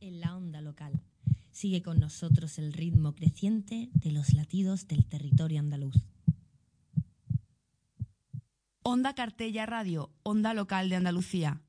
[0.00, 1.00] en la onda local.
[1.52, 5.96] Sigue con nosotros el ritmo creciente de los latidos del territorio andaluz.
[8.82, 11.62] Onda Cartella Radio, Onda Local de Andalucía.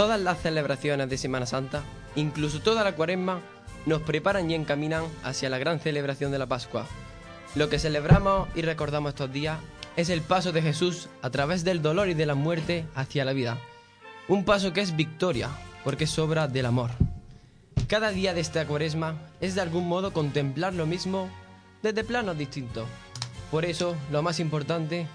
[0.00, 1.82] Todas las celebraciones de Semana Santa,
[2.16, 3.42] incluso toda la cuaresma,
[3.84, 6.86] nos preparan y encaminan hacia la gran celebración de la Pascua.
[7.54, 9.58] Lo que celebramos y recordamos estos días
[9.96, 13.34] es el paso de Jesús a través del dolor y de la muerte hacia la
[13.34, 13.58] vida.
[14.26, 15.50] Un paso que es victoria,
[15.84, 16.92] porque es obra del amor.
[17.86, 21.28] Cada día de esta cuaresma es de algún modo contemplar lo mismo
[21.82, 22.88] desde planos distintos.
[23.50, 25.06] Por eso, lo más importante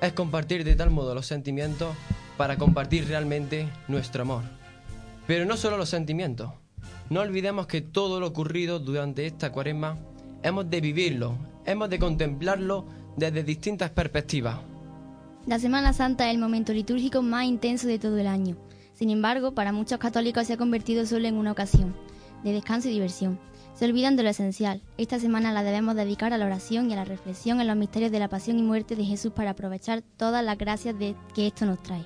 [0.00, 1.94] es compartir de tal modo los sentimientos
[2.36, 4.42] para compartir realmente nuestro amor.
[5.26, 6.50] Pero no solo los sentimientos.
[7.10, 9.98] No olvidemos que todo lo ocurrido durante esta cuaresma
[10.42, 12.86] hemos de vivirlo, hemos de contemplarlo
[13.16, 14.58] desde distintas perspectivas.
[15.46, 18.56] La Semana Santa es el momento litúrgico más intenso de todo el año.
[18.94, 21.94] Sin embargo, para muchos católicos se ha convertido solo en una ocasión
[22.44, 23.38] de descanso y diversión.
[23.74, 24.82] Se olvidan de lo esencial.
[24.98, 28.12] Esta semana la debemos dedicar a la oración y a la reflexión en los misterios
[28.12, 31.66] de la pasión y muerte de Jesús para aprovechar todas las gracias de que esto
[31.66, 32.04] nos trae.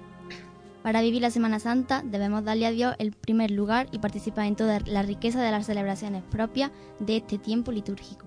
[0.86, 4.54] Para vivir la Semana Santa debemos darle a Dios el primer lugar y participar en
[4.54, 8.26] toda la riqueza de las celebraciones propias de este tiempo litúrgico.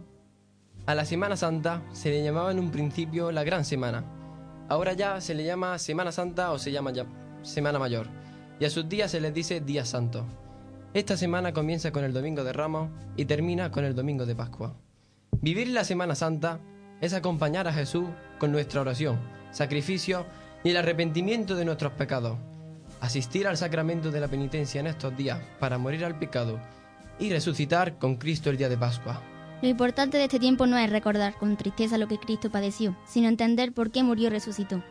[0.85, 4.03] A la Semana Santa se le llamaba en un principio la Gran Semana.
[4.67, 7.05] Ahora ya se le llama Semana Santa o se llama ya
[7.43, 8.07] Semana Mayor.
[8.59, 10.25] Y a sus días se les dice Día Santo.
[10.93, 14.75] Esta semana comienza con el Domingo de Ramos y termina con el Domingo de Pascua.
[15.39, 16.59] Vivir la Semana Santa
[16.99, 19.17] es acompañar a Jesús con nuestra oración,
[19.51, 20.25] sacrificio
[20.63, 22.37] y el arrepentimiento de nuestros pecados.
[23.01, 26.59] Asistir al sacramento de la penitencia en estos días para morir al pecado
[27.17, 29.21] y resucitar con Cristo el día de Pascua.
[29.61, 33.27] Lo importante de este tiempo no es recordar con tristeza lo que Cristo padeció, sino
[33.27, 34.83] entender por qué murió y resucitó.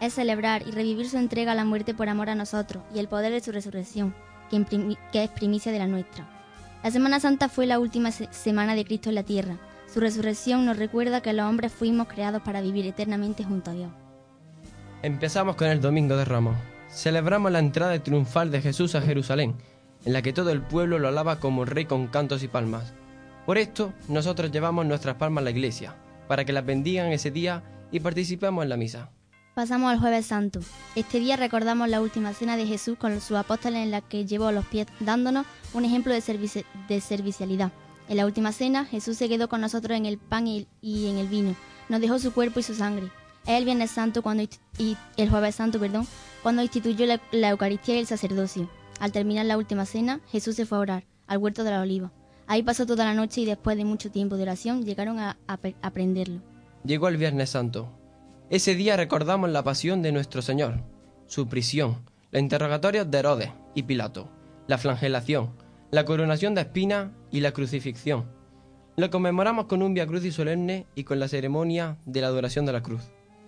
[0.00, 3.08] Es celebrar y revivir su entrega a la muerte por amor a nosotros y el
[3.08, 4.14] poder de su resurrección
[4.50, 6.26] que, es primicia de la nuestra.
[6.82, 9.58] La Semana Santa fue la última semana de Cristo en la tierra.
[9.92, 13.90] Su resurrección nos recuerda que los hombres fuimos creados para vivir eternamente junto a Dios.
[15.04, 16.56] Empezamos con el Domingo de Ramos.
[16.88, 19.54] Celebramos la entrada triunfal de Jesús a Jerusalén,
[20.06, 22.94] en la que todo el pueblo lo alaba como rey con cantos y palmas.
[23.44, 25.94] Por esto, nosotros llevamos nuestras palmas a la iglesia,
[26.26, 27.62] para que las bendigan ese día
[27.92, 29.10] y participemos en la misa.
[29.54, 30.60] Pasamos al jueves santo.
[30.94, 34.52] Este día recordamos la última cena de Jesús con sus apóstoles en la que llevó
[34.52, 37.72] los pies dándonos un ejemplo de, de servicialidad.
[38.08, 41.28] En la última cena Jesús se quedó con nosotros en el pan y, en el
[41.28, 41.54] vino.
[41.90, 43.10] Nos dejó su cuerpo y su sangre.
[43.46, 44.42] Es el Viernes Santo cuando
[44.78, 46.06] y el Jueves Santo, perdón,
[46.42, 48.70] cuando instituyó la, Eucaristía y el sacerdocio.
[49.00, 52.10] Al terminar la última cena, Jesús se fue a orar al huerto de la oliva.
[52.46, 55.36] Ahí pasó toda la noche y después de mucho tiempo de oración llegaron a,
[55.82, 56.40] aprenderlo.
[56.84, 57.90] Llegó el Viernes Santo,
[58.48, 60.82] ese día recordamos la pasión de nuestro Señor,
[61.26, 64.28] su prisión, la interrogatorio de Herodes y Pilato,
[64.66, 65.50] la flagelación,
[65.90, 68.26] la coronación de espinas y la crucifixión.
[68.96, 72.72] Lo conmemoramos con un Via Crucis solemne y con la ceremonia de la adoración de
[72.72, 73.02] la cruz.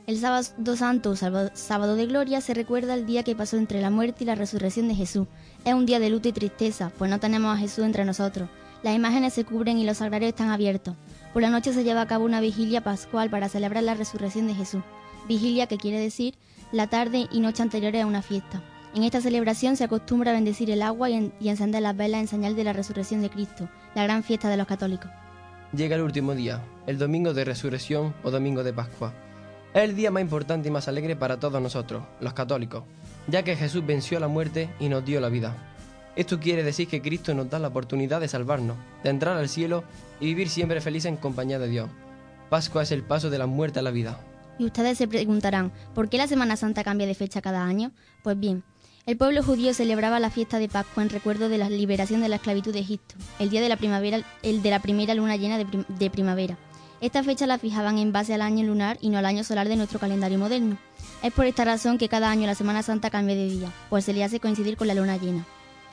[0.06, 4.23] El sábado santo, sábado de gloria, se recuerda el día que pasó entre la muerte
[4.23, 5.26] y la resurrección de Jesús.
[5.64, 8.49] Es un día de luto y tristeza, pues no tenemos a Jesús entre nosotros.
[8.85, 10.94] Las imágenes se cubren y los sagrarios están abiertos.
[11.32, 14.55] Por la noche se lleva a cabo una vigilia pascual para celebrar la resurrección de
[14.55, 14.85] Jesús.
[15.26, 16.35] Vigilia que quiere decir
[16.70, 18.62] la tarde y noche anteriores a una fiesta.
[18.94, 22.55] En esta celebración se acostumbra a bendecir el agua y, encender las velas en señal
[22.55, 25.11] de la resurrección de Cristo, la gran fiesta de los católicos.
[25.73, 29.12] Llega el último día, el domingo de resurrección o domingo de Pascua.
[29.76, 32.84] Es el día más importante y más alegre para todos nosotros, los católicos,
[33.28, 35.55] ya que Jesús venció la muerte y nos dio la vida.
[36.17, 39.84] Esto quiere decir que Cristo nos da la oportunidad de salvarnos, de entrar al cielo
[40.19, 41.91] y vivir siempre felices en compañía de Dios.
[42.48, 44.19] Pascua es el paso de la muerte a la vida.
[44.58, 47.93] Y ustedes se preguntarán, ¿por qué la Semana Santa cambia de fecha cada año?
[48.22, 48.62] Pues bien,
[49.05, 52.36] el pueblo judío celebraba la fiesta de Pascua en recuerdo de la liberación de la
[52.36, 55.67] esclavitud de Egipto, el día de la primavera, el de la primera luna llena de,
[55.86, 56.56] de primavera.
[57.00, 59.76] Esta fecha la fijaban en base al año lunar y no al año solar de
[59.76, 60.79] nuestro calendario moderno.
[61.22, 64.15] Es por esta razón que cada año la Semana Santa cambia de día, pues se
[64.15, 65.46] le hace coincidir con la luna llena.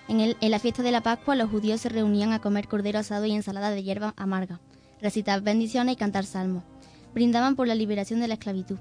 [0.07, 3.33] En, la fiesta de la Pascua los judíos se reunían a comer cordero asado y
[3.33, 4.59] ensalada de hierba amarga,
[5.01, 6.63] recitar bendiciones y cantar salmos.
[7.13, 8.77] Brindaban por la liberación de la esclavitud.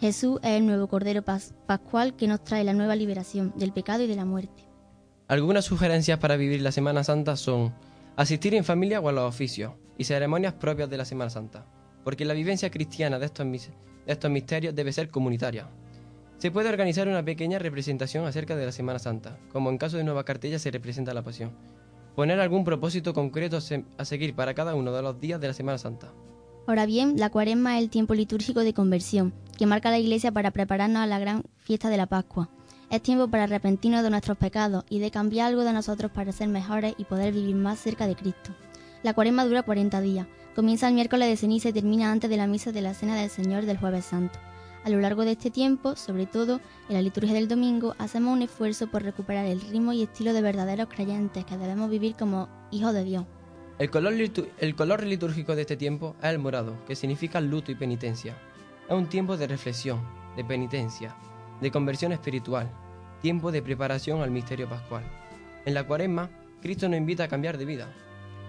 [0.00, 4.06] Jesús es el nuevo cordero pascual que nos trae la nueva liberación del pecado y
[4.06, 4.64] de la muerte.
[5.28, 7.72] Algunas sugerencias para vivir la Semana Santa son
[8.16, 11.66] asistir en familia o a los oficios y ceremonias propias de la Semana Santa,
[12.04, 13.70] porque la vivencia cristiana de estos, de
[14.06, 15.68] estos misterios debe ser comunitaria.
[16.38, 20.04] Se puede organizar una pequeña representación acerca de la Semana Santa, como en caso de
[20.04, 21.52] Nueva Cartella se representa la Pasión.
[22.16, 23.58] Poner algún propósito concreto
[23.98, 26.12] a seguir para cada uno de los días de la Semana Santa.
[26.66, 30.50] Ahora bien, la cuaresma es el tiempo litúrgico de conversión, que marca la Iglesia para
[30.50, 32.48] prepararnos a la gran fiesta de la Pascua.
[32.90, 36.48] Es tiempo para arrepentirnos de nuestros pecados y de cambiar algo de nosotros para ser
[36.48, 38.50] mejores y poder vivir más cerca de Cristo.
[39.04, 42.48] La cuaresma dura 40 días, comienza el miércoles de ceniza y termina antes de la
[42.48, 44.40] misa de la Cena del Señor del Jueves Santo.
[44.82, 48.42] A lo largo de este tiempo, sobre todo en la liturgia del domingo, hacemos un
[48.42, 52.92] esfuerzo por recuperar el ritmo y estilo de verdaderos creyentes que debemos vivir como hijos
[52.92, 53.24] de Dios.
[53.78, 57.76] El color, el color litúrgico de este tiempo es el morado, que significa luto y
[57.76, 58.36] penitencia.
[58.88, 60.00] Es un tiempo de reflexión,
[60.34, 61.14] de penitencia,
[61.60, 62.70] de conversión espiritual,
[63.20, 65.04] tiempo de preparación al misterio pascual.
[65.64, 66.30] En la cuaresma,
[66.62, 67.88] Cristo nos invita a cambiar de vida.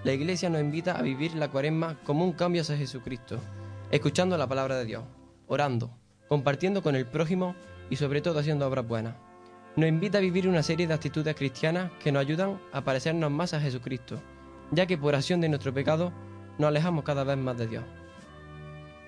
[0.04, 3.40] La Iglesia nos invita a vivir la cuaresma como un cambio hacia Jesucristo,
[3.92, 5.04] escuchando la palabra de Dios,
[5.48, 5.92] orando,
[6.28, 7.56] compartiendo con el prójimo
[7.90, 9.16] y sobre todo haciendo obras buenas.
[9.76, 13.54] Nos invita a vivir una serie de actitudes cristianas que nos ayudan a parecernos más
[13.54, 14.22] a Jesucristo,
[14.72, 16.12] ya que por acción de nuestro pecado
[16.58, 17.84] nos alejamos cada vez más de Dios.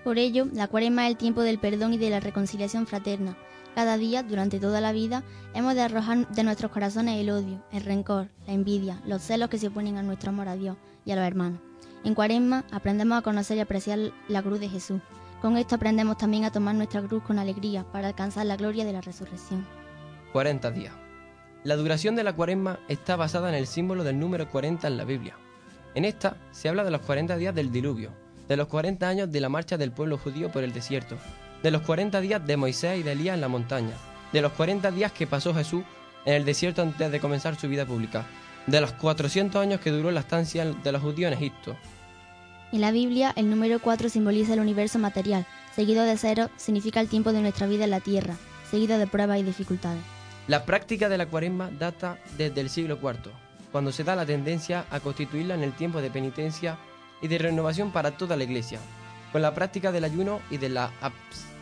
[0.04, 3.38] Por ello, la cuaresma es el tiempo del perdón y de la reconciliación fraterna.
[3.76, 5.24] Cada día, durante toda la vida,
[5.56, 9.58] hemos de arrojar de nuestros corazones el odio, el rencor, la envidia, los celos que
[9.58, 11.60] se oponen a nuestro amor a Dios y a los hermanos.
[12.04, 15.02] En cuaresma aprendemos a conocer y apreciar la cruz de Jesús.
[15.42, 18.94] Con esto aprendemos también a tomar nuestra cruz con alegría para alcanzar la gloria de
[18.94, 19.66] la resurrección.
[20.34, 20.94] 40 días.
[21.64, 25.04] La duración de la cuaresma está basada en el símbolo del número 40 en la
[25.04, 25.36] Biblia.
[25.96, 28.12] En esta se habla de los 40 días del diluvio,
[28.48, 31.18] de los 40 años de la marcha del pueblo judío por el desierto,
[31.64, 33.94] de los 40 días de Moisés y de Elías en la montaña,
[34.34, 35.84] de los 40 días que pasó Jesús
[36.26, 38.26] en el desierto antes de comenzar su vida pública,
[38.68, 41.76] de los 400 años que duró la estancia de los judíos en Egipto.
[42.74, 47.08] En la Biblia, el número 4 simboliza el universo material, seguido de cero significa el
[47.08, 48.36] tiempo de nuestra vida en la tierra,
[48.70, 50.02] seguido de pruebas y dificultades.
[50.48, 53.32] La práctica de la cuaresma data desde el siglo IV,
[53.72, 56.78] cuando se da la tendencia a constituirla en el tiempo de penitencia
[57.22, 58.80] y de renovación para toda la Iglesia,
[59.32, 61.53] con la práctica del ayuno y de la abstinencia.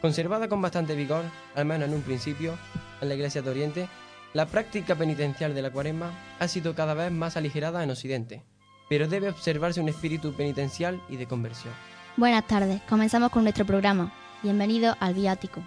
[0.00, 2.58] Conservada con bastante vigor, al menos en un principio,
[3.00, 3.88] en la Iglesia de Oriente,
[4.34, 8.42] la práctica penitencial de la cuaresma ha sido cada vez más aligerada en Occidente,
[8.88, 11.74] pero debe observarse un espíritu penitencial y de conversión.
[12.16, 14.12] Buenas tardes, comenzamos con nuestro programa.
[14.42, 15.62] Bienvenido al Viático.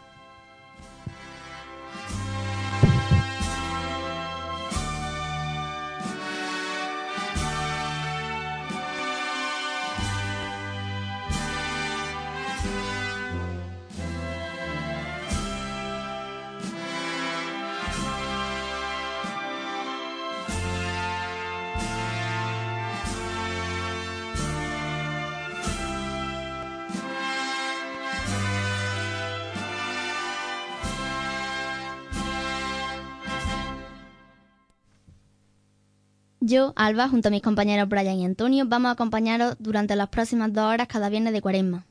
[36.50, 40.52] Yo, Alba, junto a mis compañeros Brian y Antonio, vamos a acompañaros durante las próximas
[40.52, 41.86] dos horas cada viernes de cuaresma.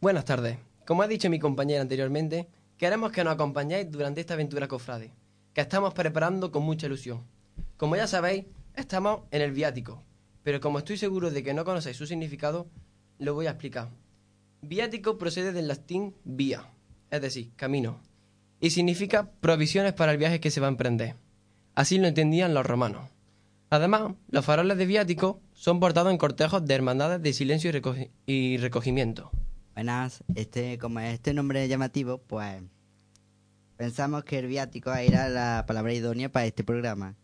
[0.00, 0.58] Buenas tardes.
[0.84, 5.12] Como ha dicho mi compañera anteriormente, queremos que nos acompañéis durante esta aventura cofrade,
[5.54, 7.22] que estamos preparando con mucha ilusión.
[7.76, 10.02] Como ya sabéis, estamos en el viático,
[10.42, 12.66] pero como estoy seguro de que no conocéis su significado,
[13.20, 13.90] lo voy a explicar.
[14.60, 16.64] Viático procede del latín vía,
[17.12, 18.00] es decir, camino,
[18.58, 21.14] y significa provisiones para el viaje que se va a emprender.
[21.76, 23.08] Así lo entendían los romanos.
[23.70, 27.70] Además, los faroles de viático son portados en cortejos de hermandades de silencio
[28.26, 29.30] y, recogimiento.
[29.74, 32.64] Buenas, este, como este nombre llamativo, pues
[33.76, 37.14] pensamos que el viático era la palabra idónea para este programa.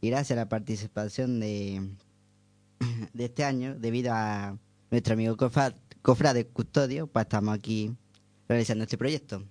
[0.00, 1.90] Y gracias a la participación de,
[3.12, 4.56] de este año, debido a
[4.90, 7.94] nuestro amigo Cofrade Custodio, pues estamos aquí
[8.48, 9.44] realizando este proyecto.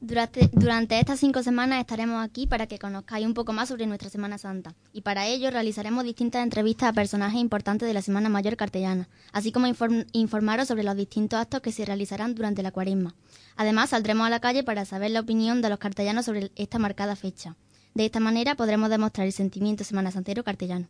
[0.00, 4.38] Durante, estas cinco semanas estaremos aquí para que conozcáis un poco más sobre nuestra Semana
[4.38, 9.08] Santa y para ello realizaremos distintas entrevistas a personajes importantes de la Semana Mayor cartellana,
[9.32, 9.66] así como
[10.12, 13.16] informaros sobre los distintos actos que se realizarán durante la cuaresma.
[13.56, 17.16] Además, saldremos a la calle para saber la opinión de los cartellanos sobre esta marcada
[17.16, 17.56] fecha.
[17.94, 20.86] De esta manera podremos demostrar el sentimiento semana santero cartellano.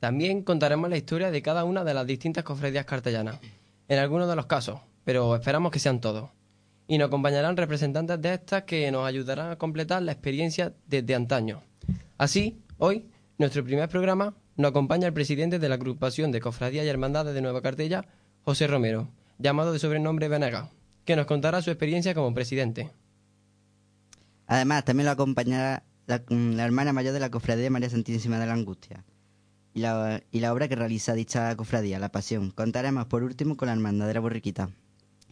[0.00, 3.38] También contaremos la historia de cada una de las distintas cofradías cartellanas,
[3.86, 6.30] en algunos de los casos, pero esperamos que sean todos
[6.88, 11.62] y nos acompañarán representantes de estas que nos ayudarán a completar la experiencia desde antaño.
[12.18, 13.06] Así, hoy,
[13.38, 17.42] nuestro primer programa, nos acompaña el presidente de la agrupación de cofradías y hermandades de
[17.42, 18.06] Nueva Cartella,
[18.42, 20.70] José Romero, llamado de sobrenombre Venega,
[21.04, 22.90] que nos contará su experiencia como presidente.
[24.46, 26.22] Además, también lo acompañará la,
[26.64, 29.04] hermana mayor de la cofradía María Santísima de la Angustia
[29.74, 32.52] y la, y la obra que realiza dicha cofradía, La Pasión.
[32.52, 34.70] Contaremos por último con la hermandad de la Borriquita.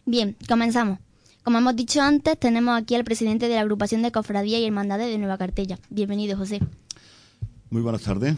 [0.05, 0.99] Bien, comenzamos.
[1.45, 5.09] Como hemos dicho antes, tenemos aquí al presidente de la agrupación de cofradías y hermandades
[5.09, 5.77] de Nueva Cartella.
[5.91, 6.59] Bienvenido, José.
[7.69, 8.35] Muy buenas tardes.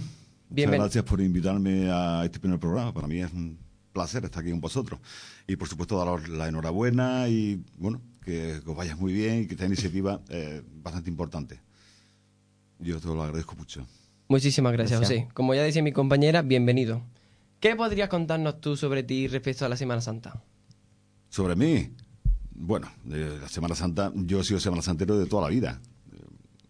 [0.49, 2.93] Muchas gracias por invitarme a este primer programa.
[2.93, 3.57] Para mí es un
[3.93, 4.99] placer estar aquí con vosotros.
[5.47, 9.53] Y por supuesto, daros la enhorabuena y bueno, que, os vayas muy bien y que
[9.53, 11.61] esta iniciativa es bastante importante.
[12.77, 13.87] Yo te lo agradezco mucho.
[14.27, 15.29] Muchísimas gracias, José.
[15.33, 17.03] Como ya decía mi compañera, bienvenido.
[17.61, 20.43] ¿Qué podrías contarnos tú sobre ti respecto a la Semana Santa?
[21.29, 21.89] ¿Sobre mí?
[22.59, 25.79] Bueno, la Semana Santa, yo he sido Semana Santero de toda la vida.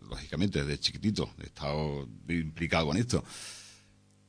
[0.10, 3.24] Lógicamente, desde chiquitito he estado implicado con esto.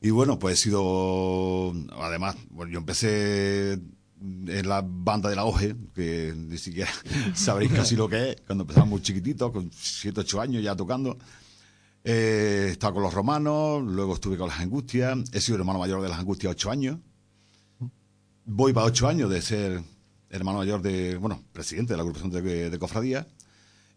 [0.00, 2.36] Y bueno, pues he sido, además,
[2.70, 6.90] yo empecé en la banda de la OGE, que ni siquiera
[7.34, 11.18] sabréis casi lo que es, cuando empezaba muy chiquitito, con 7, 8 años ya tocando.
[12.04, 16.00] Eh, he estado con los romanos, luego estuve con las angustias, he sido hermano mayor
[16.02, 16.98] de las angustias 8 años.
[18.44, 19.82] Voy para 8 años de ser
[20.30, 23.26] hermano mayor de, bueno, presidente de la agrupación de, de cofradía.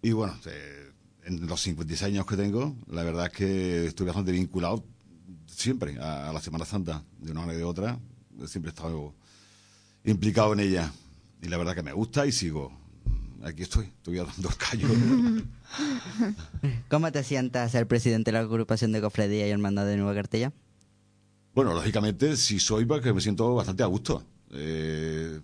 [0.02, 0.92] Y bueno, eh,
[1.26, 4.84] en los 56 años que tengo, la verdad es que estoy bastante vinculado
[5.48, 8.00] siempre a, la Semana Santa, de una manera u de otra.
[8.46, 9.14] Siempre he estado
[10.04, 10.92] implicado en ella.
[11.42, 12.72] Y la verdad que me gusta y sigo.
[13.44, 14.88] Aquí estoy, estoy dando el callo.
[16.90, 20.54] ¿Cómo te sientas ser presidente de la agrupación de cofradía y hermandad de Nueva Cartella?
[21.54, 24.24] Bueno, lógicamente, si soy, porque me siento bastante a gusto.
[24.52, 25.40] Eh,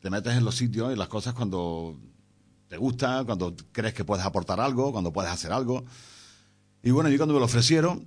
[0.00, 1.98] te metes en los sitios, en las cosas cuando
[2.68, 5.84] te gusta, cuando crees que puedes aportar algo, cuando puedes hacer algo.
[6.82, 8.06] Y bueno, yo cuando me lo ofrecieron,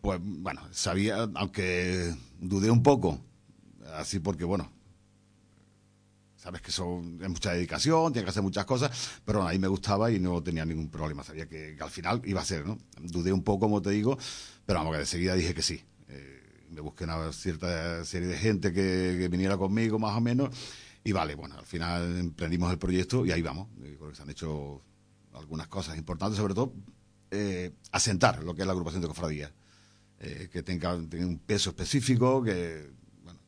[0.00, 3.20] pues bueno, sabía, aunque dudé un poco,
[3.94, 4.70] así porque bueno,
[6.36, 8.90] sabes que son, es mucha dedicación, tienes que hacer muchas cosas,
[9.24, 12.40] pero a mí me gustaba y no tenía ningún problema, sabía que, al final iba
[12.40, 12.78] a ser, ¿no?
[13.00, 14.18] Dudé un poco, como te digo,
[14.66, 15.84] pero vamos, que de seguida dije que sí.
[16.08, 16.41] Eh,
[16.72, 20.50] me busqué una cierta serie de gente que, viniera conmigo, más o menos,
[21.04, 23.68] y vale, bueno, al final emprendimos el proyecto y ahí vamos.
[23.78, 24.82] creo que se han hecho
[25.34, 26.72] algunas cosas importantes, sobre todo
[27.30, 29.52] eh, asentar lo que es la agrupación de cofradías.
[30.20, 32.90] Eh, que tenga, un peso específico, que...
[33.24, 33.40] Bueno.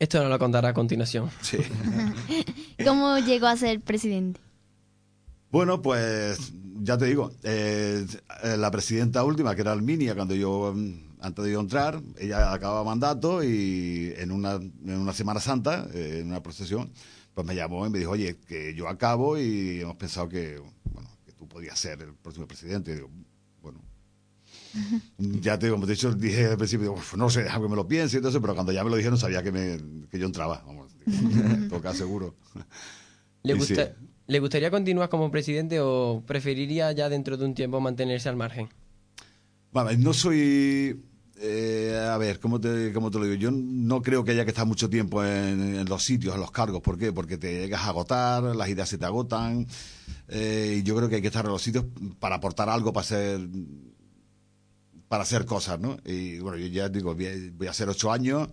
[0.00, 1.30] Esto no lo contará a continuación.
[1.40, 1.58] Sí.
[2.84, 4.40] ¿Cómo llegó a ser presidente?
[5.52, 8.04] Bueno, pues ya te digo, eh,
[8.56, 12.84] la presidenta última, que era Alminia, cuando yo, mm, antes de yo entrar, ella acababa
[12.84, 16.92] mandato y en una, en una Semana Santa, eh, en una procesión,
[17.32, 21.08] pues me llamó y me dijo, oye, que yo acabo y hemos pensado que, bueno,
[21.24, 22.92] que tú podías ser el próximo presidente.
[22.92, 23.10] Y digo,
[23.62, 23.80] bueno,
[25.18, 28.16] ya te como te he dicho, dije al principio, no sé, algo me lo piense,
[28.16, 30.92] entonces, pero cuando ya me lo dijeron sabía que, me, que yo entraba, vamos,
[31.70, 32.34] toca seguro.
[33.44, 33.94] ¿Le, gusta,
[34.26, 38.68] ¿Le gustaría continuar como presidente o preferiría ya dentro de un tiempo mantenerse al margen?
[39.72, 41.02] Bueno, no soy...
[41.44, 43.34] Eh, a ver, ¿cómo te, ¿cómo te lo digo?
[43.34, 46.80] Yo no creo que haya que estar mucho tiempo en, los sitios, en los cargos.
[46.82, 47.12] ¿Por qué?
[47.12, 49.66] Porque te llegas a agotar, las ideas se te agotan.
[50.28, 51.84] Eh, yo creo que hay que estar en los sitios
[52.20, 53.40] para aportar algo, para ser
[55.08, 55.98] para hacer cosas, ¿no?
[56.06, 58.48] Y bueno, yo ya digo, voy a hacer ocho años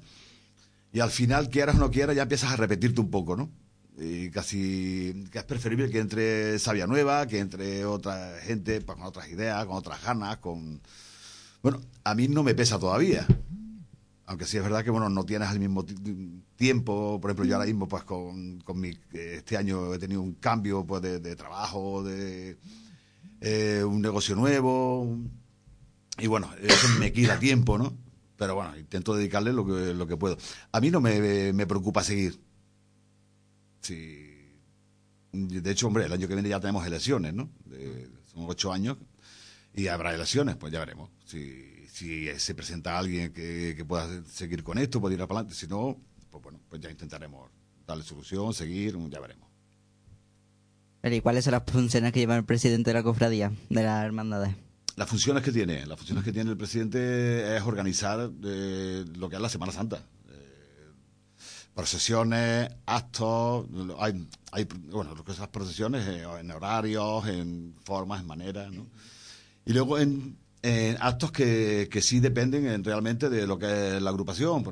[0.92, 3.52] y al final, quieras o no quieras, ya empiezas a repetirte un poco, ¿no?
[3.98, 9.06] Y casi que es preferible que entre sabia nueva, que entre otra gente pues, con
[9.06, 10.82] otras ideas, con otras ganas, con...
[11.62, 13.28] Bueno, a mí no me pesa todavía.
[14.26, 15.86] Aunque sí es verdad que, bueno, no tienes el mismo
[16.56, 17.20] tiempo.
[17.20, 18.92] Por ejemplo, yo ahora mismo, pues, con, con mi...
[19.12, 22.58] Este año he tenido un cambio, pues, de, trabajo, de...
[23.42, 25.18] Eh, un negocio nuevo,
[26.20, 27.98] y bueno, eso me quita tiempo, ¿no?
[28.38, 30.38] Pero bueno, intento dedicarle lo que, lo que puedo.
[30.72, 32.40] A mí no me, me preocupa seguir.
[33.82, 34.26] Sí.
[35.32, 37.50] De hecho, hombre, el año que viene ya tenemos elecciones, ¿no?
[38.34, 38.98] son ocho años
[39.80, 41.10] y habrá elecciones, pues ya veremos.
[41.26, 45.56] Si, si se presenta alguien que, que pueda seguir con esto, puede ir para adelante.
[45.56, 45.98] Si no,
[46.30, 47.50] pues bueno, pues ya intentaremos
[47.88, 49.48] darle solución, seguir, ya veremos.
[51.02, 54.54] ¿Y cuáles son las funciones que lleva el presidente de la cofradía, de las hermandades?
[54.98, 59.38] Las funciones que tiene, las funciones que tiene el presidente es organizar eh, lo que
[59.38, 60.04] es la Semana Santa.
[60.30, 60.92] Eh,
[61.74, 63.66] procesiones, actos,
[63.98, 68.74] hay, hay, bueno, lo que son las procesiones eh, en horarios, en formas, en maneras,
[68.74, 68.88] ¿no?
[69.70, 70.36] Y luego en,
[71.00, 74.72] actos que, que, sí dependen realmente de lo que es la agrupación, lo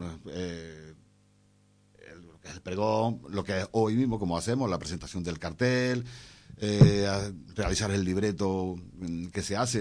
[2.39, 6.03] que es el pregón, lo que es hoy mismo, como hacemos, la presentación del cartel,
[6.57, 9.79] eh, realizar el libreto mm, que se hace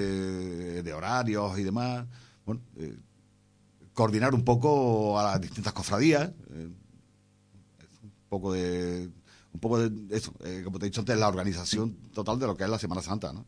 [0.83, 2.05] de horarios y demás.
[2.45, 2.99] Bueno, eh,
[3.95, 6.29] coordinar un poco a las distintas cofradías.
[6.51, 6.69] Eh,
[8.03, 9.11] un poco de.
[9.55, 12.55] Un poco de eso, eh, como te he dicho antes, la organización total de lo
[12.55, 13.47] que es la Semana Santa, ¿no?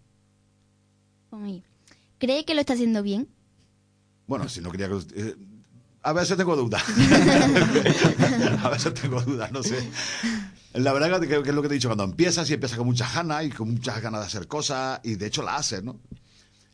[2.18, 3.28] ¿Cree que lo está haciendo bien?
[4.26, 5.36] Bueno, si no quería que.
[6.02, 6.82] a veces tengo dudas.
[8.62, 9.78] a veces tengo dudas, no sé.
[10.74, 13.14] La verdad que, es lo que te he dicho, cuando empiezas y empiezas con muchas
[13.14, 16.00] ganas y con muchas ganas de hacer cosas y de hecho la haces, ¿no?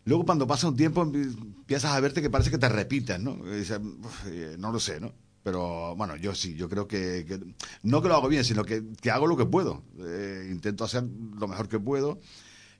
[0.04, 3.38] Luego cuando pasa un tiempo empiezas a verte que parece que te repites, ¿no?
[3.46, 5.12] Eh, no lo sé, ¿no?
[5.42, 7.38] Pero bueno, yo sí, yo creo que,
[7.82, 9.84] no que lo hago bien, sino que, hago lo que puedo.
[10.00, 12.18] Eh, intento hacer lo mejor que puedo,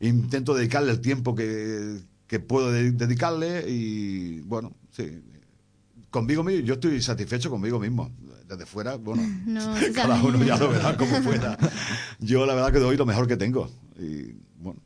[0.00, 2.00] intento dedicarle el tiempo que,
[2.48, 5.22] puedo dedicarle y bueno, sí.
[6.10, 8.10] Conmigo mismo, yo estoy satisfecho conmigo mismo
[8.48, 9.22] desde fuera, bueno,
[9.94, 11.56] cada uno ya lo verá como fuera.
[12.18, 13.68] Yo la verdad que doy lo mejor que tengo.
[13.98, 14.80] Y bueno,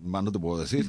[0.00, 0.86] más no te puedo decir.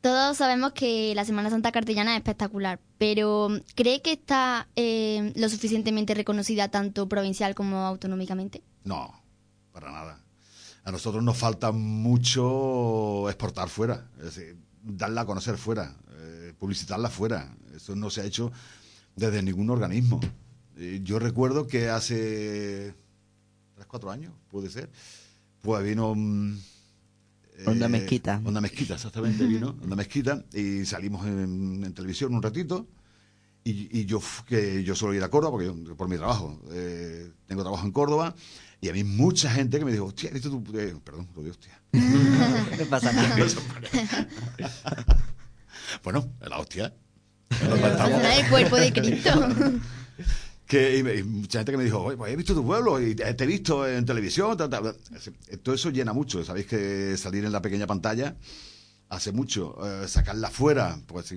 [0.00, 5.48] Todos sabemos que la Semana Santa cartellana es espectacular, pero ¿cree que está eh, lo
[5.48, 8.62] suficientemente reconocida tanto provincial como autonómicamente?
[8.84, 9.12] No,
[9.72, 10.24] para nada.
[10.84, 17.10] A nosotros nos falta mucho exportar fuera, es decir, darla a conocer fuera, eh, publicitarla
[17.10, 17.54] fuera.
[17.74, 18.50] Eso no se ha hecho
[19.14, 20.20] desde ningún organismo.
[20.76, 22.94] Eh, yo recuerdo que hace
[23.74, 24.90] tres, cuatro años, puede ser,
[25.60, 26.14] pues vino...
[26.14, 26.56] Mm,
[27.66, 28.40] Onda eh, Mezquita.
[28.44, 29.76] Onda Mezquita, exactamente, vino.
[29.82, 30.44] Onda Mezquita.
[30.54, 32.86] Y salimos en, televisión un ratito.
[33.62, 36.58] Y, yo que yo suelo ir a Córdoba porque por mi trabajo.
[36.72, 38.34] Eh, tengo trabajo en Córdoba.
[38.80, 40.64] Y a mí mucha gente que me dijo, hostia, ¿viste tu...?
[40.74, 41.80] Eh, perdón, lo digo, hostia.
[42.76, 43.36] ¿Qué pasa nada.
[46.02, 46.94] bueno, la hostia.
[47.50, 49.30] el cuerpo de Cristo.
[50.66, 53.86] que mucha gente que me dijo, pues he visto tu pueblo y te, he visto
[53.86, 54.56] en televisión.
[54.56, 56.42] Todo eso llena mucho.
[56.44, 58.36] Sabéis que salir en la pequeña pantalla
[59.10, 59.76] hace mucho.
[59.84, 61.34] Eh, sacarla fuera, pues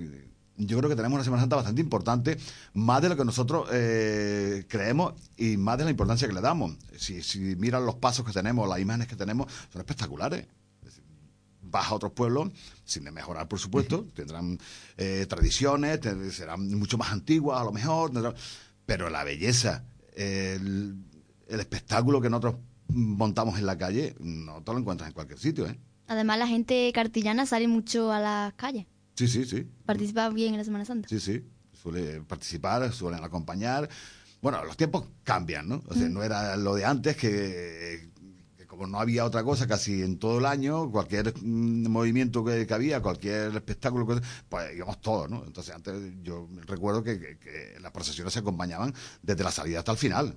[0.56, 2.38] yo creo que tenemos una Semana Santa bastante importante,
[2.74, 6.76] más de lo que nosotros eh, creemos y más de la importancia que le damos.
[6.96, 10.46] Si, si miran los pasos que tenemos, las imágenes que tenemos, son espectaculares
[11.74, 12.50] vas a otros pueblos,
[12.84, 14.58] sin mejorar, por supuesto, tendrán
[14.96, 18.12] eh, tradiciones, serán mucho más antiguas a lo mejor,
[18.86, 20.96] pero la belleza, el,
[21.48, 22.56] espectáculo que nosotros
[22.88, 25.76] montamos en la calle, no te lo encuentras en cualquier sitio, ¿eh?
[26.06, 28.86] Además, la gente cartillana sale mucho a las calles.
[29.14, 29.66] Sí, sí, sí.
[29.86, 31.08] Participa bien en la Semana Santa.
[31.08, 31.44] Sí, sí.
[31.72, 33.88] Suele participar, suelen acompañar.
[34.40, 35.82] Bueno, los tiempos cambian, ¿no?
[35.86, 38.10] O sea, no era lo de antes que
[38.74, 43.00] como no había otra cosa casi en todo el año, cualquier mm, movimiento que, había,
[43.00, 45.44] cualquier espectáculo, pues íbamos todos, ¿no?
[45.46, 47.38] Entonces antes yo recuerdo que,
[47.80, 50.34] las procesiones se acompañaban desde la salida hasta el final.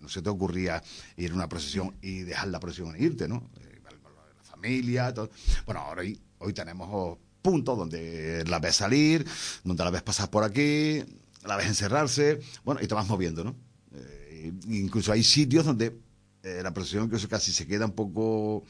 [0.00, 0.82] no se te ocurría
[1.16, 3.50] ir a una procesión y dejar la procesión e irte, ¿no?
[3.60, 5.30] Eh, la familia, todo.
[5.64, 9.26] Bueno, ahora hoy, hoy tenemos puntos donde la ves salir,
[9.64, 11.02] donde la ves pasar por aquí,
[11.46, 13.56] la ves encerrarse, bueno, y te vas moviendo, ¿no?
[13.94, 15.96] Eh, incluso hay sitios donde
[16.42, 18.64] eh, la procesión eso casi se queda un poco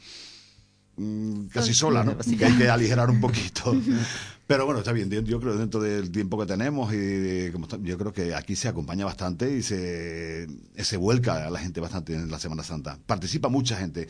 [0.97, 2.17] mm, casi sola, ¿no?
[2.17, 3.75] Que hay que aligerar un poquito.
[4.47, 8.11] Pero bueno, está bien, yo creo dentro del tiempo que tenemos y como yo creo
[8.11, 12.37] que aquí se acompaña bastante y se, se vuelca a la gente bastante en la
[12.37, 12.99] Semana Santa.
[13.05, 14.09] Participa mucha gente.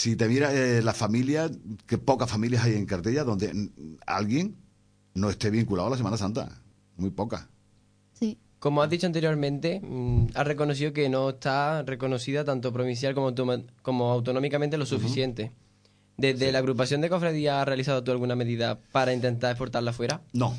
[0.00, 1.50] Si te mira eh, la familia,
[1.86, 3.68] que pocas familias hay en Cartella donde
[4.06, 4.56] alguien
[5.12, 6.48] no esté vinculado a la Semana Santa.
[6.96, 7.46] Muy pocas.
[8.58, 13.34] Como has dicho anteriormente, mm, has reconocido que no está reconocida tanto provincial como,
[13.82, 15.52] como autonómicamente lo suficiente.
[16.16, 20.22] ¿Desde la agrupación de cofradías has realizado tú alguna medida para intentar exportarla fuera?
[20.32, 20.56] No.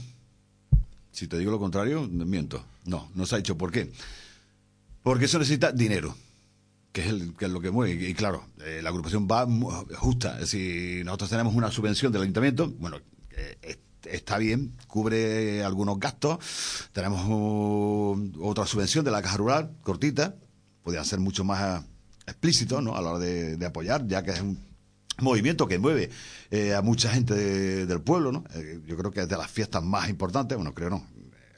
[1.11, 2.63] Si te digo lo contrario, miento.
[2.85, 3.57] No, no se ha hecho.
[3.57, 3.91] ¿Por qué?
[5.01, 6.15] Porque eso necesita dinero,
[6.91, 8.09] que es, el, que es lo que mueve.
[8.09, 9.47] Y claro, eh, la agrupación va
[9.97, 10.45] justa.
[10.45, 12.97] Si nosotros tenemos una subvención del ayuntamiento, bueno,
[13.31, 16.39] eh, está bien, cubre algunos gastos.
[16.91, 17.21] Tenemos
[18.39, 20.35] otra subvención de la Caja Rural, cortita,
[20.83, 21.83] podría ser mucho más
[22.25, 22.95] explícito ¿no?
[22.95, 24.59] a la hora de, apoyar, ya que es un
[25.19, 26.09] movimiento que mueve
[26.49, 27.35] eh, a mucha gente
[27.85, 28.31] del pueblo.
[28.31, 28.43] ¿no?
[28.55, 31.07] Eh, yo creo que es de las fiestas más importantes, bueno, creo no,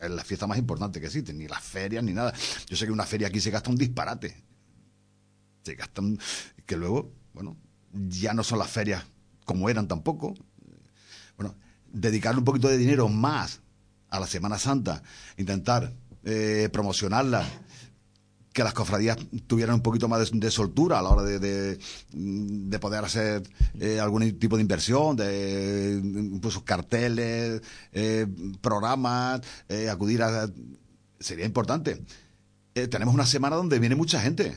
[0.01, 2.33] es la fiesta más importante que existe, ni las ferias ni nada.
[2.67, 4.35] Yo sé que una feria aquí se gasta un disparate.
[5.63, 6.19] Se gastan,
[6.65, 7.57] que luego, bueno,
[7.93, 9.03] ya no son las ferias
[9.45, 10.33] como eran tampoco.
[11.37, 11.55] Bueno,
[11.91, 13.61] dedicar un poquito de dinero más
[14.09, 15.01] a la Semana Santa,
[15.37, 17.45] intentar eh, promocionarla,
[18.53, 21.39] que las cofradías tuvieran un poquito más de, soltura a la hora de,
[22.11, 23.41] de, poder hacer
[23.79, 28.27] eh, algún tipo de inversión, de incluso carteles, eh,
[28.61, 29.41] programas,
[29.89, 30.47] acudir a...
[31.19, 32.03] Sería importante.
[32.73, 34.55] tenemos una semana donde viene mucha gente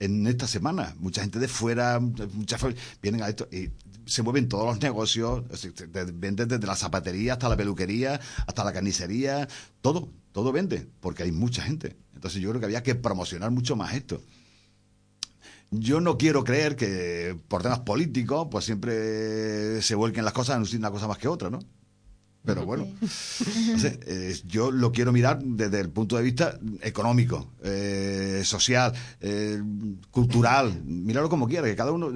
[0.00, 0.94] en esta semana.
[0.98, 2.60] Mucha gente de fuera, muchas
[3.02, 3.70] vienen a esto y
[4.06, 5.44] se mueven todos los negocios,
[6.14, 9.48] vende desde la zapatería hasta la peluquería, hasta la carnicería,
[9.80, 11.96] todo, todo vende, porque hay mucha gente.
[12.14, 14.22] Entonces yo creo que había que promocionar mucho más esto.
[15.70, 20.78] Yo no quiero creer que por temas políticos, pues siempre se vuelquen las cosas en
[20.78, 21.58] una cosa más que otra, ¿no?
[22.48, 22.88] Pero bueno,
[24.06, 29.62] eh, yo lo quiero mirar desde el punto de vista económico, eh, social, eh,
[30.10, 32.10] cultural, mirarlo como quiera, que cada uno...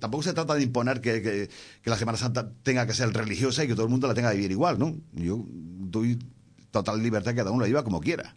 [0.00, 1.48] tampoco se trata de imponer que,
[1.84, 4.38] la Semana Santa tenga que ser religiosa y que todo el mundo la tenga que
[4.38, 4.96] vivir igual, ¿no?
[5.12, 6.18] Yo doy
[6.72, 8.34] total libertad que cada uno la viva como quiera.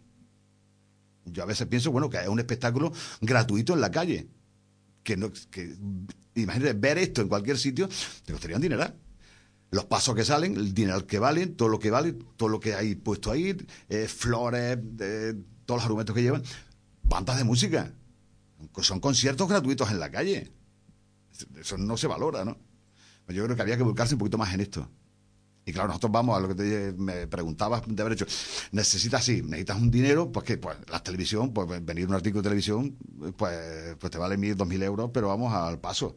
[1.24, 4.28] Yo a veces pienso, bueno, que es un espectáculo gratuito en la calle.
[5.02, 5.74] Que no, que,
[6.36, 7.88] imagínate, ver esto en cualquier sitio,
[8.24, 8.94] te costaría un dineral
[9.70, 12.74] los pasos que salen, el dinero que valen, todo lo que vale, todo lo que
[12.74, 13.56] hay puesto ahí,
[13.88, 14.78] eh, flores,
[15.66, 16.42] todos los argumentos que llevan,
[17.02, 17.92] bandas de música.
[18.80, 20.50] Son conciertos gratuitos en la calle.
[21.60, 22.56] Eso no se valora, ¿no?
[23.28, 24.88] Yo creo que había que buscarse un poquito más en esto.
[25.66, 28.24] Y claro, nosotros vamos a lo que te, me preguntabas de haber hecho.
[28.72, 32.48] Necesitas, sí, necesitas un dinero, pues que pues, la televisión, pues venir un artículo de
[32.48, 32.96] televisión,
[33.36, 36.16] pues, pues te vale mil, dos mil euros, pero vamos al paso.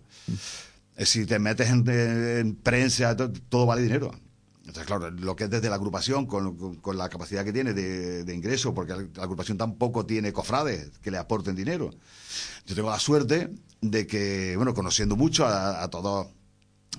[1.02, 4.12] Eh, si te metes en, prensa, todo, vale dinero.
[4.60, 8.24] Entonces, claro, lo que es desde la agrupación, con, con, la capacidad que tiene de,
[8.24, 11.90] de, ingreso, porque la, agrupación tampoco tiene cofrades que le aporten dinero.
[12.68, 13.50] Yo tengo la suerte
[13.82, 16.28] de que, bueno, conociendo mucho a, a todos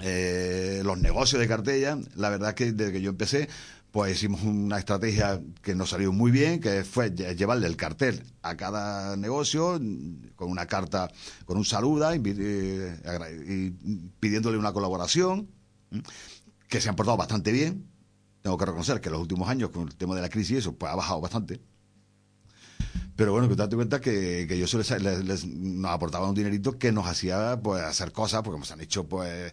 [0.00, 3.48] eh, los negocios de Cartella, la verdad que desde que yo empecé,
[3.92, 8.56] pues hicimos una estrategia que nos salió muy bien, que fue llevarle el cartel a
[8.56, 9.78] cada negocio
[10.34, 11.10] con una carta,
[11.44, 12.18] con un saluda y,
[14.18, 15.46] pidiéndole una colaboración,
[16.68, 17.86] que se han portado bastante bien.
[18.40, 20.74] Tengo que reconocer que en los últimos años, con el tema de la crisis, eso
[20.74, 21.60] pues ha bajado bastante.
[23.14, 26.92] Pero bueno, que te das cuenta que, que yo les, nos aportaba un dinerito que
[26.92, 29.52] nos hacía pues hacer cosas, porque nos han hecho pues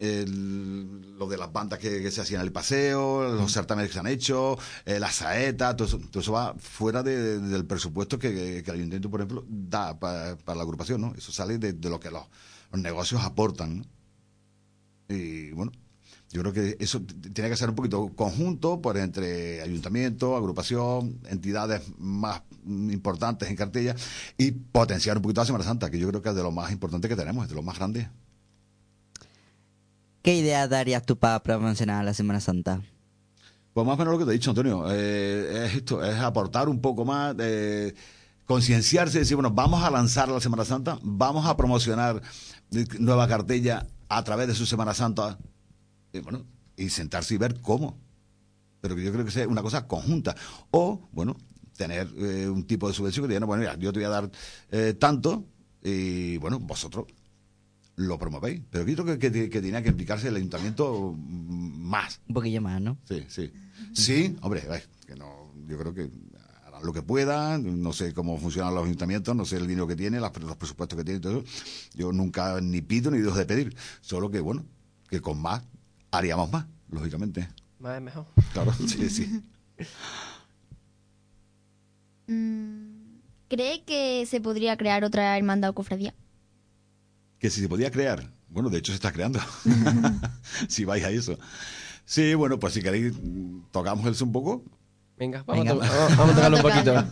[0.00, 4.06] lo de las bandas que, se hacían en el paseo, los certámenes que se han
[4.06, 9.44] hecho, eh, la saeta, todo eso, va fuera del presupuesto que, el ayuntamiento, por ejemplo,
[9.48, 11.14] da para, la agrupación, ¿no?
[11.16, 12.24] Eso sale de, lo que los,
[12.72, 13.86] negocios aportan,
[15.08, 15.72] Y bueno,
[16.30, 17.00] yo creo que eso
[17.32, 23.94] tiene que ser un poquito conjunto por entre ayuntamiento, agrupación, entidades más importantes en cartella
[24.36, 26.72] y potenciar un poquito la Semana Santa, que yo creo que es de lo más
[26.72, 28.08] importante que tenemos, es de lo más grande.
[30.24, 32.80] ¿Qué idea darías tú para promocionar la Semana Santa?
[33.74, 34.86] Pues más o menos lo que te he dicho, Antonio.
[34.90, 37.94] Eh, es esto, es aportar un poco más, de
[38.46, 42.22] concienciarse y decir, bueno, vamos a lanzar la Semana Santa, vamos a promocionar
[42.98, 45.38] nueva cartella a través de su Semana Santa,
[46.10, 47.98] y bueno, y sentarse y ver cómo.
[48.80, 50.34] Pero yo creo que sea una cosa conjunta.
[50.70, 51.36] O, bueno,
[51.76, 54.30] tener eh, un tipo de subvención que diga, bueno, mira, yo te voy a dar
[54.70, 55.44] eh, tanto
[55.82, 57.08] y, bueno, vosotros
[57.96, 58.62] lo promovéis.
[58.70, 62.20] Pero yo creo que, que, tenía que implicarse el ayuntamiento más.
[62.28, 62.98] Un poquillo más, ¿no?
[63.04, 63.52] Sí, sí.
[63.92, 64.62] Sí, hombre,
[65.06, 66.10] que no, yo creo que
[66.66, 69.96] harán lo que puedan, no sé cómo funcionan los ayuntamientos, no sé el dinero que
[69.96, 71.44] tienen, los presupuestos que tienen, todo eso.
[71.94, 74.64] Yo nunca ni pido ni dejo de pedir, solo que, bueno,
[75.08, 75.62] que con más
[76.10, 77.48] haríamos más, lógicamente.
[77.78, 78.26] Más es mejor.
[78.52, 79.42] Claro, sí, sí.
[82.26, 86.14] Mm, ¿Cree que se podría crear otra hermandad o cofradía?
[87.44, 88.32] Que si se podía crear.
[88.48, 89.38] Bueno, de hecho se está creando.
[90.66, 91.38] si vais a eso.
[92.06, 93.12] Sí, bueno, pues si queréis,
[93.70, 94.64] tocamos eso un poco.
[95.18, 97.04] Venga, vamos, A, tocarlo un poquito.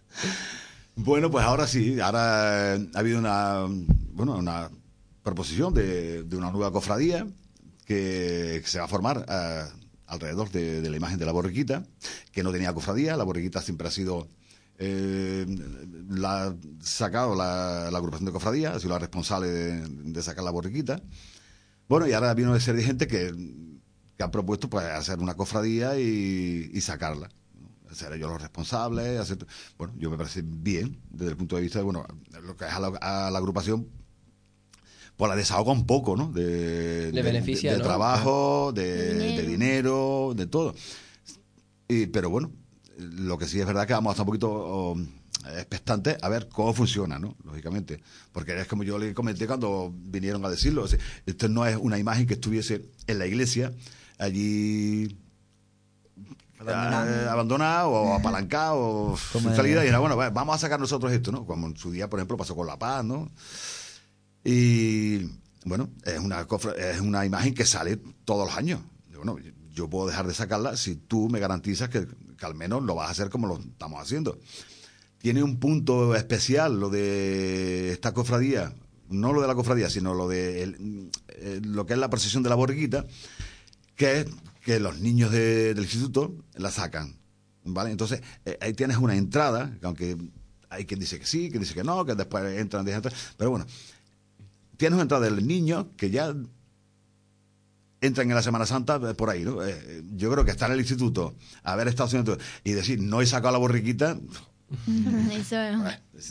[0.96, 3.66] bueno, pues ahora sí, ahora ha habido una,
[4.14, 4.70] bueno, una
[5.22, 7.26] proposición de, una nueva cofradía
[7.84, 9.64] que, se va a formar eh,
[10.06, 11.84] alrededor de, de, la imagen de la borriquita,
[12.32, 14.26] que no tenía cofradía, la borriquita siempre ha sido
[14.82, 15.44] eh,
[16.08, 21.02] la ha sacado la, agrupación de cofradía, ha sido la responsable de, sacar la borriquita.
[21.86, 23.30] Bueno, y ahora viene una serie de gente que,
[24.16, 27.28] que han propuesto pues, hacer una cofradía y, sacarla.
[27.92, 29.38] Ser ellos los responsables, hacer...
[29.76, 32.06] Bueno, yo me parece bien desde el punto de vista de, bueno,
[32.42, 33.86] lo que es a la, agrupación,
[35.16, 36.32] pues la desahoga un poco, ¿no?
[36.32, 40.32] De, beneficia, de, trabajo, de, dinero.
[40.34, 40.74] de todo.
[41.86, 42.52] Y, pero bueno,
[43.00, 44.96] lo que sí es verdad que vamos a estar un poquito
[45.56, 47.36] expectantes a ver cómo funciona, ¿no?
[47.44, 48.02] Lógicamente.
[48.32, 50.84] Porque es como yo le comenté cuando vinieron a decirlo.
[51.26, 53.72] esto no es una imagen que estuviese en la iglesia,
[54.18, 55.16] allí
[56.66, 61.66] abandonada, o apalancada o salida y era bueno vamos a sacar nosotros esto no como
[61.68, 63.30] en su día por ejemplo pasó con la paz no
[64.44, 65.20] y
[65.64, 68.80] bueno es una es una imagen que sale todos los años
[69.14, 69.38] bueno
[69.72, 72.06] yo puedo dejar de sacarla si tú me garantizas que
[72.40, 74.40] que al menos lo vas a hacer como lo estamos haciendo.
[75.18, 78.74] Tiene un punto especial lo de esta cofradía,
[79.10, 80.62] no lo de la cofradía, sino lo de
[81.28, 83.04] eh, lo que es la procesión de la borriquita,
[83.94, 84.26] que es
[84.64, 87.16] que los niños del instituto la sacan.
[87.62, 87.90] ¿Vale?
[87.90, 90.16] Entonces, eh, ahí tienes una entrada, aunque
[90.70, 93.02] hay quien dice que sí, quien dice que no, que después entran, dejan
[93.36, 93.66] pero bueno,
[94.78, 96.34] tienes una entrada del niño que ya
[98.00, 99.64] entran en la Semana Santa eh, por ahí, ¿no?
[99.64, 103.26] Eh, yo creo que estar en el instituto, haber estado haciendo y decir, no he
[103.26, 104.18] sacado la borriquita.
[105.32, 105.56] Eso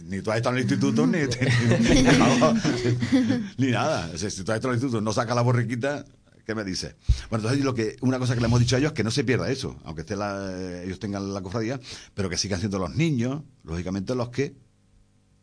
[0.05, 1.17] ni tú has estado en el instituto ni,
[3.57, 4.17] ni, nada.
[4.17, 6.05] si tú has estado en el instituto, no sacas la borriquita,
[6.45, 6.95] ¿qué me dices?
[7.29, 9.11] Bueno, entonces lo que, una cosa que le hemos dicho a ellos es que no
[9.11, 11.79] se pierda eso, aunque esté la, ellos tengan la cofradía,
[12.13, 14.55] pero que sigan siendo los niños, lógicamente los que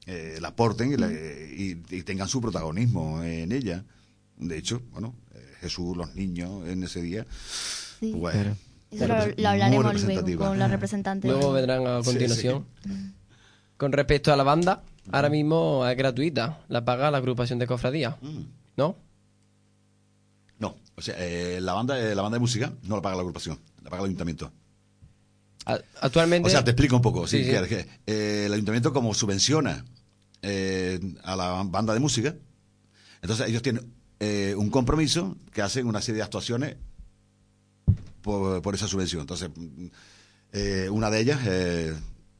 [0.06, 3.84] eh, la aporten y, y, tengan su protagonismo en ella.
[4.38, 5.14] De hecho, bueno,
[5.60, 7.26] Jesús, los niños en ese día.
[8.00, 8.12] Sí.
[8.12, 8.56] Bueno,
[8.90, 11.30] Eso lo, hablaremos luego con los representantes.
[11.30, 12.66] Luego vendrán a continuación.
[13.76, 16.60] Con respecto a la banda, ahora mismo es gratuita.
[16.68, 18.16] La paga la agrupación de cofradía.
[18.22, 18.40] Mm.
[18.76, 18.96] ¿No?
[20.58, 20.76] No.
[20.94, 23.90] O sea, eh, la, banda, la banda de música no la paga la agrupación, la
[23.90, 24.50] paga el ayuntamiento.
[26.00, 26.46] Actualmente.
[26.46, 27.26] O sea, te explico un poco.
[27.26, 27.44] Sí,
[28.06, 29.84] el ayuntamiento, como subvenciona
[31.24, 32.34] a la banda de música,
[33.20, 36.76] entonces ellos tienen un compromiso que hacen una serie de actuaciones
[38.26, 39.20] por, esa subvención.
[39.20, 39.50] Entonces,
[40.52, 41.94] eh, una de ellas es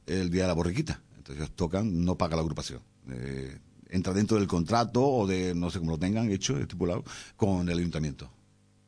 [0.06, 1.00] el Día de la Borriquita.
[1.16, 2.80] Entonces, ellos tocan, no paga la agrupación.
[3.10, 3.58] Eh,
[3.90, 7.04] entra dentro del contrato o de, no sé cómo lo tengan hecho, estipulado,
[7.36, 8.28] con el ayuntamiento.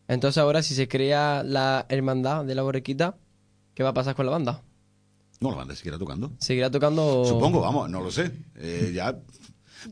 [0.09, 3.17] Entonces, ahora, si se crea la hermandad de la Borriquita,
[3.75, 4.63] ¿qué va a pasar con la banda?
[5.41, 6.33] No, la banda seguirá tocando.
[6.39, 7.25] ¿Seguirá tocando?
[7.25, 8.33] Supongo, vamos, no lo sé.
[8.57, 9.17] Eh, ya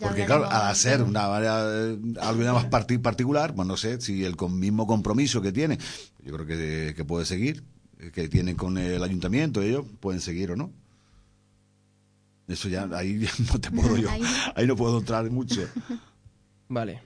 [0.01, 5.41] porque claro, al hacer una algo más particular, pues no sé si el mismo compromiso
[5.41, 5.79] que tiene,
[6.25, 7.65] yo creo que, que puede seguir,
[8.13, 10.73] que tienen con el ayuntamiento, ellos pueden seguir o no.
[12.49, 14.09] Eso ya, ahí no te puedo yo,
[14.55, 15.63] ahí no puedo entrar mucho.
[16.69, 17.03] Vale.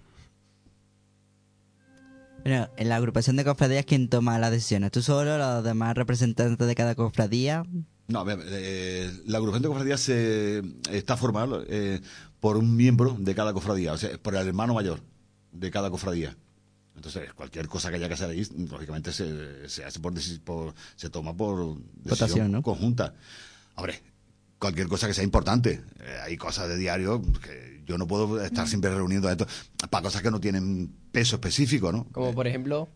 [2.43, 4.91] Bueno, en la agrupación de cofradías, ¿quién toma las decisiones?
[4.91, 7.65] ¿Tú solo, los demás representantes de cada cofradía?
[8.09, 12.01] No, eh, la agrupación de cofradías se, está formada eh,
[12.41, 15.01] por un miembro de cada cofradía, o sea, por el hermano mayor
[15.53, 16.37] de cada cofradía.
[16.97, 21.35] Entonces, cualquier cosa que haya que hacer ahí, lógicamente se, se hace por, se toma
[21.35, 22.63] por decisión ¿no?
[22.63, 23.15] conjunta.
[23.77, 24.03] Hombre,
[24.59, 25.83] cualquier cosa que sea importante.
[26.01, 29.47] Eh, hay cosas de diario que yo no puedo estar siempre reuniendo esto
[29.89, 32.07] para cosas que no tienen peso específico, ¿no?
[32.13, 32.89] Como por ejemplo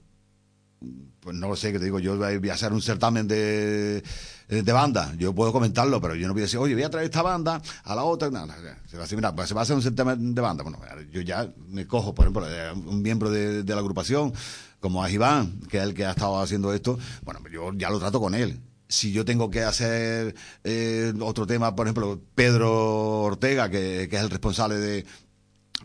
[1.25, 4.03] pues no lo sé, que te digo, yo voy a hacer un certamen de,
[4.49, 7.07] de banda, yo puedo comentarlo, pero yo no voy a decir, oye, voy a traer
[7.07, 8.47] esta banda a la otra, no,
[8.87, 10.79] se va a mira, pues se va a hacer un certamen de banda, bueno,
[11.11, 12.47] yo ya me cojo, por ejemplo,
[12.87, 14.35] un miembro de, la agrupación,
[14.81, 17.99] como es Iván, que es el que ha estado haciendo esto, bueno, yo ya lo
[17.99, 23.71] trato con él, si yo tengo que hacer eh, otro tema, por ejemplo, Pedro Ortega,
[23.71, 25.07] que, que es el responsable de,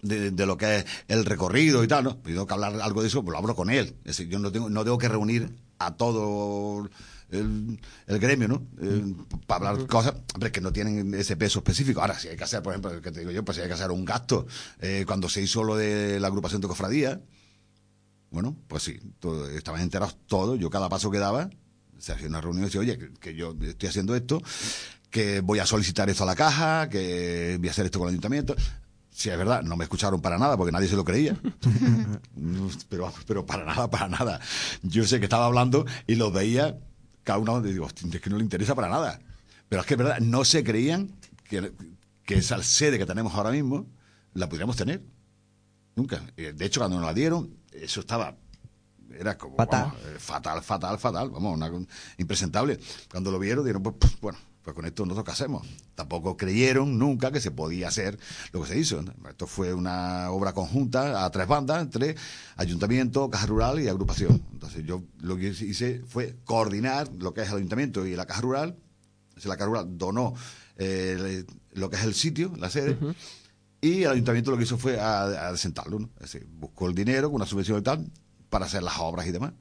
[0.01, 2.17] de, lo que es el recorrido y tal, ¿no?
[2.17, 3.95] Pues tengo que hablar algo de eso, pues lo hablo con él.
[3.99, 6.89] Es decir, yo no tengo, no tengo que reunir a todo
[7.31, 8.61] el, gremio, ¿no?
[9.45, 12.01] para hablar cosas hombre, que no tienen ese peso específico.
[12.01, 13.73] Ahora, si hay que hacer, por ejemplo, que te digo yo, pues si hay que
[13.73, 14.47] hacer un gasto,
[14.79, 17.21] eh, cuando se hizo lo de la agrupación de cofradía,
[18.31, 21.49] bueno, pues sí, todo, estaban enterados todos, yo cada paso que daba,
[21.97, 24.41] se hacía una reunión y decía, oye, que, que yo estoy haciendo esto,
[25.09, 28.13] que voy a solicitar esto a la caja, que voy a hacer esto con el
[28.13, 28.55] ayuntamiento.
[29.19, 31.35] Sí, es verdad, no me escucharon para nada porque nadie se lo creía.
[32.89, 34.39] pero, pero para nada, para nada.
[34.81, 36.79] Yo sé que estaba hablando y los veía,
[37.25, 39.19] cada uno, y digo, es que no le interesa para nada.
[39.67, 41.11] Pero es que es verdad, no se creían
[41.43, 41.73] que,
[42.23, 43.87] que esa sede que tenemos ahora mismo
[44.35, 45.03] la pudiéramos tener.
[45.97, 46.21] Nunca.
[46.37, 48.37] De hecho, cuando nos la dieron, eso estaba
[49.19, 51.69] era como fatal, eh, fatal, fatal, fatal, vamos, una,
[52.19, 52.79] impresentable.
[53.11, 54.37] Cuando lo vieron, dijeron, pues, pues bueno,
[54.69, 55.67] pues con esto nosotros qué hacemos.
[55.95, 58.19] Tampoco creyeron nunca que se podía hacer
[58.51, 59.03] lo que se hizo.
[59.27, 62.15] Esto fue una obra conjunta a tres bandas, entre
[62.55, 64.43] ayuntamiento, caja rural y agrupación.
[64.53, 68.41] Entonces yo lo que hice fue coordinar lo que es el ayuntamiento y la caja
[68.41, 68.77] rural.
[69.43, 70.35] la caja rural donó
[70.77, 72.97] eh, lo que es el sitio, la sede.
[73.81, 76.09] Y el ayuntamiento lo que hizo fue a, sentarlo, ¿no?
[76.59, 78.05] buscó el dinero con una subvención y tal
[78.49, 79.53] para hacer las obras y demás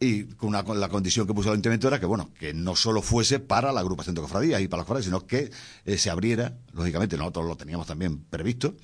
[0.00, 3.02] y con, una, la condición que puso el ayuntamiento era que bueno que no solo
[3.02, 5.50] fuese para la agrupación de cofradías y para las cofradías sino que
[5.84, 8.76] eh, se abriera lógicamente nosotros lo teníamos también previsto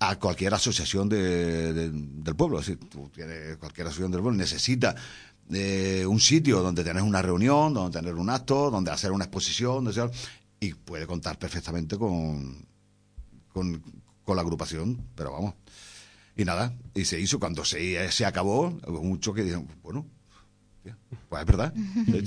[0.00, 2.60] a cualquier asociación de, del pueblo.
[2.60, 4.94] Es decir tú tienes cualquier asociación del pueblo necesita
[5.50, 9.90] eh, un sitio donde tener una reunión donde tener un acto donde hacer una exposición
[10.60, 12.66] y puede contar perfectamente con,
[13.52, 13.82] con,
[14.24, 15.54] con la agrupación pero vamos.
[16.36, 17.40] Y nada, y se hizo.
[17.40, 20.06] Cuando se, se acabó, hubo muchos que dijeron, bueno,
[21.28, 21.72] pues es verdad.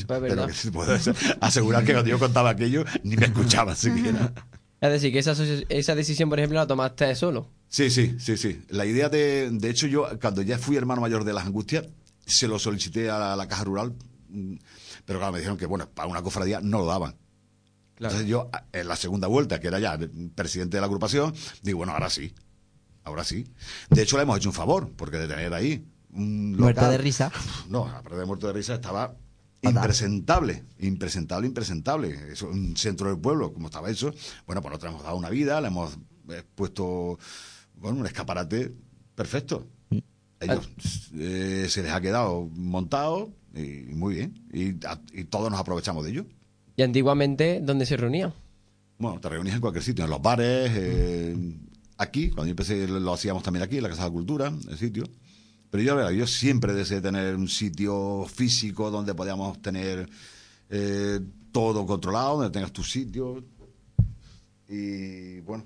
[0.07, 0.97] Pero que puedo
[1.41, 4.33] asegurar que cuando yo contaba aquello, ni me escuchaba siquiera.
[4.81, 5.35] Es decir, que esa,
[5.69, 7.49] esa decisión, por ejemplo, la tomaste solo.
[7.67, 8.61] Sí, sí, sí, sí.
[8.69, 9.49] La idea de.
[9.51, 11.87] De hecho, yo, cuando ya fui hermano mayor de las Angustias,
[12.25, 13.93] se lo solicité a la, Caja Rural,
[14.29, 14.55] mm,
[15.05, 17.15] pero claro, me dijeron que, bueno, para una cofradía no lo daban.
[17.97, 19.99] Entonces yo, en la segunda vuelta, que era ya
[20.33, 22.33] presidente de la agrupación, digo, bueno, ahora sí.
[23.03, 23.45] Ahora sí.
[23.89, 27.31] De hecho, le hemos hecho un favor, porque de tener ahí Muerto de risa.
[27.69, 29.15] No, aparte de muerto de risa estaba
[29.61, 32.31] impresentable, impresentable, impresentable.
[32.31, 34.11] Eso, un centro del pueblo, como estaba eso.
[34.45, 35.97] Bueno, pues nosotros hemos dado una vida, le hemos
[36.29, 37.17] eh, puesto
[37.75, 38.71] bueno, un escaparate
[39.15, 39.67] perfecto.
[39.89, 39.97] Mm.
[40.41, 40.69] Ellos
[41.15, 44.45] eh, se les ha quedado montado y muy bien.
[44.51, 44.73] Y,
[45.25, 46.25] todos nos aprovechamos de ello.
[46.75, 48.33] ¿Y antiguamente dónde se reunían?
[48.97, 51.35] Bueno, te reunías en cualquier sitio, en los bares, eh,
[51.97, 54.77] aquí, cuando yo empecé lo hacíamos también aquí, en la Casa de la Cultura, el
[54.77, 55.03] sitio.
[55.71, 60.07] Pero yo, yo siempre deseé tener un sitio físico donde podamos tener
[60.69, 61.19] eh,
[61.51, 63.43] todo controlado, donde tengas tu sitio.
[64.67, 65.65] Y bueno.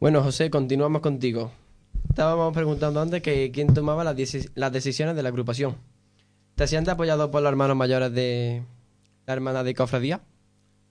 [0.00, 1.52] Bueno, José, continuamos contigo.
[2.08, 4.16] Estábamos preguntando antes que quién tomaba las,
[4.54, 5.76] las decisiones de la agrupación.
[6.54, 8.62] ¿Te sientes apoyado por los hermanos mayores de
[9.26, 10.22] la hermana de cofradía?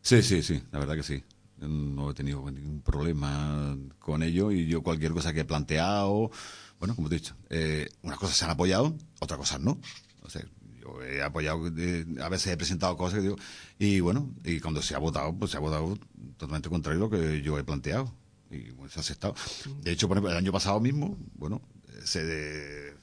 [0.03, 1.23] Sí, sí, sí, la verdad que sí.
[1.57, 6.29] No he tenido ningún problema con ello y yo cualquier cosa que he planteado,
[6.77, 9.79] bueno, como te he dicho, eh, unas cosas se han apoyado, otras cosas no.
[10.21, 10.43] O sea,
[10.79, 13.23] yo he apoyado, a veces he presentado cosas
[13.79, 15.97] y bueno, y cuando se ha votado, pues se ha votado
[16.37, 18.13] totalmente contrario a lo que yo he planteado.
[18.51, 19.35] Y pues, se ha aceptado.
[19.81, 21.61] De hecho, por ejemplo, el año pasado mismo, bueno,
[22.03, 22.97] se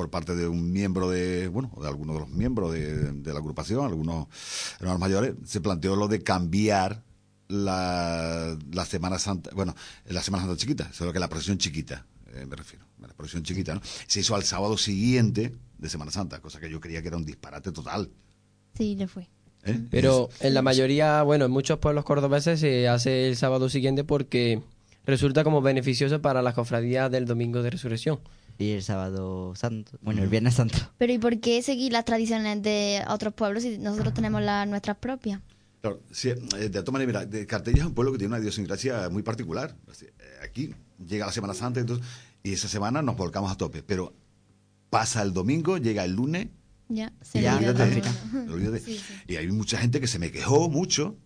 [0.00, 3.84] por parte de un miembro de, bueno, de alguno de los miembros de, la agrupación,
[3.84, 4.28] algunos
[4.78, 7.04] hermanos mayores, se planteó lo de cambiar
[7.48, 9.74] la, la Semana Santa, bueno,
[10.06, 13.78] la Semana Santa chiquita, solo que la procesión chiquita, eh, me refiero, la procesión chiquita.
[14.06, 17.26] Se hizo al sábado siguiente de Semana Santa, cosa que yo creía que era un
[17.26, 18.10] disparate total.
[18.78, 19.28] Sí, le fue.
[19.64, 19.78] ¿Eh?
[19.90, 24.62] Pero en la mayoría, bueno, en muchos pueblos cordobeses se hace el sábado siguiente porque
[25.06, 28.20] resulta como beneficioso para las cofradías del domingo de resurrección
[28.60, 30.78] y el sábado santo, bueno, el viernes santo.
[30.98, 34.98] Pero ¿y por qué seguir las tradiciones de otros pueblos si nosotros tenemos las nuestras
[34.98, 35.40] propias?
[35.80, 39.08] Claro, sí, eh, de todas maneras, mira, Cartella es un pueblo que tiene una idiosincrasia
[39.08, 39.74] muy particular.
[40.02, 42.06] Eh, aquí llega la Semana Santa entonces,
[42.42, 44.12] y esa semana nos volcamos a tope, pero
[44.90, 46.48] pasa el domingo, llega el lunes.
[46.90, 47.58] Ya, se ya,
[49.28, 51.16] Y hay mucha gente que se me quejó mucho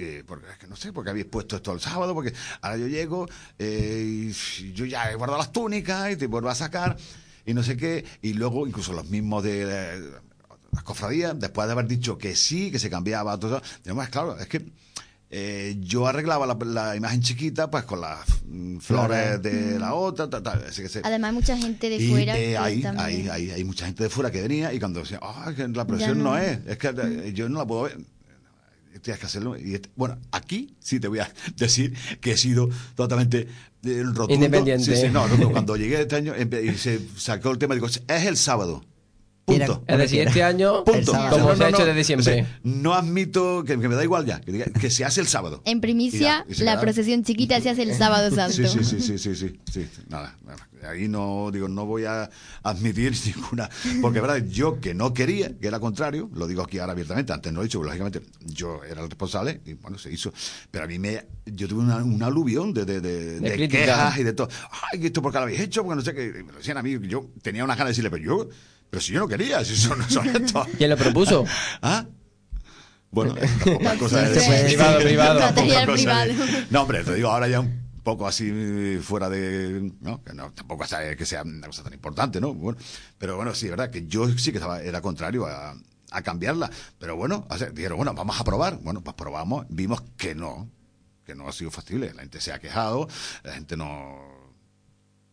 [0.00, 2.86] eh, porque es que no sé, porque habéis puesto esto el sábado, porque ahora yo
[2.86, 3.28] llego
[3.58, 6.96] eh, y yo ya he guardado las túnicas y te vuelvo a sacar
[7.44, 10.20] y no sé qué, y luego incluso los mismos de
[10.70, 14.46] las cofradías, después de haber dicho que sí, que se cambiaba todo, además, claro, es
[14.46, 14.70] que
[15.30, 20.42] eh, yo arreglaba la, imagen chiquita pues con las mm, flores de la otra tal,
[20.42, 20.64] tal,
[21.02, 24.40] además hay mucha gente de fuera hay, hay, hay, hay, mucha gente de fuera que
[24.40, 26.38] venía y cuando decía ah, que la presión no.
[26.38, 27.98] es es que yo no la puedo ver
[29.00, 29.56] tienes que hacerlo.
[29.56, 33.48] Y bueno, aquí sí te voy a decir que he sido totalmente
[33.84, 34.34] eh, rotundo.
[34.34, 35.10] Independiente.
[35.10, 38.84] no, cuando llegué este año y se sacó el tema, digo, es el sábado.
[39.48, 39.82] Punto.
[39.86, 41.12] Es decir, este año, Punto.
[41.30, 42.46] como se ha hecho desde siempre.
[42.62, 45.62] no admito, que, me da igual ya, que, se hace el sábado.
[45.64, 48.68] En primicia, la procesión chiquita se hace el sábado santo.
[48.68, 50.36] Sí, sí, sí, sí, sí, sí, nada,
[50.86, 52.30] Ahí no, digo, no voy a
[52.62, 53.68] admitir ninguna,
[54.00, 57.52] porque verdad, yo que no quería, que era contrario, lo digo aquí ahora abiertamente, antes
[57.52, 60.32] no lo he dicho, lógicamente yo era el responsable y bueno, se hizo,
[60.70, 64.32] pero a mí me, yo tuve una, un aluvión de, de, de, quejas y de
[64.34, 64.48] todo,
[64.92, 65.82] ay, ¿esto por qué lo habéis hecho?
[65.82, 68.10] Porque no sé qué, me lo decían a mí, yo tenía una ganas de decirle,
[68.10, 68.48] pero yo
[68.90, 70.66] pero si yo no quería, si eso no son estos.
[70.78, 71.44] ¿Quién lo propuso?
[71.82, 72.06] ¿Ah?
[73.10, 74.66] Bueno, es cosa de...
[74.66, 75.54] Privado, privado.
[75.92, 76.32] privado.
[76.70, 79.92] No, hombre, te digo ahora ya un poco así fuera de...
[80.00, 80.22] ¿no?
[80.22, 82.54] Que no, tampoco es que sea una cosa tan importante, ¿no?
[82.54, 82.78] Bueno,
[83.16, 85.74] pero bueno, sí, es verdad que yo sí que estaba, era contrario a,
[86.10, 86.70] a cambiarla.
[86.98, 88.78] Pero bueno, dijeron, bueno, vamos a probar.
[88.82, 90.70] Bueno, pues probamos, vimos que no,
[91.24, 92.12] que no ha sido factible.
[92.14, 93.08] La gente se ha quejado,
[93.42, 94.36] la gente no...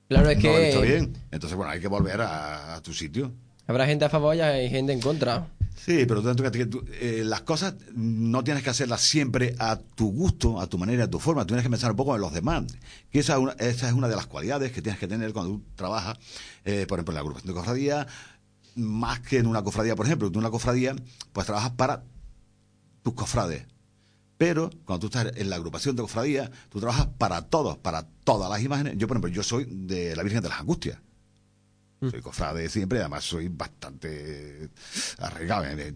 [0.08, 0.72] Claro, es que...
[0.76, 1.18] No bien.
[1.32, 3.34] Entonces, bueno, hay que volver a tu sitio.
[3.68, 5.48] Habrá gente a favor y gente en contra.
[5.76, 6.68] Sí, pero tanto que
[7.00, 11.10] eh, las cosas no tienes que hacerlas siempre a tu gusto, a tu manera, a
[11.10, 11.44] tu forma.
[11.44, 12.64] Tú tienes que pensar un poco en los demás.
[13.12, 16.18] Que esa, esa es una de las cualidades que tienes que tener cuando tú trabajas,
[16.64, 18.08] eh, por ejemplo, en la agrupación de cofradía,
[18.76, 20.32] más que en una cofradía, por ejemplo.
[20.32, 20.96] Tú en una cofradía,
[21.34, 22.04] pues trabajas para
[23.04, 23.66] tus cofrades.
[24.38, 28.50] Pero cuando tú estás en la agrupación de cofradía, tú trabajas para todos, para todas
[28.50, 28.96] las imágenes.
[28.98, 31.00] Yo, por ejemplo, yo soy de la Virgen de las Angustias.
[32.06, 32.12] Mm.
[32.12, 34.70] Soy cofrade siempre, además soy bastante
[35.18, 35.66] arraigado.
[35.66, 35.96] ¿eh?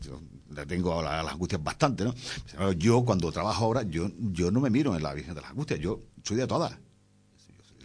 [0.52, 2.72] Le tengo las, angustias bastante, ¿no?
[2.74, 5.80] Yo cuando trabajo ahora, yo, yo no me miro en la Virgen de las Angustias,
[5.80, 6.74] yo soy de todas.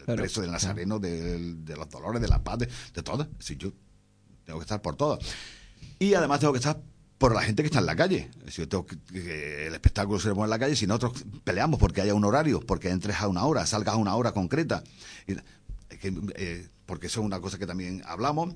[0.06, 3.28] el preso del Nazareno, de, los dolores, de la paz, de, todas.
[3.38, 3.72] Si yo
[4.44, 5.18] tengo que estar por todas.
[5.98, 6.80] Y además tengo que estar
[7.18, 8.30] por la gente que está en la calle.
[8.48, 12.00] Si yo tengo que, el espectáculo se pone en la calle, si nosotros peleamos porque
[12.00, 14.82] haya un horario, porque entres a una hora, salgas a una hora concreta.
[15.26, 15.34] Y,
[15.98, 18.54] que, eh, porque eso es una cosa que también hablamos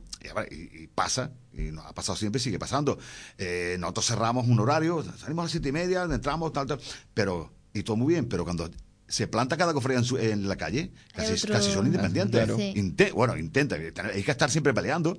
[0.50, 2.98] y, pasa, y nos ha pasado siempre, sigue pasando.
[3.36, 6.80] Eh, nosotros cerramos un horario, salimos a las siete y media, entramos, tal, tal,
[7.14, 8.70] pero, y todo muy bien, pero cuando
[9.08, 13.12] se planta cada cofradía en, en la calle, casi, casi son independientes.
[13.14, 15.18] bueno, intenta, hay que estar siempre peleando.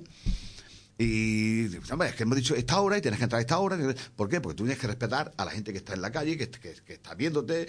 [0.96, 3.78] Y, hombre, es que hemos dicho esta hora y tienes que entrar a esta hora.
[4.14, 4.40] ¿Por qué?
[4.40, 6.92] Porque tú tienes que respetar a la gente que está en la calle, que, que
[6.92, 7.66] está viéndote.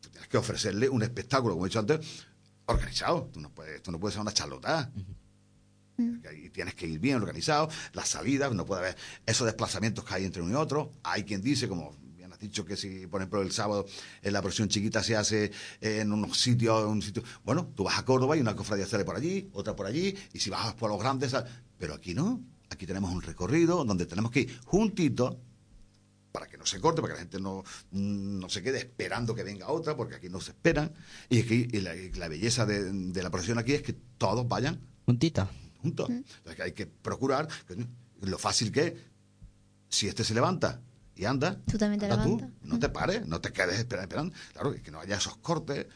[0.00, 2.00] tienes que ofrecerle un espectáculo, como he dicho antes,
[2.66, 3.30] organizado.
[3.32, 4.92] Tú no puedes, tú no puedes ser una charlotada.
[5.98, 10.24] Y tienes que ir bien organizado, las salidas, no puede haber esos desplazamientos que hay
[10.26, 10.92] entre uno y otro.
[11.02, 13.86] Hay quien dice, como bien has dicho, que si, por ejemplo, el sábado
[14.20, 17.22] en la procesión chiquita se hace en unos sitios, un sitio.
[17.44, 20.38] Bueno, tú vas a Córdoba y una cofradía sale por allí, otra por allí, y
[20.38, 21.34] si vas por los grandes.
[21.78, 22.42] Pero aquí no.
[22.68, 25.40] Aquí tenemos un recorrido donde tenemos que ir juntito
[26.36, 29.42] para que no se corte, para que la gente no, no se quede esperando que
[29.42, 30.92] venga otra, porque aquí no se esperan.
[31.30, 35.48] Y, aquí, la, belleza de, la procesión aquí es que todos vayan juntitos.
[35.80, 36.10] Juntos.
[36.62, 37.48] hay que procurar
[38.20, 38.92] lo fácil que es.
[39.88, 40.82] Si este se levanta
[41.14, 42.50] y anda, tú también te levantas.
[42.60, 45.86] no te pares, no te quedes esperando, Claro, que no haya esos cortes.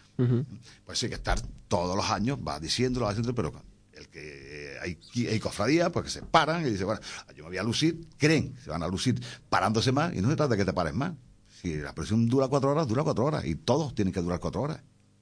[0.87, 1.39] Pues hay que estar
[1.69, 3.63] todos los años, va diciéndolo, va diciéndolo, pero
[4.01, 4.99] el que hay,
[5.29, 7.01] hay cofradías, pues que se paran y dicen, bueno,
[7.37, 10.37] yo me voy a lucir, creen, se van a lucir parándose más y no se
[10.37, 11.13] trata de que te pares más.
[11.61, 14.63] Si la presión dura cuatro horas, dura cuatro horas y todos tienen que durar cuatro
[14.63, 14.81] horas.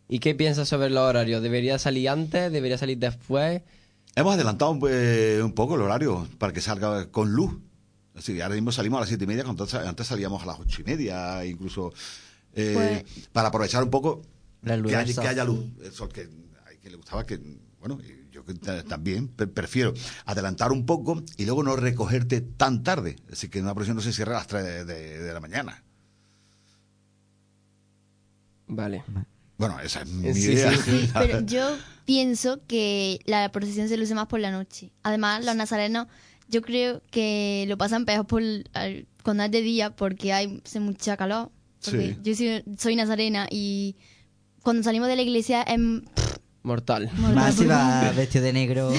[0.08, 1.42] ¿Y qué piensas sobre los horarios?
[1.42, 2.50] ¿Debería salir antes?
[2.50, 3.62] ¿Debería salir después?
[4.14, 7.58] Hemos adelantado un, eh, poco el horario para que salga con luz.
[8.14, 10.80] Así, ahora mismo salimos a las siete y media, cuando antes salíamos a las ocho
[10.80, 11.92] y media, incluso
[12.54, 14.22] eh, pues para aprovechar un poco
[14.64, 15.66] que, haya, luz.
[15.84, 16.28] Eso que,
[16.82, 17.38] que le gustaba que,
[17.78, 18.14] bueno, yo
[18.88, 19.94] también prefiero
[20.24, 23.16] adelantar un poco y luego no recogerte tan tarde.
[23.32, 25.82] Así que una presión no se cierra a las tres de, la mañana.
[28.66, 29.02] Vale.
[29.56, 30.72] Bueno, esa es mi idea.
[31.14, 34.92] pero yo pienso que la procesión se luce más por la noche.
[35.02, 36.06] Además, los nazarenos,
[36.48, 38.42] yo creo que lo pasan peor por,
[39.22, 41.50] cuando es de día porque hay hace mucha calor.
[42.22, 43.96] Yo soy, nazarena y
[44.62, 45.78] cuando salimos de la iglesia es...
[46.68, 47.10] Mortal.
[47.34, 48.92] Más si va vestido de negro.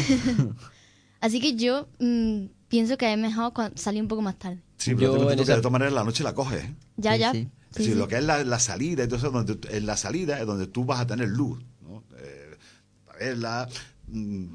[1.21, 4.59] Así que yo mm, pienso que es mejor salir un poco más tarde.
[4.77, 6.63] Sí, pero de todas maneras la noche la coges.
[6.63, 6.75] ¿eh?
[6.97, 7.33] Ya, ya.
[7.71, 11.01] Sí, lo que es la, salida, entonces donde, en la salida es donde tú vas
[11.01, 12.03] a tener luz, ¿no?
[12.17, 12.57] Eh,
[13.05, 13.69] para verla,
[14.07, 14.45] mm,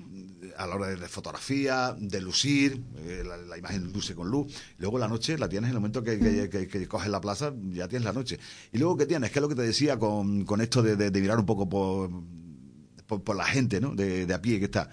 [0.57, 4.53] a la hora de, fotografía, de lucir, eh, la, imagen luce con luz.
[4.79, 8.05] Luego la noche la tienes en el momento que, que, coges la plaza, ya tienes
[8.05, 8.39] la noche.
[8.73, 9.31] Y luego ¿qué tienes?
[9.31, 12.11] Que es lo que te decía con, con esto de, de, mirar un poco por,
[13.07, 13.95] por, la gente, ¿no?
[13.95, 14.91] De, a pie que está.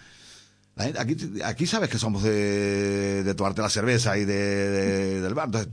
[0.97, 5.45] aquí, aquí sabes que somos de, de tomarte la cerveza y de, del bar.
[5.47, 5.72] Entonces,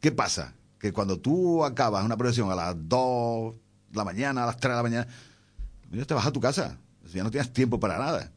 [0.00, 0.54] ¿qué pasa?
[0.82, 3.54] que cuando tú acabas una procesión a las 2
[3.90, 5.06] de la mañana, a las 3 de la mañana,
[6.08, 6.76] te vas a tu casa.
[7.14, 8.32] Ya no tienes tiempo para nada.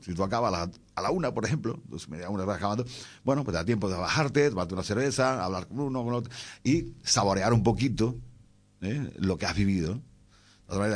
[0.00, 2.84] Si tú acabas a la, a la una, por ejemplo, dos media una acabando,
[3.22, 6.32] bueno, pues te da tiempo de bajarte, tomarte una cerveza, hablar con uno, con otro,
[6.64, 8.16] y saborear un poquito
[8.80, 9.12] ¿eh?
[9.18, 10.00] lo que has vivido.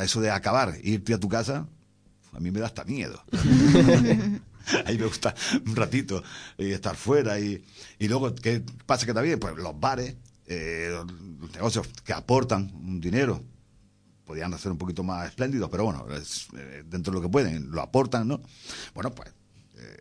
[0.03, 1.69] Eso de acabar, irte a tu casa,
[2.33, 3.23] a mí me da hasta miedo.
[4.85, 5.35] Ahí me gusta
[5.67, 6.23] un ratito
[6.59, 7.39] y estar fuera.
[7.41, 7.63] Y,
[7.99, 9.39] y luego, ¿qué pasa que también?
[9.39, 10.15] Pues los bares,
[10.47, 13.43] eh, los negocios que aportan un dinero
[14.29, 17.81] podrían ser un poquito más espléndidos, pero bueno, eh, dentro de lo que pueden, lo
[17.81, 18.43] aportan, ¿no?
[18.95, 19.33] Bueno, pues
[19.77, 19.97] eh,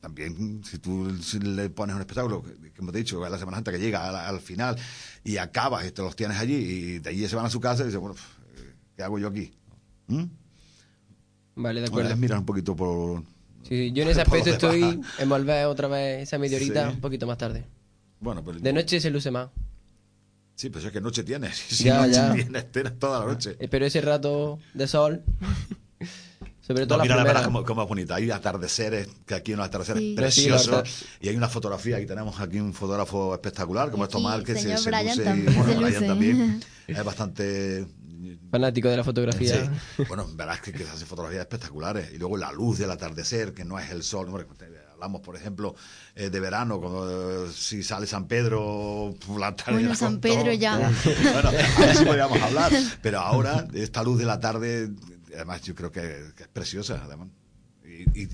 [0.00, 4.28] también si tú le pones un espectáculo, que, hemos dicho, la Semana Santa que llega
[4.28, 4.76] al, final
[5.24, 7.82] y acabas y te los tienes allí y de allí se van a su casa
[7.82, 8.14] y dicen, bueno,
[8.96, 9.52] ¿qué hago yo aquí?
[10.06, 10.24] ¿Mm?
[11.54, 12.16] Vale, de acuerdo.
[12.16, 13.22] mirar un poquito por...
[13.62, 17.26] Sí, yo en ese aspecto estoy en volver otra vez esa media horita un poquito
[17.26, 17.64] más tarde.
[18.20, 19.48] Bueno, pero de noche se luce más.
[20.54, 21.56] Sí, pues es que noche tienes.
[21.68, 22.70] Si ya, noche ya.
[22.70, 23.56] tienes, toda la noche.
[23.58, 25.22] Eh, pero ese rato de sol.
[26.60, 28.14] Sobre todo no, mira la verdad como, como, es bonita.
[28.14, 31.04] Hay atardeceres, que aquí hay unos atardeceres preciosos.
[31.20, 34.78] y hay una fotografía, aquí tenemos aquí un fotógrafo espectacular, como es Tomás, que se,
[34.78, 35.22] se, luce.
[35.22, 36.60] y, bueno, Brian también.
[36.86, 37.84] Es bastante
[38.50, 39.64] fanático de la fotografía.
[39.96, 40.04] Sí.
[40.08, 42.12] Bueno, verás que, que se hacen fotografías espectaculares.
[42.12, 44.28] Y luego la luz del atardecer, que no es el sol
[45.02, 45.74] hablamos, por ejemplo,
[46.14, 49.72] eh, de verano, cuando si sale San Pedro, la tarde.
[49.72, 50.76] Bueno, San Pedro ya.
[51.32, 51.50] bueno,
[51.96, 52.72] sí podríamos hablar.
[53.02, 54.90] Pero ahora, esta luz de la tarde,
[55.34, 57.28] además, yo creo que, es preciosa, además.
[57.84, 58.26] Y,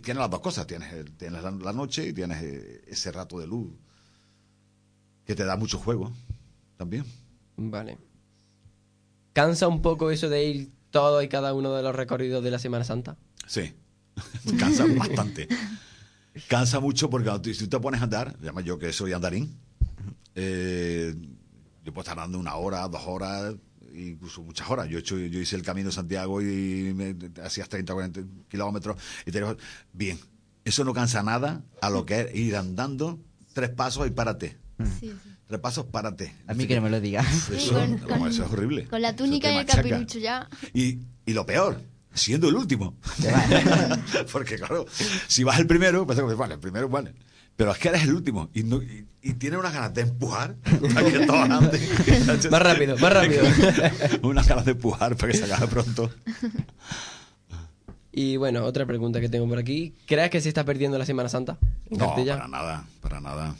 [0.00, 3.70] tiene las dos cosas: tienes, tienes la, noche y tienes eh, ese rato de luz
[5.24, 6.12] que te da mucho juego
[6.76, 7.04] también.
[7.56, 7.98] Vale.
[9.32, 12.58] ¿Cansa un poco eso de ir todo y cada uno de los recorridos de la
[12.58, 13.16] Semana Santa?
[13.46, 13.72] Sí,
[14.58, 15.48] cansa bastante.
[16.48, 19.56] Cansa mucho porque si tú te pones a andar, además yo que soy andarín,
[20.34, 21.14] eh,
[21.84, 23.54] yo puedo estar andando una hora, dos horas,
[23.94, 24.88] incluso muchas horas.
[24.88, 29.30] Yo, hecho, yo hice el camino de Santiago y me hacías 30, 40 kilómetros y
[29.30, 29.42] te
[29.92, 30.18] bien.
[30.64, 33.18] Eso no cansa nada a lo que es ir andando
[33.52, 34.56] tres pasos y párate.
[34.76, 35.14] Tres
[35.58, 36.34] pasos, párate.
[36.46, 37.50] A mí que no me lo digas.
[37.50, 38.86] Eso, es horrible.
[38.86, 40.48] Con la túnica y el capirucho ya.
[40.72, 41.80] Y, y lo peor,
[42.14, 42.96] siendo el último.
[44.32, 44.86] Porque claro,
[45.26, 47.14] si vas el primero, pues vale, el primero, vale.
[47.56, 50.56] Pero es que eres el último y, no, y, tienes unas ganas de empujar
[50.94, 51.80] para que todos anden.
[52.50, 53.42] más rápido, más rápido.
[54.22, 56.10] unas ganas de empujar para que se acabe pronto.
[58.12, 59.94] Y bueno, otra pregunta que tengo por aquí.
[60.06, 61.58] ¿Crees que se está perdiendo la Semana Santa?
[61.90, 63.54] no, para nada, para nada.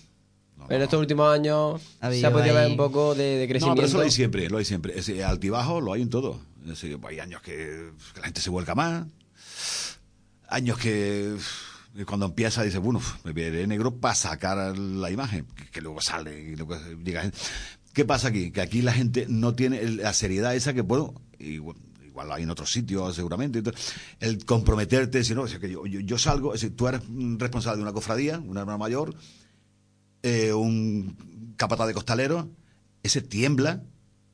[0.71, 3.69] En estos últimos años se ha podido ver un poco de, crecimiento.
[3.69, 4.99] No, pero eso lo hay siempre, lo hay siempre.
[4.99, 6.41] Ese altibajo lo hay en todo.
[7.09, 9.07] Hay años que, la gente se vuelca más,
[10.49, 11.37] años que
[12.07, 16.57] cuando empieza dice, bueno, me veré negro para sacar la imagen, que, luego sale y
[16.57, 17.29] luego llega.
[17.93, 18.53] ¿Qué pasa aquí?
[18.53, 22.51] Que aquí la gente no tiene la seriedad esa que puedo, igual, igual hay en
[22.51, 23.61] otros sitios seguramente,
[24.21, 27.03] el comprometerte, si no, que yo, yo, salgo, si tú eres
[27.39, 29.17] responsable de una cofradía, una hermana mayor,
[30.23, 32.51] eh, un capataz de costalero,
[33.03, 33.83] ese tiembla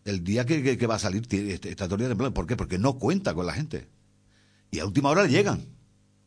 [0.05, 2.33] el día que, que, va a salir, está todo temblando.
[2.33, 2.57] ¿Por qué?
[2.57, 3.89] Porque no cuenta con la gente.
[4.71, 5.67] Y a última hora llegan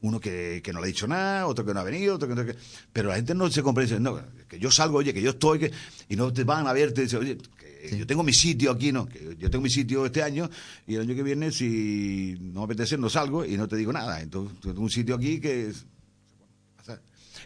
[0.02, 2.56] uno que, que, no le ha dicho nada, otro que no ha venido, otro que,
[2.94, 5.72] pero la gente no se comprende, no, que yo salgo, oye, que yo estoy, que,
[6.08, 7.38] y no te van a ver, te dicen, oye,
[7.82, 10.50] que yo tengo mi sitio aquí, no, que yo tengo mi sitio este año,
[10.88, 13.92] y el año que viene, si no me apetece, no salgo y no te digo
[13.92, 14.22] nada.
[14.22, 15.72] Entonces, tengo un sitio aquí que...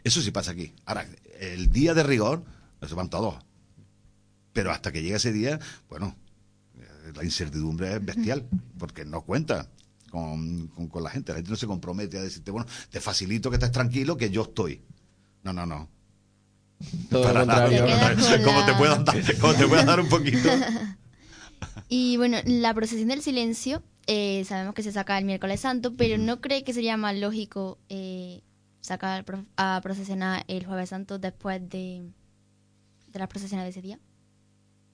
[0.03, 0.73] Eso sí pasa aquí.
[0.85, 1.07] Ahora,
[1.39, 2.43] el día de rigor,
[2.87, 3.35] se van todos.
[4.51, 6.15] Pero hasta que llega ese día, bueno,
[7.15, 8.45] la incertidumbre es bestial,
[8.77, 9.69] porque no cuenta
[10.11, 11.31] con, con, la gente.
[11.31, 14.43] La gente no se compromete a decirte, bueno, te facilito que estés tranquilo, que yo
[14.43, 14.81] estoy.
[15.43, 15.89] No, no, no.
[17.09, 17.65] Todo Para nada,
[18.43, 20.49] como, te puedo dar, como te puedo dar un poquito.
[21.87, 26.17] Y bueno, la procesión del silencio, eh, sabemos que se saca el miércoles santo, pero
[26.17, 28.41] ¿no cree que sería más lógico eh,
[28.83, 29.25] sacar
[29.57, 32.07] a procesionar el jueves santo después de,
[33.07, 33.99] de las procesiones de ese día?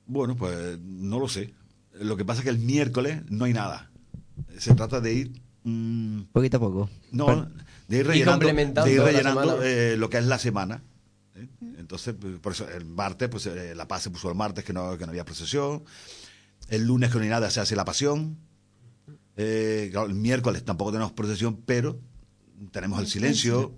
[0.05, 1.53] Bueno, pues no lo sé.
[1.93, 3.89] Lo que pasa es que el miércoles no hay nada
[4.57, 5.41] se trata de ir...
[5.63, 6.89] Mm, poquito a poco.
[7.11, 7.49] No,
[7.87, 10.81] de ir rellenando, eh, lo que es la semana.
[11.35, 11.47] ¿eh?
[11.77, 14.73] Entonces, pues, por eso el martes, pues eh, la paz se puso el martes que
[14.73, 15.83] no, que no había procesión.
[16.69, 18.37] El lunes que no hay nada se hace la pasión.
[19.35, 21.99] el miércoles tampoco tenemos procesión, pero
[22.71, 23.73] tenemos el silencio.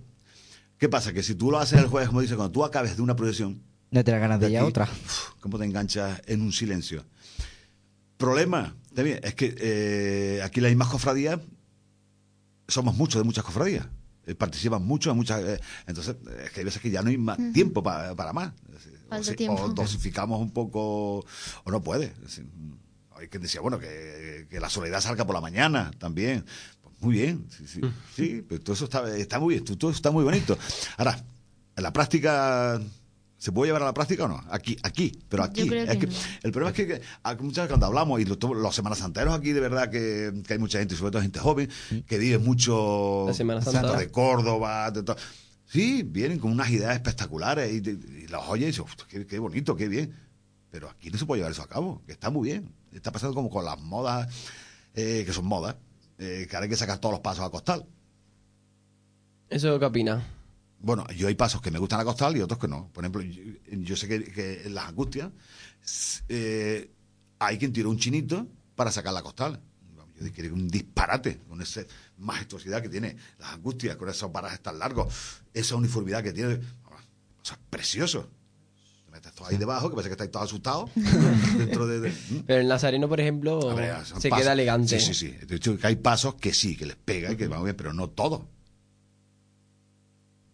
[0.78, 1.12] ¿Qué pasa?
[1.12, 3.62] Que si tú lo haces el jueves, como dice, cuando tú acabes de una procesión...
[3.90, 4.88] No te da ganas de, ir a otra.
[5.40, 7.04] ¿Cómo te enganchas en un silencio?
[8.16, 11.38] Problema, también, es que eh, aquí las mismas cofradías
[12.68, 13.86] somos muchos de muchas cofradías.
[14.26, 15.42] Eh, participan muchos, muchas.
[15.42, 18.52] Eh, entonces, es que hay veces que ya no hay más tiempo para, para más.
[19.48, 21.18] O, dosificamos un poco,
[21.64, 22.14] o no puede.
[23.16, 26.44] hay quien decía, bueno, que, que, la soledad salga por la mañana también.
[27.02, 27.80] Muy bien, sí, sí.
[28.14, 30.56] Sí, pero todo eso está, está muy bien, todo eso está muy bonito.
[30.96, 31.22] Ahora,
[31.76, 32.80] en la práctica
[33.42, 34.40] ¿Se puede llevar a la práctica o no?
[34.50, 35.62] Aquí, aquí, pero aquí.
[35.62, 37.02] El problema es que,
[37.40, 40.78] muchas veces cuando hablamos, y los, los Semanas Santeros aquí, de verdad que, hay mucha
[40.78, 41.68] gente, sobre todo gente joven,
[42.06, 43.98] que vive mucho la Semana Santa.
[43.98, 45.16] de Córdoba, de todo.
[45.66, 49.74] Sí, vienen con unas ideas espectaculares y, y las oye y dicen, qué, qué, bonito,
[49.74, 50.14] qué bien.
[50.70, 52.72] Pero aquí no se puede llevar eso a cabo, que está muy bien.
[52.92, 54.28] Está pasando como con las modas,
[54.94, 55.74] eh, que son modas,
[56.22, 57.84] eh, que ahora hay que sacar todos los pasos a costal.
[59.50, 60.24] ¿Eso qué opina?
[60.78, 62.88] Bueno, yo hay pasos que me gustan a costal y otros que no.
[62.92, 65.30] Por ejemplo, yo, sé que, en las angustias
[66.28, 66.90] eh,
[67.40, 68.46] hay quien tira un chinito
[68.76, 69.60] para sacar la costal.
[69.96, 71.82] Yo diría que un disparate con esa
[72.18, 75.12] majestuosidad que tiene las angustias, con esos parajes tan largos,
[75.52, 76.54] esa uniformidad que tiene.
[76.54, 78.28] O sea, precioso.
[79.46, 80.90] Ahí debajo, que parece que estáis todos asustados.
[81.58, 82.12] dentro de,
[82.46, 83.74] Pero el nazareno, por ejemplo,
[84.18, 85.00] se queda elegante.
[85.00, 85.46] Sí, sí, sí.
[85.46, 87.92] De hecho, que hay pasos que sí, que les pega y que van bien, pero
[87.92, 88.42] no todos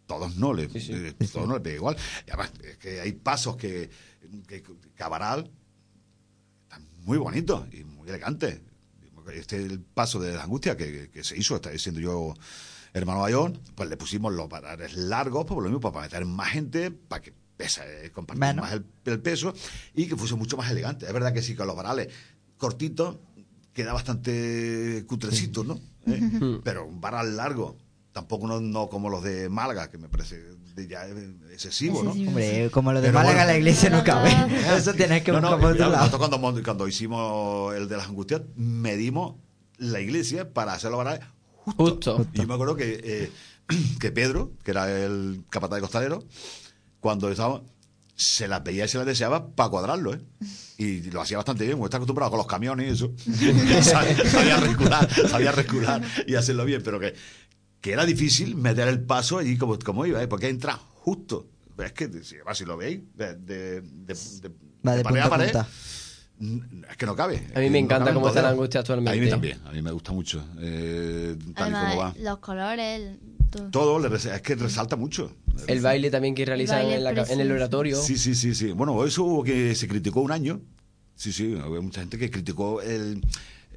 [0.06, 1.96] todos no le, eh, todos no le pega igual.
[2.26, 3.90] Y además, es que hay pasos que,
[4.46, 4.62] que,
[4.94, 5.50] Cabaral
[6.62, 8.62] está muy bonito y muy elegante.
[9.34, 12.34] Este el paso de la angustia que, que se hizo, está diciendo yo
[12.94, 16.90] hermano Bayón, pues le pusimos los parares largos, pues lo mismo, para meter más gente,
[16.90, 19.52] para que pesa, eh, compartir más el, peso
[19.94, 21.04] y que fuese mucho más elegante.
[21.06, 22.08] Es verdad que sí, con los varales
[22.56, 23.16] cortitos
[23.74, 25.78] queda bastante cutrecito, ¿no?
[26.06, 26.60] ¿Eh?
[26.64, 27.76] Pero un varal largo
[28.12, 30.42] tampoco no, como los de Málaga, que me parece
[30.88, 31.06] ya
[31.52, 32.12] excesivo, ¿no?
[32.12, 34.30] Hombre, como los de Málaga la iglesia no cabe.
[34.76, 36.18] Eso tienes que buscar por otro lado.
[36.18, 39.34] Cuando, cuando hicimos el de las angustias, medimos
[39.76, 41.20] la iglesia para hacerlo para
[41.76, 42.24] justo.
[42.32, 43.30] Y yo me acuerdo que, eh,
[44.00, 46.24] que Pedro, que era el capataz de costalero,
[47.00, 47.62] cuando estaba
[48.18, 50.20] se las veía y se las deseaba para cuadrarlo, ¿eh?
[50.76, 53.12] Y lo hacía bastante bien, porque está acostumbrado con los camiones y eso.
[53.82, 57.14] sabía, recular, sabía recular y hacerlo bien, pero que,
[57.80, 60.26] que era difícil meter el paso allí como, como iba, ¿eh?
[60.26, 61.48] porque entra justo.
[61.78, 64.50] Es que, si, lo veis, de, de, de, de,
[64.82, 65.56] pared a pared,
[66.90, 67.46] es que no cabe.
[67.54, 69.18] A mí me encanta cómo está la angustia actualmente.
[69.18, 70.44] A mí también, a mí me gusta mucho.
[70.58, 72.14] Eh, tal y como va.
[72.18, 73.18] Los colores,
[73.50, 74.14] todo.
[74.14, 75.32] es que resalta mucho.
[75.66, 78.00] El baile también que realizan en, en, el oratorio.
[78.00, 78.72] Sí, sí, sí, sí.
[78.72, 80.60] Bueno, eso hubo que se criticó un año.
[81.14, 83.20] Sí, sí, había mucha gente que criticó el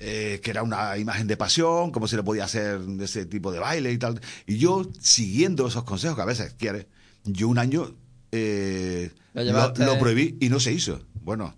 [0.03, 3.59] eh, que era una imagen de pasión, cómo se le podía hacer ese tipo de
[3.59, 4.19] baile y tal.
[4.47, 6.88] Y yo, siguiendo esos consejos que a veces quiere,
[7.24, 7.93] yo un año
[8.32, 10.99] eh, lo, prohibí y no se hizo.
[11.22, 11.55] Bueno.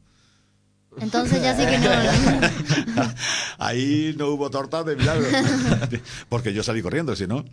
[1.00, 3.14] Entonces ya sí que no.
[3.60, 5.26] Ahí no hubo torta de milagro.
[6.28, 7.46] Porque yo salí corriendo, si no.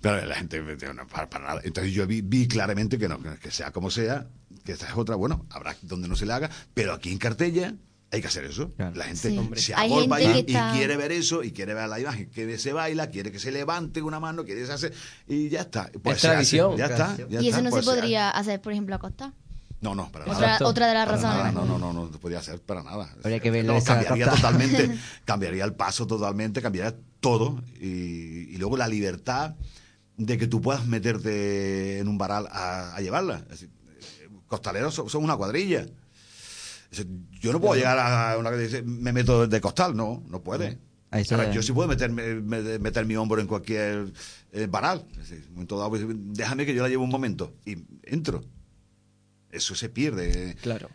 [0.00, 1.60] Pero la gente, no, para, nada.
[1.64, 4.26] Entonces yo vi, vi claramente que no, que sea como sea,
[4.64, 7.74] que esta es otra, bueno, habrá donde no se le haga, pero aquí en Cartella
[8.12, 8.72] hay que hacer eso.
[8.76, 12.72] La gente se agolpa y, quiere ver eso, y quiere ver la imagen, que se
[12.72, 14.92] baila, quiere que se levante una mano, quiere que se hace,
[15.28, 15.90] y ya está.
[16.02, 16.76] Pues es tradición.
[16.76, 17.16] ya está.
[17.28, 19.32] y eso no se pues podría hacer, por ejemplo, a Costa.
[19.80, 20.66] No, no, para otra, nada.
[20.66, 21.54] Otra de las razones.
[21.54, 23.14] No, no, no, no, no podría ser para nada.
[23.22, 23.78] Habría que verlo.
[23.82, 24.90] cambiaría totalmente,
[25.24, 27.62] cambiaría el paso totalmente, cambiaría todo.
[27.80, 29.54] Y, luego la libertad
[30.20, 33.44] de que tú puedas meterte en un varal a, llevarla.
[34.46, 35.86] costaleros son, una cuadrilla.
[37.40, 40.78] Yo no puedo llegar a una que dice, me meto de costal, no, no puede.
[41.52, 42.34] yo sí puedo meterme,
[42.78, 44.12] meter mi hombro en cualquier
[44.52, 45.06] eh, varal.
[46.16, 48.42] déjame que yo la lleve un momento y entro
[49.50, 50.56] eso se pierde.
[50.62, 50.88] Claro.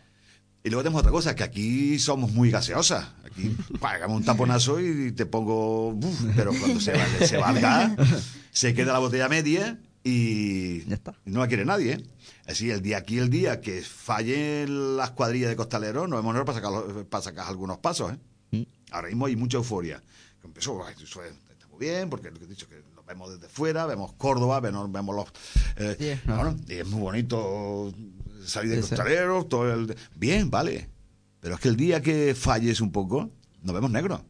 [0.66, 3.06] Y luego tenemos otra cosa, que aquí somos muy gaseosas.
[3.24, 5.96] Aquí pagamos un taponazo y te pongo...
[6.34, 6.92] pero cuando se,
[7.24, 7.94] se valga,
[8.50, 10.82] se queda la botella media y
[11.24, 11.92] no la quiere nadie.
[11.92, 12.06] ¿eh?
[12.48, 16.54] Así, el día aquí, el día que fallen las cuadrillas de costaleros, nos vemos para
[16.54, 18.14] sacar, para sacar algunos pasos.
[18.14, 18.18] ¿eh?
[18.50, 18.62] Mm.
[18.90, 20.02] Ahora mismo hay mucha euforia.
[20.42, 24.14] Empezó, está muy bien, porque lo que he dicho que nos vemos desde fuera, vemos
[24.14, 25.26] Córdoba, vemos, vemos los...
[25.76, 27.92] Eh, bueno, y es muy bonito
[28.46, 29.94] salir de costaleros, todo el...
[30.14, 30.88] Bien, vale.
[31.40, 33.30] Pero es que el día que falles un poco,
[33.62, 34.20] nos vemos negros.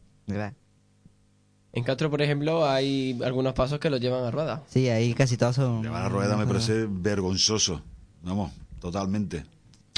[1.73, 4.63] En Castro, por ejemplo, hay algunos pasos que los llevan a rueda.
[4.67, 5.83] Sí, ahí casi todos son...
[5.83, 7.81] Llevar a rueda me parece vergonzoso.
[8.23, 9.45] Vamos, totalmente.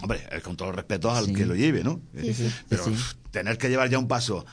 [0.01, 2.01] Hombre, con todo el respeto al que lo lleve, ¿no?
[2.67, 2.83] Pero
[3.31, 4.45] tener que llevar ya un paso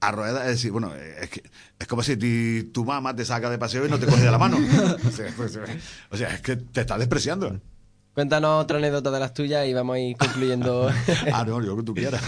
[0.00, 1.42] a rueda, es decir, bueno, es, que,
[1.78, 4.38] es como si tu mamá te saca de paseo y no te coge de la
[4.38, 4.56] mano.
[6.10, 7.60] o sea, es que te está despreciando.
[8.14, 10.90] Cuéntanos otra anécdota de las tuyas y vamos a ir concluyendo.
[11.32, 12.22] ah, no, yo que tú quieras.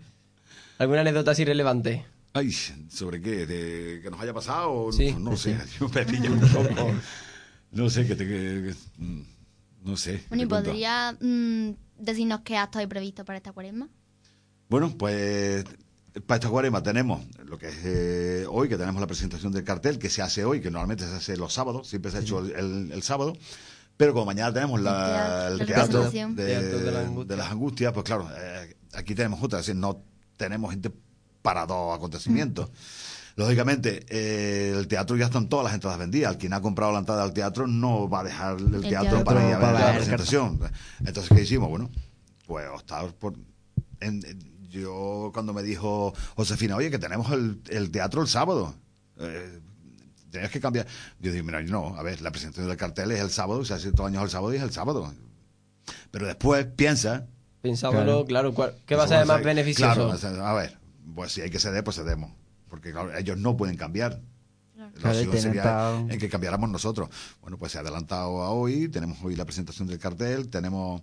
[0.78, 2.06] ¿Alguna anécdota así relevante?
[2.32, 3.46] Ay, ¿sobre qué?
[3.46, 4.90] ¿De que nos haya pasado?
[4.90, 6.92] Sí, no, sé, yo me pillo un poco.
[7.72, 8.74] No sé, que te.
[9.84, 10.24] no sé.
[10.30, 13.88] Bueno, ¿y podría mm, decirnos qué acto hay previsto para esta cuaresma?
[14.70, 15.66] Bueno, pues
[16.26, 19.98] para esta cuaresma tenemos lo que es eh, hoy, que tenemos la presentación del cartel,
[19.98, 23.02] que se hace hoy, que normalmente se hace los sábados, siempre se ha hecho el
[23.02, 23.34] sábado.
[23.96, 29.60] Pero como mañana tenemos el teatro, de, las angustias, pues claro, eh, aquí tenemos otra,
[29.60, 30.02] es decir, no
[30.36, 30.90] tenemos gente
[31.42, 32.70] para dos acontecimientos.
[32.70, 32.72] Mm.
[33.36, 36.36] Lógicamente, eh, el teatro ya están todas las entradas vendidas.
[36.36, 39.54] Quien ha comprado la entrada al teatro no va a dejar el, teatro, para ir
[39.54, 40.60] a ver la presentación.
[41.00, 41.70] Entonces, ¿qué hicimos?
[41.70, 41.90] Bueno,
[42.46, 43.34] pues optar por...
[44.68, 48.74] yo cuando me dijo Josefina, oye, que tenemos el, teatro el sábado.
[49.18, 49.60] Eh,
[50.32, 50.86] tenías que cambiar.
[51.20, 53.76] Yo digo, mira, no, a ver, la presentación del cartel es el sábado, o sea,
[53.76, 55.12] hace todos años el sábado y es el sábado.
[56.10, 57.26] Pero después piensa.
[57.60, 58.52] Pensámoslo, claro,
[58.86, 60.10] ¿qué va a ser más beneficioso?
[60.18, 60.78] Claro, a ver,
[61.14, 62.32] pues si hay que ceder, pues cedemos.
[62.68, 64.20] Porque claro, ellos no pueden cambiar.
[64.94, 65.14] Claro.
[65.14, 67.08] sería en que cambiáramos nosotros.
[67.40, 71.02] Bueno, pues se ha adelantado a hoy, tenemos hoy la presentación del cartel, tenemos...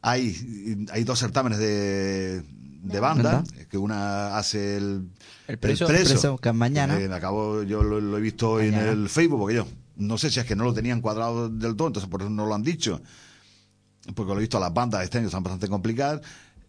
[0.00, 2.42] Hay, hay dos certámenes de,
[2.82, 5.08] de banda, que una hace el,
[5.46, 6.98] el preso, el que mañana.
[7.14, 9.66] acabo, yo lo, he visto en el Facebook, porque yo
[9.96, 12.46] no sé si es que no lo tenían cuadrado del todo, entonces por eso no
[12.46, 13.00] lo han dicho.
[14.14, 16.20] Porque lo he visto a las bandas este año, están bastante complicadas.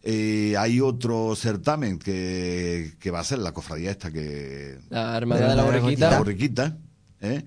[0.03, 4.77] Eh, hay otro certamen que, que va a ser la cofradía esta que...
[4.89, 6.11] La Hermandad de la Borriquita.
[6.11, 6.77] La Borriquita,
[7.21, 7.43] ¿eh?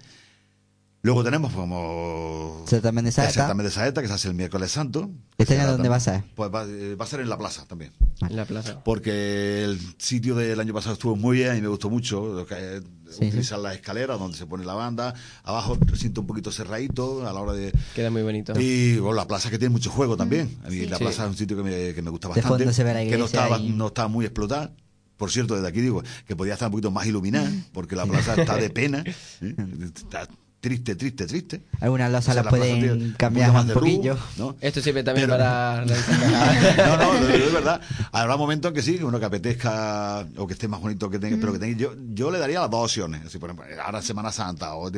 [1.07, 2.65] Luego tenemos como...
[2.67, 3.33] Certamen de Saeta.
[3.33, 5.09] Certamen de Saeta, que se hace el miércoles santo.
[5.39, 6.25] ¿Este año dónde va a ser?
[6.35, 7.93] Pues va, eh, a ser en la plaza también.
[8.23, 8.83] En la plaza.
[8.83, 12.45] Porque el sitio del año pasado estuvo muy bien y me gustó mucho.
[12.45, 12.83] Que,
[13.25, 15.15] utilizar la escalera donde se pone la banda.
[15.45, 17.73] Abajo siento un poquito cerradito a la hora de...
[17.95, 18.55] Queda muy bonito.
[18.59, 20.59] Y bueno, la plaza que tiene mucho juego también.
[20.65, 22.65] A mí la plaza es un sitio que me, que me gusta bastante.
[23.09, 24.73] que no estaba, no estaba muy explotada.
[25.17, 28.35] Por cierto, desde aquí digo que podía estar un poquito más iluminada, porque la plaza
[28.35, 29.05] está de pena.
[29.07, 29.15] ¿eh?
[29.95, 30.29] Está
[30.67, 31.63] triste, triste, triste.
[31.81, 34.19] Algunas las salas pueden cambiar un, poquillo.
[34.37, 34.57] ¿no?
[34.61, 35.85] Esto sirve también para...
[35.87, 37.81] no, no, es verdad.
[38.11, 41.53] Habrá momentos que sí, uno que apetezca o que esté más bonito que tenga, pero
[41.53, 41.79] que tenga...
[41.79, 43.25] Yo, yo le daría las dos opciones.
[43.25, 44.91] Así, por ejemplo, ahora Semana Santa o,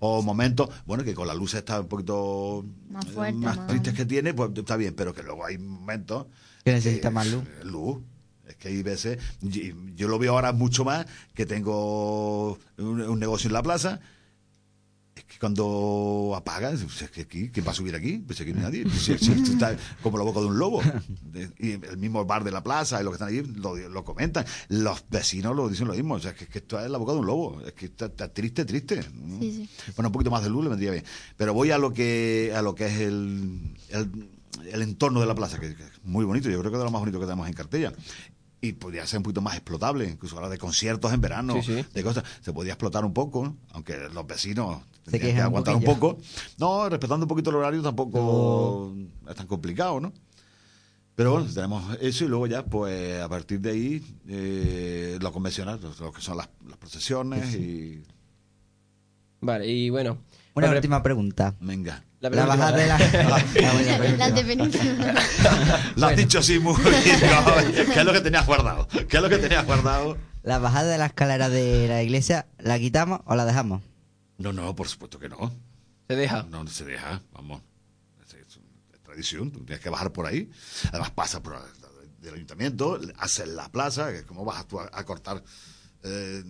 [0.00, 4.04] o momentos, bueno, que con la luz está un poquito más, fuerte, más, tristes que
[4.04, 6.26] tiene, pues está bien, pero que luego hay momentos...
[6.62, 7.44] Que necesita más luz.
[7.64, 8.02] Luz
[8.46, 13.54] es que hay veces, yo, lo veo ahora mucho más, que tengo un negocio en
[13.54, 14.19] la plaza que
[15.40, 18.18] cuando apagas, es que aquí, ¿quién va a subir aquí?
[18.18, 18.82] Pues aquí no hay nadie.
[19.08, 20.82] está como la boca de un lobo.
[21.58, 23.42] Y el mismo bar de la plaza y los que están ahí
[23.88, 24.44] lo, comentan.
[24.68, 26.14] Los vecinos lo dicen lo mismo.
[26.16, 27.62] O sea, que, que esto es la boca de un lobo.
[27.64, 29.00] Es que está, triste, triste.
[29.96, 31.04] Bueno, un poquito más de luz le vendría bien.
[31.38, 35.58] Pero voy a lo que, a lo que es el, el, entorno de la plaza,
[35.58, 36.50] que, es muy bonito.
[36.50, 37.94] Yo creo que es de lo más bonito que tenemos en Cartella.
[38.60, 41.54] y podría ser un poquito más explotable, incluso ahora de conciertos en verano,
[41.94, 44.82] de cosas, se podía explotar un poco, aunque los vecinos
[45.18, 46.18] que aguantar un, poco.
[46.58, 48.94] No, respetando un poquito el horario tampoco
[49.28, 50.12] es tan complicado, ¿no?
[51.20, 55.78] Pero bueno, tenemos eso y luego ya, pues a partir de ahí, eh, lo convencional,
[56.00, 56.48] lo que son las,
[56.78, 58.02] procesiones y...
[59.42, 60.18] Vale, y bueno.
[60.54, 61.54] Una última pregunta.
[61.60, 62.04] Venga.
[62.20, 62.98] La, bajada de la...
[64.18, 64.34] la,
[65.96, 66.94] Lo has dicho así muy bien.
[67.92, 68.88] ¿Qué es lo que tenías guardado?
[68.88, 70.16] ¿Qué es lo que tenías guardado?
[70.42, 73.82] ¿La bajada de la escalera de la iglesia la quitamos o la dejamos?
[74.40, 75.52] No, no, por supuesto que no.
[76.08, 76.44] ¿Se deja?
[76.44, 77.60] No, no se deja, vamos.
[78.20, 78.58] Es,
[79.02, 80.50] tradición, tú tienes que bajar por ahí.
[80.88, 81.60] Además pasa por
[82.22, 85.44] el, ayuntamiento, haces la plaza, que como vas a, a cortar...
[86.02, 86.42] Eh,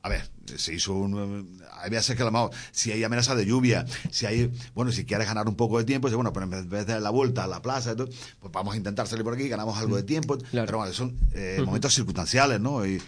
[0.00, 1.60] a ver, se hizo un...
[1.72, 4.50] Hay veces que a lo mejor, si hay amenaza de lluvia, si hay...
[4.74, 7.10] Bueno, si quieres ganar un poco de tiempo, bueno, pero en vez de dar la
[7.10, 10.38] vuelta a la plaza, pues vamos a intentar salir por aquí, ganamos algo de tiempo.
[10.50, 12.86] Pero bueno, son eh, momentos circunstanciales, ¿no?
[12.86, 13.02] Y,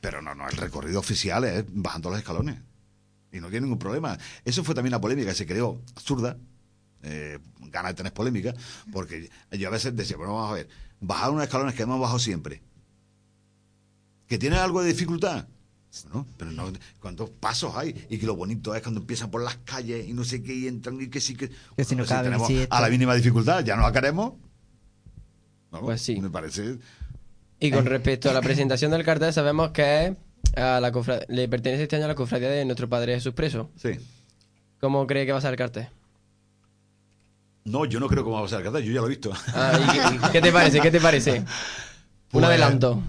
[0.00, 2.71] pero no, no, el recorrido oficial es bajando los escalones.
[3.32, 4.18] Y no tiene ningún problema.
[4.44, 6.36] Eso fue también la polémica que se creó absurda.
[7.02, 8.54] Eh, gana de tener polémica,
[8.92, 10.68] porque yo a veces decía, bueno, vamos a ver,
[11.00, 12.62] bajar unos escalones que hemos bajado siempre.
[14.28, 15.46] ¿Que tiene algo de dificultad?
[16.12, 16.26] ¿no?
[16.38, 18.06] Pero no, ¿cuántos pasos hay?
[18.08, 20.66] Y que lo bonito es cuando empiezan por las calles y no sé qué, y
[20.66, 21.50] entran y que sí que.
[21.84, 24.34] si no tenemos a la mínima dificultad, ya no la queremos.
[25.70, 26.20] pues sí.
[26.20, 26.78] Me parece.
[27.60, 30.16] Y con respecto a la presentación del cartel, sabemos que
[30.56, 30.92] a la
[31.28, 33.70] le pertenece este año a la cofradía de nuestro Padre Jesús Preso.
[33.76, 33.98] Sí.
[34.80, 35.88] ¿Cómo cree que va a ser el cartel?
[37.64, 39.32] No, yo no creo que va a ser el cartel, yo ya lo he visto.
[39.48, 40.80] Ah, qué, te parece?
[40.80, 41.38] ¿Qué te parece?
[42.32, 43.02] Un pues, adelanto.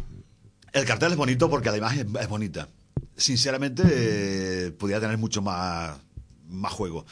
[0.72, 2.68] El cartel es bonito porque la imagen es bonita.
[3.16, 5.98] Sinceramente, eh, podría tener mucho más,
[6.48, 7.06] más juego.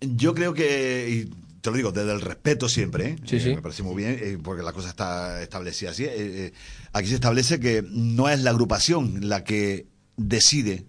[0.00, 3.16] Yo creo que, y te lo digo, desde el respeto siempre, ¿eh?
[3.24, 3.54] Sí, sí.
[3.54, 6.04] me parece muy bien, porque la cosa está establecida así.
[6.04, 6.52] Eh,
[6.92, 9.86] aquí se establece que no es la agrupación la que
[10.16, 10.86] decide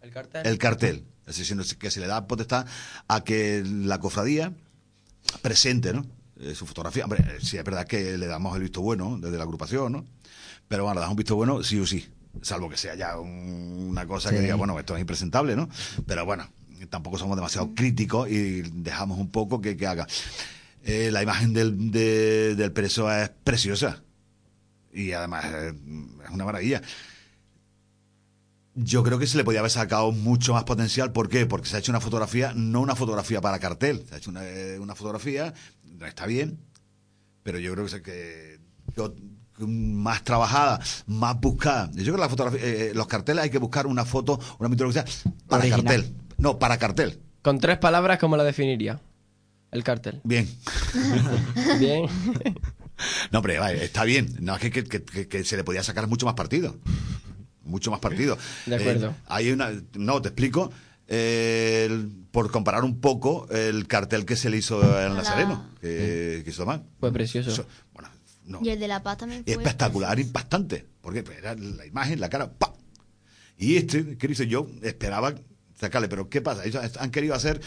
[0.00, 0.46] el cartel.
[0.46, 1.04] El cartel.
[1.26, 2.66] Es decir, que se le da potestad
[3.08, 4.54] a que la cofradía
[5.42, 6.06] presente, ¿no?
[6.40, 7.04] Eh, su fotografía.
[7.04, 10.06] Hombre, eh, sí es verdad que le damos el visto bueno desde la agrupación, ¿no?
[10.66, 12.08] Pero bueno, le damos un visto bueno sí o sí.
[12.40, 15.68] Salvo que sea ya una cosa que diga, bueno, esto es impresentable, ¿no?
[16.06, 16.48] Pero bueno,
[16.88, 20.06] tampoco somos demasiado críticos y dejamos un poco que, haga.
[20.82, 24.02] Eh, la imagen del, del preso es preciosa.
[24.92, 26.82] Y además es una maravilla
[28.74, 31.12] yo creo que se le podía haber sacado mucho más potencial.
[31.12, 31.44] ¿Por qué?
[31.44, 34.42] Porque se ha hecho una fotografía, no una fotografía para cartel, se ha hecho una,
[34.78, 35.52] una fotografía
[36.06, 36.58] está bien,
[37.42, 38.58] pero yo creo que,
[38.94, 41.90] que, más trabajada, más buscada.
[41.92, 45.04] Yo creo que la fotografía, eh, los carteles hay que buscar una foto, una mitología
[45.46, 46.14] para cartel.
[46.40, 47.20] No, para cartel.
[47.42, 49.00] Con tres palabras, ¿cómo la definiría?
[49.70, 50.20] El cartel.
[50.24, 50.48] Bien.
[51.78, 52.06] bien.
[53.30, 54.34] No, hombre, está bien.
[54.40, 56.76] No, es que, que, se le podía sacar mucho más partido.
[57.62, 58.36] Mucho más partido.
[58.66, 59.10] De acuerdo.
[59.10, 59.70] Eh, hay una.
[59.94, 60.72] No, te explico
[62.30, 66.66] por comparar un poco el cartel que se le hizo en Nazareno, que, que hizo
[66.66, 66.84] mal.
[67.00, 67.66] Fue precioso.
[68.62, 70.86] Y el de La Paz también fue Espectacular, impactante.
[71.00, 72.74] Porque pues, era la imagen, la cara, ¡pa!
[73.56, 75.34] Y este, que dice yo, esperaba
[75.80, 76.64] sacarle, pero ¿qué pasa?
[76.64, 77.60] Ellos han querido hacer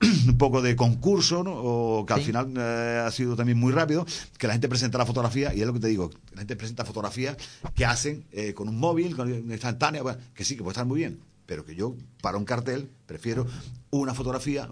[0.26, 1.52] un poco de concurso, ¿no?
[1.52, 4.06] O que al final eh, ha sido también muy rápido,
[4.38, 6.84] que la gente presenta la fotografía, y es lo que te digo, la gente presenta
[6.84, 7.36] fotografías
[7.74, 10.02] que hacen eh, con un móvil, con una instantánea,
[10.34, 13.46] que sí, que puede estar muy bien, pero que yo, para un cartel, prefiero
[13.90, 14.68] una fotografía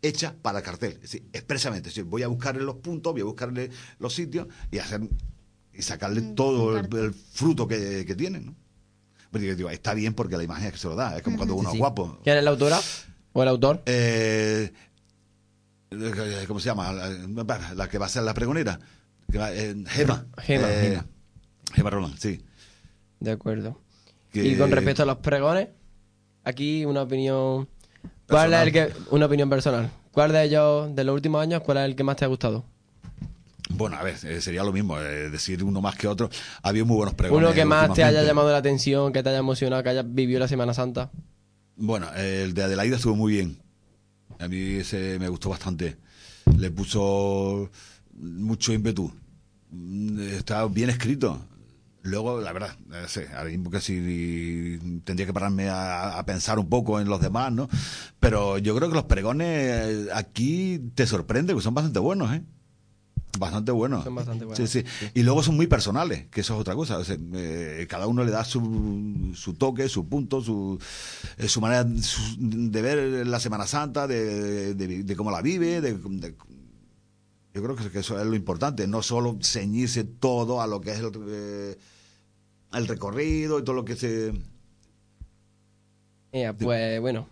[0.00, 0.92] hecha para el cartel.
[0.94, 2.02] Es decir, expresamente.
[2.02, 5.02] voy a buscarle los puntos, voy a buscarle los sitios y hacer
[5.74, 8.54] y sacarle mm, todo el, fruto que, que tiene, ¿no?
[9.40, 11.16] Digo, está bien porque la imagen es que se lo da.
[11.16, 12.18] Es como cuando uno es guapo.
[12.22, 12.80] ¿Quién es la autora?
[13.32, 13.82] ¿O el autor?
[13.86, 14.72] Eh,
[16.46, 16.92] ¿Cómo se llama?
[16.92, 18.78] La, que va a ser la pregonera.
[19.32, 20.26] Eh, Gema.
[20.38, 21.00] Gema, eh,
[21.72, 21.90] Gema.
[21.90, 22.44] Roland, sí.
[23.20, 23.80] De acuerdo.
[24.32, 25.68] ¿Y con respecto a los pregones?
[26.44, 27.68] Aquí una opinión.
[28.28, 29.90] ¿Cuál es el que una opinión personal?
[30.10, 32.64] ¿Cuál de ellos de los últimos años cuál es el que más te ha gustado?
[33.74, 36.30] Bueno, a ver, eh, sería lo mismo, eh, decir uno más que otro.
[36.62, 37.44] Había muy buenos pregones.
[37.44, 40.40] Uno que más te haya llamado la atención, que te haya emocionado, que haya vivido
[40.40, 41.10] la Semana Santa.
[41.76, 43.58] Bueno, el de Adelaida estuvo muy bien.
[44.38, 45.96] A mí ese me gustó bastante.
[46.58, 47.70] Le puso
[48.14, 49.12] mucho ímpetu.
[49.70, 51.40] Mm, está bien escrito.
[52.04, 56.98] Luego, la verdad, no sé, ahora mismo casi tendría que pararme a, pensar un poco
[56.98, 57.68] en los demás, ¿no?
[58.18, 62.42] Pero yo creo que los pregones aquí te sorprende, que son bastante buenos, ¿eh?
[63.38, 64.04] Bastante buenos.
[64.04, 64.70] Son bastante buenos.
[64.70, 67.00] Sí, sí, Y luego son muy personales, que eso es otra cosa.
[67.34, 70.78] Eh, cada uno le da su, su toque, su punto, su,
[71.38, 75.92] eh, su manera de ver la Semana Santa, de, de, cómo la vive, de,
[77.54, 80.98] Yo creo que eso es lo importante, no solo ceñirse todo a lo que es
[81.00, 81.78] el, eh,
[82.74, 84.32] el recorrido y todo lo que se...
[86.58, 87.28] pues bueno,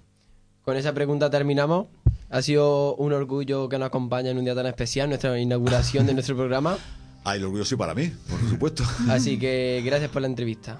[0.63, 1.89] con esa pregunta terminamos.
[2.31, 6.15] Ha sido un orgullo que nos acompañe en un día tan especial, nuestra inauguración de
[6.15, 6.79] nuestro programa.
[7.25, 8.85] Ah, el orgullo sí para mí, por supuesto.
[9.09, 10.79] Así que gracias por la entrevista.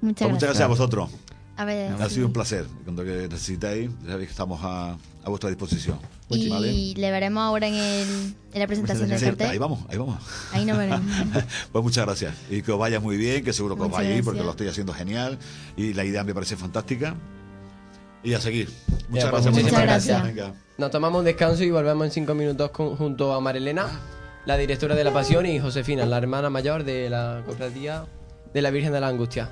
[0.00, 1.10] Muchas, pues muchas gracias a vosotros.
[1.56, 2.66] A ver, ha sido un placer.
[2.82, 5.98] Cuando que necesitéis, sabéis que estamos a, a vuestra disposición.
[6.30, 9.50] Y le veremos ahora en, el, en la presentación del cartel.
[9.50, 10.16] Ahí vamos, ahí vamos.
[10.52, 11.02] Ahí nos veremos.
[11.72, 12.34] pues muchas gracias.
[12.50, 14.92] Y que os vaya muy bien, que seguro que os vaya porque lo estoy haciendo
[14.92, 15.38] genial.
[15.76, 17.14] Y la idea me parece fantástica.
[18.22, 18.68] Y a seguir.
[19.08, 19.64] Muchas pues gracias.
[19.64, 20.52] Muchas gracias.
[20.78, 23.86] Nos tomamos un descanso y volvemos en cinco minutos junto a Marilena,
[24.46, 28.06] la directora de La Pasión, y Josefina, la hermana mayor de la cofradía
[28.52, 29.50] de la Virgen de la Angustia.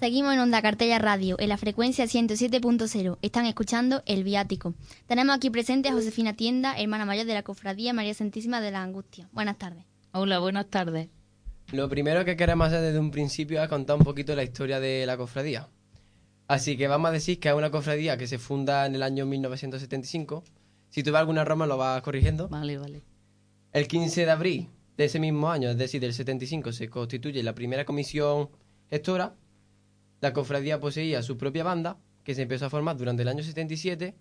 [0.00, 3.16] Seguimos en Onda Cartella Radio, en la frecuencia 107.0.
[3.22, 4.74] Están escuchando El Viático.
[5.06, 8.82] Tenemos aquí presente a Josefina Tienda, hermana mayor de la Cofradía María Santísima de la
[8.82, 9.26] Angustia.
[9.32, 9.84] Buenas tardes.
[10.12, 11.08] Hola, buenas tardes.
[11.72, 15.06] Lo primero que queremos hacer desde un principio es contar un poquito la historia de
[15.06, 15.70] la cofradía.
[16.46, 19.24] Así que vamos a decir que es una cofradía que se funda en el año
[19.24, 20.44] 1975.
[20.90, 22.48] Si tuve alguna Roma lo vas corrigiendo.
[22.48, 23.02] Vale, vale.
[23.72, 24.68] El 15 de abril
[24.98, 28.50] de ese mismo año, es decir, del 75, se constituye la primera comisión
[28.90, 29.34] gestora
[30.26, 34.16] la cofradía poseía su propia banda, que se empezó a formar durante el año 77,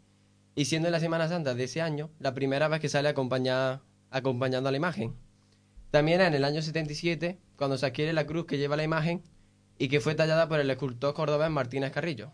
[0.53, 4.69] y siendo en la Semana Santa de ese año la primera vez que sale acompañando
[4.69, 5.15] a la imagen.
[5.90, 9.23] También en el año 77, cuando se adquiere la cruz que lleva la imagen
[9.80, 12.32] y que fue tallada por el escultor cordobés Martínez Carrillo.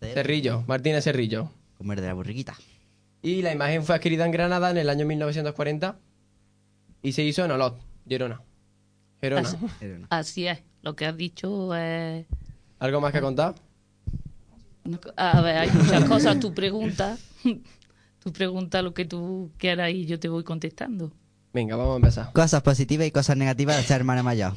[0.00, 1.52] Cerrillo, Martínez Cerrillo.
[1.76, 2.56] Como el de la borriquita.
[3.20, 5.98] Y la imagen fue adquirida en Granada en el año 1940
[7.02, 8.40] y se hizo en Olot, Gerona.
[9.20, 9.50] Gerona.
[10.08, 10.69] así es.
[10.82, 12.26] Lo que has dicho es...
[12.78, 13.54] ¿Algo más que contar?
[15.16, 16.40] A ver, hay muchas cosas.
[16.40, 17.18] Tu pregunta,
[18.22, 21.12] tu pregunta lo que tú quieras y yo te voy contestando.
[21.52, 22.32] Venga, vamos a empezar.
[22.32, 24.54] Cosas positivas y cosas negativas de ser hermana mayor.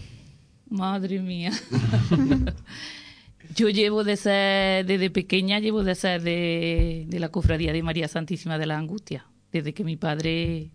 [0.69, 1.51] Madre mía.
[3.55, 8.07] yo llevo de ser, desde pequeña, llevo de ser de, de la cofradía de María
[8.07, 9.25] Santísima de la Angustia.
[9.51, 10.71] Desde que mi padre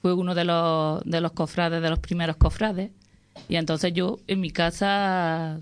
[0.00, 2.90] fue uno de los, de los cofrades, de los primeros cofrades.
[3.50, 5.58] Y entonces yo en mi casa,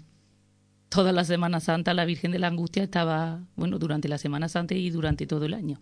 [0.90, 4.74] toda la Semana Santa, la Virgen de la Angustia estaba, bueno, durante la Semana Santa
[4.74, 5.80] y durante todo el año.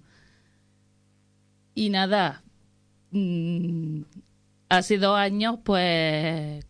[1.75, 2.45] Y nada,
[3.11, 4.03] mm,
[4.69, 6.65] hace dos años, pues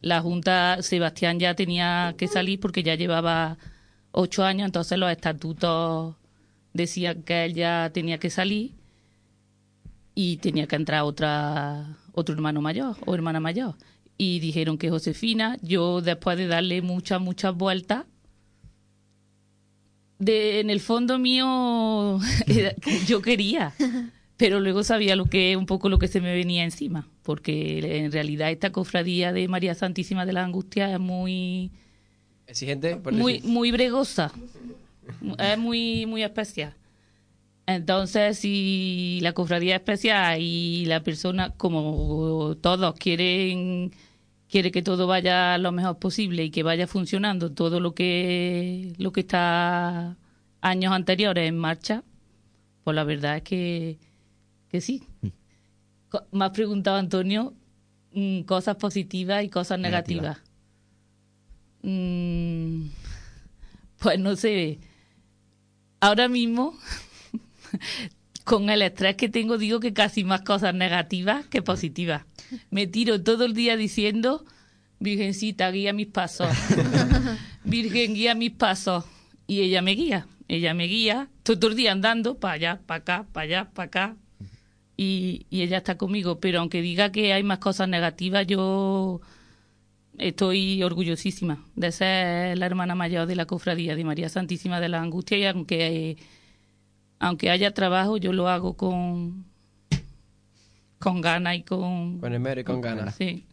[0.00, 3.58] la Junta, Sebastián ya tenía que salir porque ya llevaba
[4.12, 6.14] ocho años, entonces los estatutos
[6.72, 8.74] decían que él ya tenía que salir
[10.14, 13.76] y tenía que entrar otra otro hermano mayor o hermana mayor
[14.22, 18.04] y dijeron que Josefina, yo después de darle muchas, muchas vueltas,
[20.18, 22.20] de, en el fondo mío
[23.06, 23.72] yo quería,
[24.36, 28.12] pero luego sabía lo que un poco lo que se me venía encima, porque en
[28.12, 31.70] realidad esta cofradía de María Santísima de la Angustia es muy
[32.46, 34.32] exigente, muy muy bregosa,
[35.38, 36.74] es muy muy especial.
[37.64, 43.92] Entonces, si la cofradía es especial y la persona, como todos quieren
[44.50, 49.12] quiere que todo vaya lo mejor posible y que vaya funcionando todo lo que lo
[49.12, 50.16] que está
[50.60, 52.02] años anteriores en marcha,
[52.84, 53.98] pues la verdad es que,
[54.68, 55.04] que sí.
[56.32, 57.54] Me has preguntado, Antonio,
[58.12, 60.38] mm, cosas positivas y cosas negativas.
[61.82, 62.88] Mm,
[63.98, 64.80] pues no sé.
[66.00, 66.74] Ahora mismo,
[68.44, 72.24] con el estrés que tengo, digo que casi más cosas negativas que positivas
[72.70, 74.44] me tiro todo el día diciendo,
[74.98, 76.48] Virgencita, guía mis pasos.
[77.64, 79.04] Virgen, guía mis pasos.
[79.46, 83.26] Y ella me guía, ella me guía, todo el día andando para allá, para acá,
[83.32, 84.16] para allá, para acá.
[84.96, 86.38] Y, y ella está conmigo.
[86.38, 89.20] Pero aunque diga que hay más cosas negativas, yo
[90.18, 95.00] estoy orgullosísima de ser la hermana mayor de la cofradía de María Santísima de la
[95.00, 96.18] Angustia y aunque,
[97.18, 99.46] aunque haya trabajo, yo lo hago con,
[101.00, 102.20] con ganas y con...
[102.20, 103.16] Con esmero y con ganas.
[103.16, 103.46] Sí.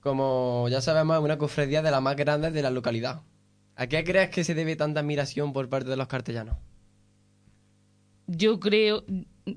[0.00, 3.20] Como ya sabemos, es una cofradía de las más grandes de la localidad.
[3.76, 6.56] ¿A qué crees que se debe tanta admiración por parte de los cartellanos?
[8.26, 9.04] Yo creo,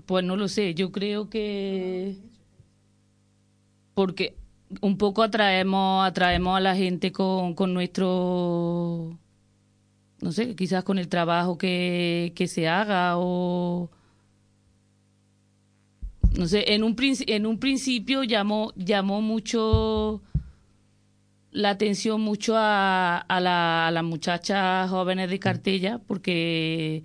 [0.06, 2.18] pues no lo sé, yo creo que
[3.94, 4.36] porque
[4.82, 9.18] un poco atraemos, atraemos a la gente con, con nuestro,
[10.22, 13.90] no sé, quizás con el trabajo que, que se haga o
[16.38, 16.96] no sé, en un,
[17.28, 20.22] en un principio llamó, llamó mucho
[21.52, 27.04] la atención mucho a, a, la, a las muchachas jóvenes de Cartella porque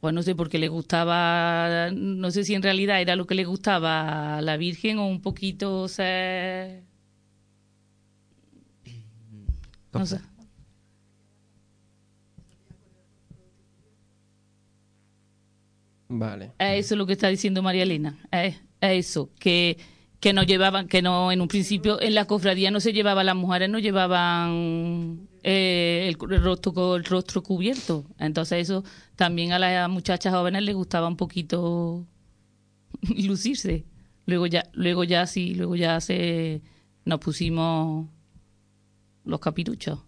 [0.00, 3.44] pues no sé, porque le gustaba, no sé si en realidad era lo que le
[3.44, 6.84] gustaba a la Virgen o un poquito ser...
[9.92, 10.20] No sé.
[16.12, 16.50] Vale.
[16.58, 18.18] eso lo que está diciendo María Elena.
[18.32, 19.78] Es, eso, que,
[20.18, 23.36] que no llevaban, que no, en un principio en la cofradía no se llevaba, las
[23.36, 28.06] mujeres no llevaban eh, el, rostro, el rostro cubierto.
[28.18, 28.84] Entonces eso
[29.14, 32.04] también a las muchachas jóvenes les gustaba un poquito
[33.02, 33.84] lucirse.
[34.26, 36.60] Luego ya, luego ya sí, luego ya se
[37.04, 38.08] nos pusimos
[39.24, 40.00] los capiruchos.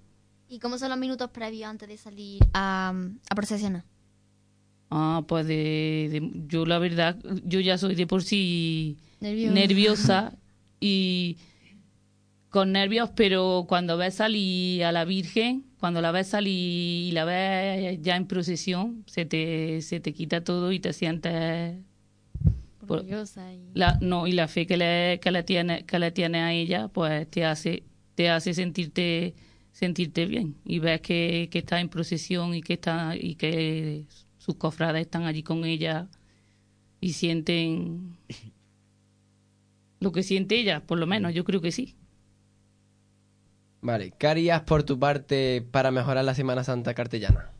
[0.48, 2.92] ¿Y cómo son los minutos previos antes de salir a,
[3.30, 3.84] a procesionar?
[4.94, 10.34] Ah, pues de, yo la verdad, yo ya soy de por sí nerviosa.
[10.80, 11.38] y
[12.50, 17.24] con nervios, pero cuando ves salir a la Virgen, cuando la ves salir y la
[17.24, 21.74] ves ya en procesión, se te, se te quita todo y te sientes
[22.86, 23.70] orgullosa y...
[23.72, 26.88] la, no y la fe que le, que le tiene que le tiene a ella
[26.88, 29.34] pues te hace te hace sentirte
[29.72, 30.56] sentirte bien.
[30.66, 34.04] Y ves que, que está en procesión y que está y que
[34.42, 36.08] sus cofrades están allí con ella
[37.00, 38.16] y sienten
[40.00, 41.94] lo que siente ella por lo menos yo creo que sí
[43.84, 47.50] Vale, ¿qué harías por tu parte para mejorar la Semana Santa cartellana?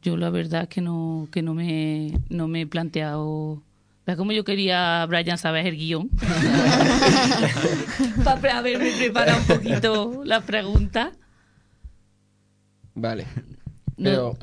[0.00, 3.62] Yo la verdad es que no, que no me, no me he planteado.
[4.06, 6.08] ¿Ves como yo quería, Brian, saber el guion?
[8.24, 11.12] para haberme preparado un poquito la pregunta.
[12.98, 13.26] Vale.
[13.96, 14.36] Pero.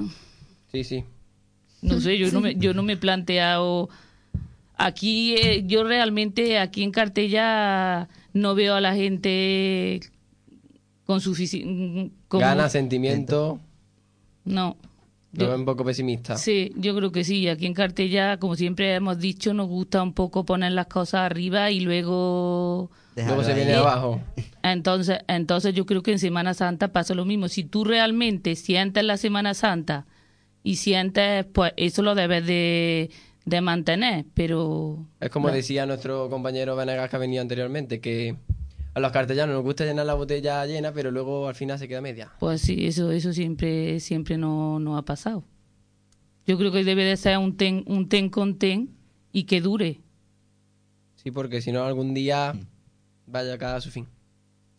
[0.72, 1.04] Sí, sí.
[1.82, 3.90] No sé, yo no me, yo no me he planteado.
[4.78, 10.02] Aquí, eh, yo realmente, aquí en Cartella no veo a la gente
[11.06, 12.12] con suficiente...
[12.30, 13.60] Gana, sentimiento.
[14.44, 14.76] No.
[15.32, 16.38] Veo un poco pesimista.
[16.38, 17.48] Sí, yo creo que sí.
[17.48, 21.72] Aquí en Cartella, como siempre hemos dicho, nos gusta un poco poner las cosas arriba
[21.72, 22.90] y luego...
[23.16, 24.22] luego se viene abajo.
[24.72, 27.50] Entonces, entonces yo creo que en Semana Santa pasa lo mismo.
[27.50, 30.08] Si tú realmente sientes la Semana Santa
[30.64, 33.12] y sientes, pues eso lo debes de,
[33.46, 35.06] de mantener, pero...
[35.20, 38.38] Es como decía nuestro compañero Venegas que ha venido anteriormente, que
[38.96, 42.02] a los cartellanos nos gusta llenar la botella llena, pero luego al final se queda
[42.02, 42.32] media.
[42.40, 45.44] Pues sí, eso eso siempre siempre no, no ha pasado.
[46.48, 48.90] Yo creo que debe de ser un ten, un ten con ten
[49.32, 50.00] y que dure.
[51.18, 52.56] Sí, porque si no algún día
[53.28, 54.08] vaya a cada su fin.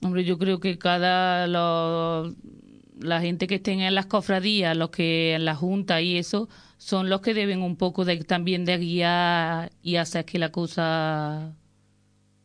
[0.03, 1.47] Hombre, yo creo que cada...
[1.47, 6.49] la gente que estén en las cofradías, los que en la junta y eso,
[6.79, 11.55] son los que deben un poco también de guiar y hacer que la cosa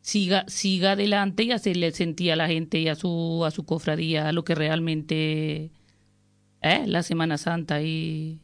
[0.02, 4.32] siga siga adelante y hacerle sentir a la gente y a su a su cofradía
[4.32, 5.72] lo que realmente
[6.62, 8.40] es la Semana Santa y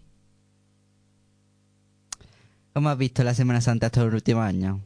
[2.74, 4.82] ¿Cómo has visto la Semana Santa estos últimos años?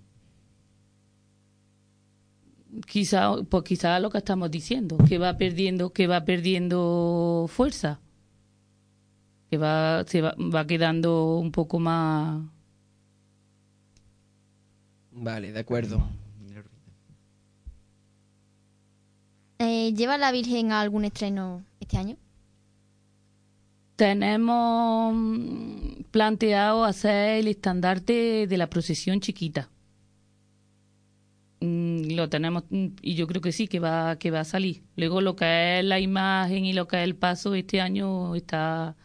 [2.87, 7.99] Quizá, pues quizá lo que estamos diciendo, que va perdiendo, que va perdiendo fuerza
[9.51, 12.41] que va, se va, va quedando un poco más...
[15.11, 16.01] Vale, de acuerdo.
[19.59, 22.15] Eh, ¿Lleva la Virgen a algún estreno este año?
[23.97, 29.69] Tenemos mm, planteado hacer el estandarte de la procesión chiquita.
[31.61, 34.83] Mm, lo tenemos mm, y yo creo que sí que va que va a salir.
[34.95, 38.95] Luego lo que es la imagen y lo que es el paso este año está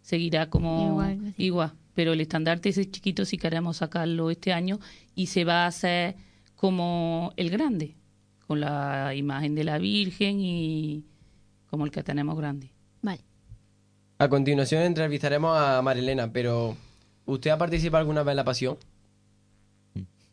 [0.00, 1.04] seguirá como
[1.36, 4.78] igual, pero el estandarte ese chiquito si queremos sacarlo este año
[5.14, 6.16] y se va a hacer
[6.54, 7.96] como el grande,
[8.46, 11.04] con la imagen de la Virgen y
[11.66, 12.72] como el que tenemos grande.
[13.02, 13.20] Vale.
[14.18, 16.76] A continuación entrevistaremos a Marilena, pero
[17.26, 18.78] ¿usted ha participado alguna vez en La Pasión?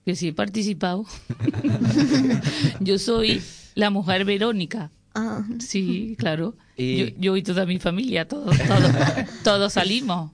[0.06, 1.06] Que sí he participado.
[2.80, 3.42] Yo soy
[3.76, 4.92] la mujer Verónica.
[5.16, 5.46] Ah.
[5.60, 6.56] Sí, claro.
[6.78, 8.56] Yo, y toda mi familia, todos,
[9.44, 10.32] todos, salimos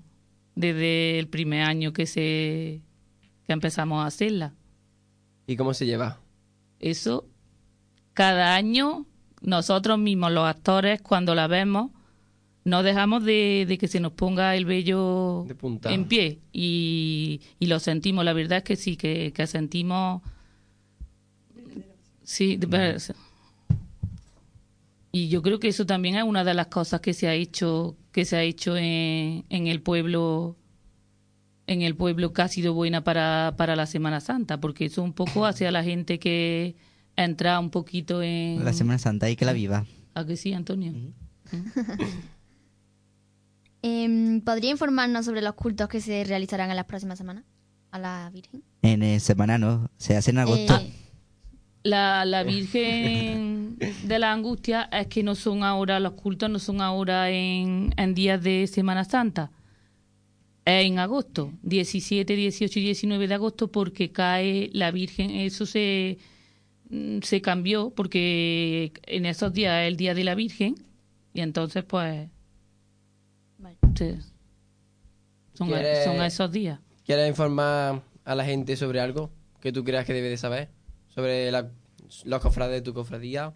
[0.55, 2.81] desde el primer año que se
[3.45, 4.53] que empezamos a hacerla.
[5.47, 6.19] ¿Y cómo se lleva?
[6.79, 7.27] Eso,
[8.13, 9.05] cada año,
[9.41, 11.91] nosotros mismos, los actores, cuando la vemos,
[12.63, 15.45] no dejamos de, que se nos ponga el vello
[15.85, 18.25] en pie y, y, lo sentimos.
[18.25, 20.21] La verdad es que sí, que, que sentimos...
[22.23, 22.97] Sí, de,
[25.11, 27.95] y yo creo que eso también es una de las cosas que se ha hecho
[28.11, 30.55] que se ha hecho en, en el pueblo
[31.65, 35.13] en el pueblo que ha sido buena para, para la Semana Santa porque eso un
[35.13, 36.75] poco hace a la gente que
[37.15, 39.85] entra un poquito en la Semana Santa y que la viva.
[40.13, 40.93] ¿a que sí Antonio?
[43.81, 47.45] Em, ¿podría informarnos sobre los cultos que se realizarán en las próximas semanas
[47.91, 48.63] a la Virgen?
[48.81, 50.75] en eh, semana no se hace en agosto.
[50.77, 50.91] eh,
[51.83, 56.81] la, la Virgen de la Angustia es que no son ahora, los cultos no son
[56.81, 59.51] ahora en, en días de Semana Santa,
[60.65, 66.17] es en agosto, 17, 18 y 19 de agosto, porque cae la Virgen, eso se,
[66.89, 70.75] mm, se cambió, porque en esos días es el Día de la Virgen,
[71.33, 72.27] y entonces pues...
[75.53, 75.69] son,
[76.03, 76.79] son esos días.
[77.05, 80.69] ¿Quieres informar a la gente sobre algo que tú creas que debe de saber?
[81.19, 81.69] sobre la,
[82.25, 83.53] los cofrades de tu cofradía,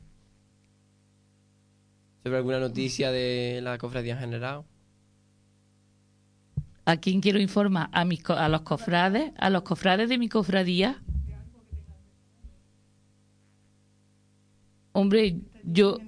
[2.23, 4.63] sobre alguna noticia de la cofradía en general.
[6.85, 7.89] ¿A quién quiero informar?
[7.93, 11.01] A, mis, a los cofrades, a los cofrades de mi cofradía.
[14.91, 15.99] Hombre, yo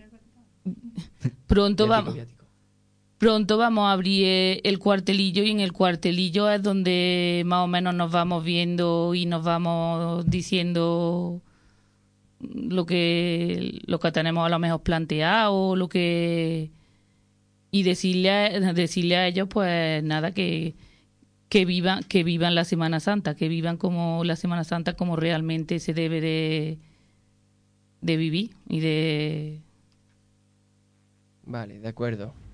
[1.47, 2.17] pronto vamos
[3.25, 7.95] pronto vamos a abrir el cuartelillo y en el cuartelillo es donde más o menos
[7.95, 11.41] nos vamos viendo y nos vamos diciendo
[12.39, 16.69] lo que lo que tenemos a lo mejor planteado, lo que
[17.71, 20.75] y decirle a, decirle a ellos pues nada que
[21.49, 25.79] que vivan que vivan la Semana Santa, que vivan como la Semana Santa como realmente
[25.79, 26.77] se debe de
[28.01, 29.61] de vivir y de
[31.47, 32.44] Vale, de acuerdo.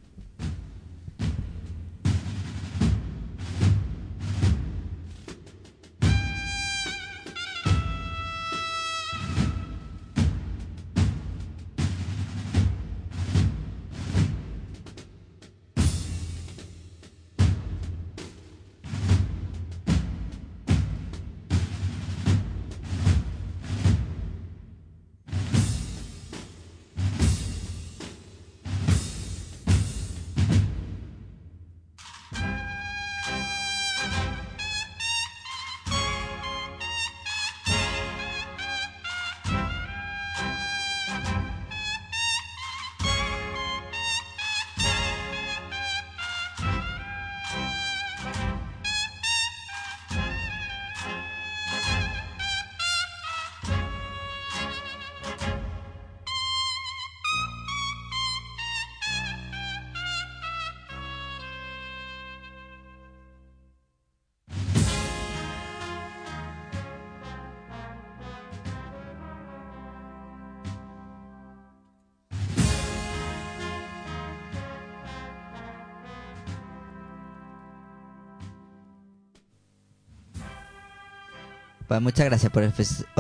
[81.92, 82.64] Pues muchas gracias por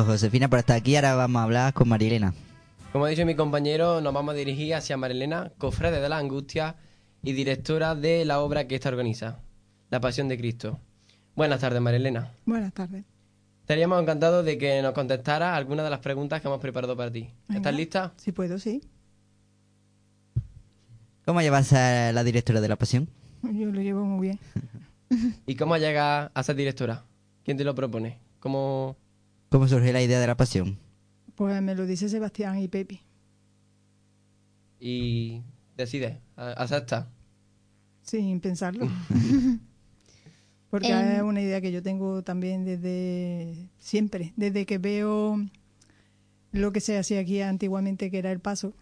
[0.05, 0.95] Josefina por estar aquí.
[0.95, 2.33] Ahora vamos a hablar con Marilena.
[2.93, 6.77] Como ha dicho mi compañero, nos vamos a dirigir hacia Marilena, cofrade de la angustia
[7.21, 9.39] y directora de la obra que esta organiza,
[9.89, 10.79] La Pasión de Cristo.
[11.35, 12.31] Buenas tardes, Marilena.
[12.45, 13.03] Buenas tardes.
[13.59, 17.29] Estaríamos encantados de que nos contestara algunas de las preguntas que hemos preparado para ti.
[17.53, 18.13] ¿Estás lista?
[18.15, 18.81] Si puedo, sí.
[21.25, 23.09] ¿Cómo llevas a la directora de La Pasión?
[23.43, 24.39] Yo lo llevo muy bien.
[25.45, 27.03] ¿Y cómo llegas a ser directora?
[27.43, 28.30] ¿Quién te lo propone?
[28.41, 28.97] ¿Cómo...
[29.49, 30.77] ¿Cómo surge la idea de la pasión?
[31.35, 33.01] Pues me lo dice Sebastián y Pepi.
[34.79, 35.43] ¿Y
[35.77, 36.21] decide?
[36.35, 37.09] ¿Acepta?
[38.01, 38.89] Sin pensarlo.
[40.71, 45.37] Porque es una idea que yo tengo también desde siempre, desde que veo
[46.53, 48.73] lo que se hacía aquí antiguamente, que era el paso,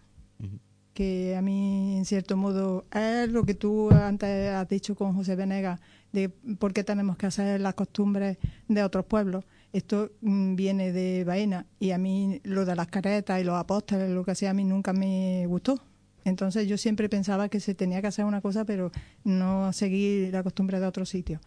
[0.94, 5.34] que a mí, en cierto modo, es lo que tú antes has dicho con José
[5.34, 5.80] Venegas,
[6.12, 8.38] de por qué tenemos que hacer las costumbres
[8.68, 9.44] de otros pueblos.
[9.72, 14.10] Esto mm, viene de Baena y a mí lo de las caretas y los apóstoles,
[14.10, 15.80] lo que hacía a mí nunca me gustó.
[16.24, 18.90] Entonces yo siempre pensaba que se tenía que hacer una cosa, pero
[19.24, 21.40] no seguir la costumbre de otro sitio.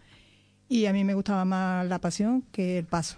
[0.69, 3.17] Y a mí me gustaba más la pasión que el paso.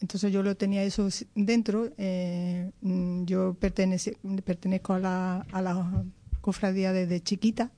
[0.00, 1.90] Entonces yo lo tenía eso dentro.
[1.98, 6.04] Eh, mm, yo pertenezco a la, a la
[6.40, 7.70] cofradía desde chiquita.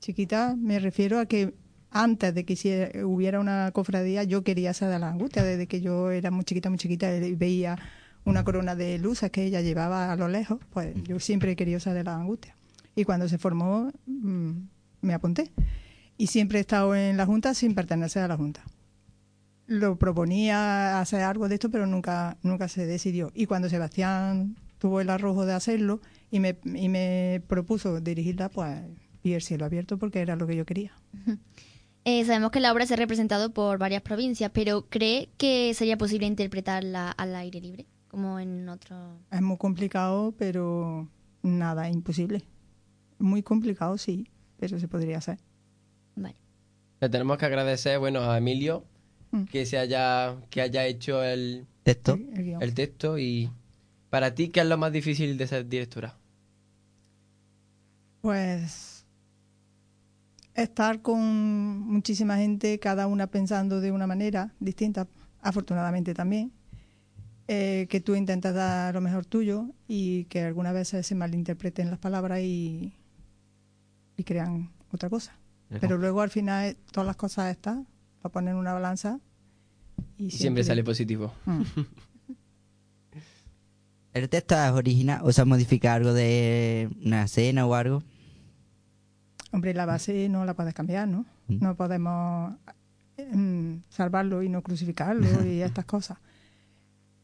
[0.00, 1.54] Chiquita me refiero a que
[1.92, 6.10] antes de que hubiera una cofradía, yo quería ser de la angustia, desde que yo
[6.10, 7.78] era muy chiquita, muy chiquita, y veía
[8.24, 11.80] una corona de luces que ella llevaba a lo lejos, pues yo siempre he querido
[11.80, 12.56] ser de la angustia.
[12.94, 14.50] Y cuando se formó, mm,
[15.02, 15.50] me apunté.
[16.16, 18.62] Y siempre he estado en la Junta sin pertenecer a la Junta.
[19.66, 23.32] Lo proponía hacer algo de esto, pero nunca, nunca se decidió.
[23.34, 26.00] Y cuando Sebastián tuvo el arrojo de hacerlo
[26.30, 28.80] y me, y me propuso dirigirla, pues
[29.24, 30.92] vi el cielo abierto porque era lo que yo quería.
[32.04, 35.96] Eh, sabemos que la obra se ha representado por varias provincias, pero ¿cree que sería
[35.96, 39.20] posible interpretarla al aire libre, como en otro...?
[39.30, 41.08] Es muy complicado, pero
[41.42, 42.42] nada, imposible.
[43.18, 44.26] Muy complicado, sí,
[44.58, 45.38] pero se podría hacer.
[46.16, 46.36] Vale.
[47.00, 48.84] Le tenemos que agradecer, bueno, a Emilio
[49.30, 49.44] mm.
[49.44, 53.50] que se haya que haya hecho el texto, el texto y
[54.10, 56.16] para ti, ¿qué es lo más difícil de ser directora?
[58.20, 58.91] Pues
[60.54, 61.20] estar con
[61.80, 65.08] muchísima gente, cada una pensando de una manera distinta,
[65.40, 66.52] afortunadamente también,
[67.48, 71.98] eh, que tú intentas dar lo mejor tuyo y que algunas veces se malinterpreten las
[71.98, 72.94] palabras y,
[74.16, 75.38] y crean otra cosa.
[75.80, 77.86] Pero luego al final todas las cosas están
[78.20, 79.20] para poner una balanza
[80.18, 81.32] y siempre, sale positivo.
[81.46, 81.62] Mm.
[84.12, 88.02] ¿El texto es original o sea modifica algo de una escena o algo?
[89.52, 91.26] Hombre, la base no la puedes cambiar, ¿no?
[91.48, 91.58] Mm.
[91.60, 92.54] No podemos
[93.32, 96.18] mm, salvarlo y no crucificarlo y estas cosas.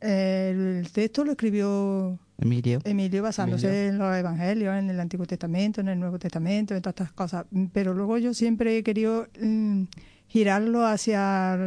[0.01, 2.79] El texto lo escribió Emilio.
[2.85, 6.95] Emilio basándose en los evangelios, en el Antiguo Testamento, en el Nuevo Testamento, en todas
[6.95, 7.47] estas cosas.
[7.73, 9.85] Pero luego yo siempre he querido mm,
[10.29, 11.59] girarlo hacia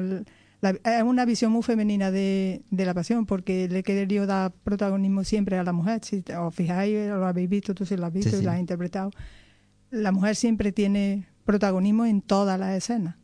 [0.61, 5.57] es una visión muy femenina de, la pasión, porque le he querido dar protagonismo siempre
[5.57, 6.01] a la mujer.
[6.03, 9.11] Si os fijáis, lo habéis visto, tú sí lo has visto y lo has interpretado.
[9.91, 13.15] La mujer siempre tiene protagonismo en todas las escenas.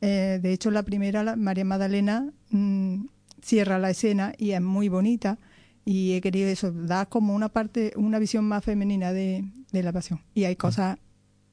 [0.00, 3.06] Eh, de hecho, la primera, María Magdalena, mm,
[3.42, 5.38] cierra la escena y es muy bonita.
[5.84, 10.20] Y he querido eso, dar como una parte, una visión más femenina de, la pasión.
[10.34, 10.98] Y hay cosas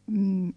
[0.07, 0.49] mm,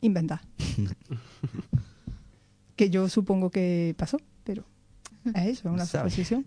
[0.00, 0.42] inventadas.
[2.76, 4.64] que yo supongo que pasó, pero
[5.34, 6.44] es eso, es una suposición.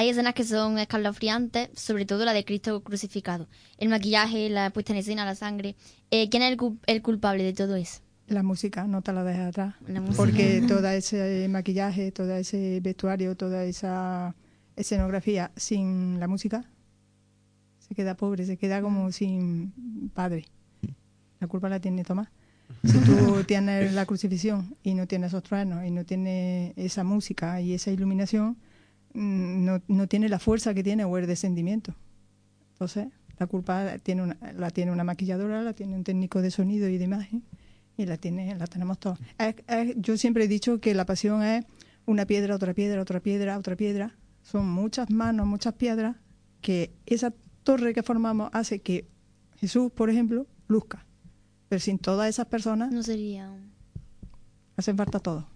[0.00, 3.48] Hay escenas que son escalofriantes, sobre todo la de Cristo crucificado.
[3.76, 5.76] El maquillaje, la puesta en escena, la sangre.
[6.10, 6.56] Eh, ¿Quién es
[6.86, 8.00] el, culpable de todo eso?
[8.26, 9.74] La música, no te la dejes atrás.
[10.16, 14.34] Porque todo ese maquillaje, todo ese vestuario, toda esa
[14.74, 16.64] escenografía sin la música,
[17.80, 20.46] se queda pobre, se queda como sin padre.
[21.40, 22.28] La culpa la tiene Tomás.
[22.84, 27.60] Si tú tienes la crucifixión y no tienes esos truenos y no tienes esa música
[27.60, 28.56] y esa iluminación,
[29.14, 31.94] no, no tiene la fuerza que tiene o el descendimiento.
[32.72, 33.08] Entonces,
[33.38, 36.98] la culpa tiene una, la tiene una maquilladora, la tiene un técnico de sonido y
[36.98, 37.42] de imagen
[37.96, 39.18] y la tiene la tenemos todos.
[39.96, 41.64] yo siempre he dicho que la pasión es
[42.06, 44.16] una piedra, otra piedra, otra piedra, otra piedra.
[44.42, 46.16] Son muchas manos, muchas piedras
[46.60, 47.32] que esa
[47.62, 49.06] torre que formamos hace que
[49.56, 51.06] Jesús, por ejemplo, luzca.
[51.68, 52.90] Pero sin todas esas personas...
[52.90, 53.52] No sería...
[54.76, 55.46] Hacen falta todo.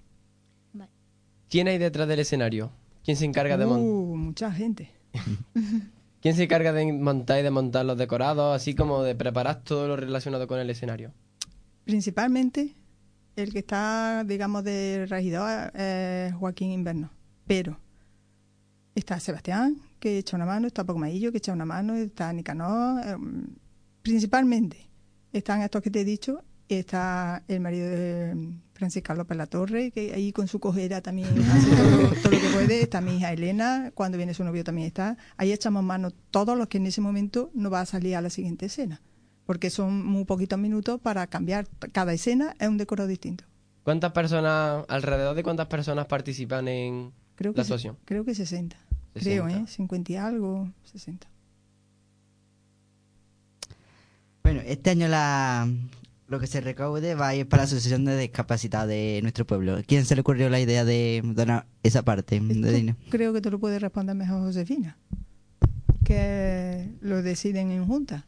[1.49, 2.73] ¿Quién hay detrás del escenario?
[3.05, 3.87] ¿Quién se encarga de montar?
[3.87, 4.91] Uh, mucha gente.
[6.21, 9.87] ¿Quién se encarga de montar y de montar los decorados, así como de preparar todo
[9.87, 11.13] lo relacionado con el escenario?
[11.85, 12.75] Principalmente
[13.37, 17.11] el que está, digamos, de regidor es Joaquín Inverno.
[17.47, 17.79] Pero
[18.95, 23.03] está Sebastián, que echa una mano, está Pocmaillo, que echa una mano, está Nicanor.
[23.07, 23.17] Eh,
[24.01, 24.89] principalmente
[25.31, 30.13] están estos que te he dicho, está el marido de Francisco López La Torre, que
[30.13, 34.19] ahí con su cojera también hace todo, lo que puede, está mi hija Elena, cuando
[34.19, 37.71] viene su novio también está, ahí echamos mano todos los que en ese momento no
[37.71, 39.01] va a salir a la siguiente escena,
[39.47, 43.45] porque son muy poquitos minutos para cambiar, cada escena es un decoro distinto.
[43.85, 47.99] ¿Cuántas personas, alrededor de cuántas personas participan en creo la asociación?
[48.05, 48.77] creo que 60,
[49.15, 49.21] 60.
[49.21, 49.67] creo, ¿eh?
[49.69, 51.29] 50 y algo, 60.
[54.43, 55.69] Bueno, este año la,
[56.35, 59.79] lo que se recaude va a ir para la Asociación de Discapacidad de nuestro pueblo.
[59.87, 62.99] ¿Quién se le ocurrió la idea de donar esa parte de dinero?
[63.09, 64.99] Creo que te lo puede responder mejor Josefina,
[66.05, 68.27] que lo deciden en junta.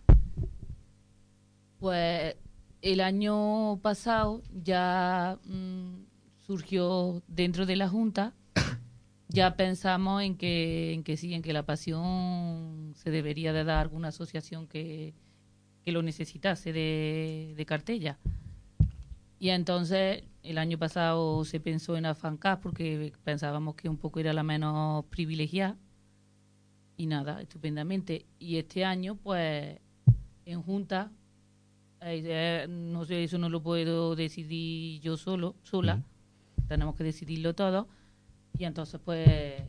[1.81, 2.37] Pues
[2.81, 6.05] el año pasado ya mm,
[6.47, 8.35] surgió dentro de la junta,
[9.28, 13.78] ya pensamos en que, en que sí, en que la pasión se debería de dar
[13.78, 15.12] a alguna asociación que
[15.86, 18.18] que lo necesitase de, cartella.
[19.38, 24.32] Y entonces el año pasado se pensó en Afancas porque pensábamos que un poco era
[24.32, 25.76] la menos privilegiada.
[26.96, 28.26] Y nada, estupendamente.
[28.40, 29.78] Y este año, pues,
[30.44, 31.12] en Junta,
[32.00, 36.02] eh, no sé, eso no lo puedo decidir yo solo, sola.
[36.66, 37.86] Tenemos que decidirlo todo.
[38.58, 39.62] Y entonces, pues,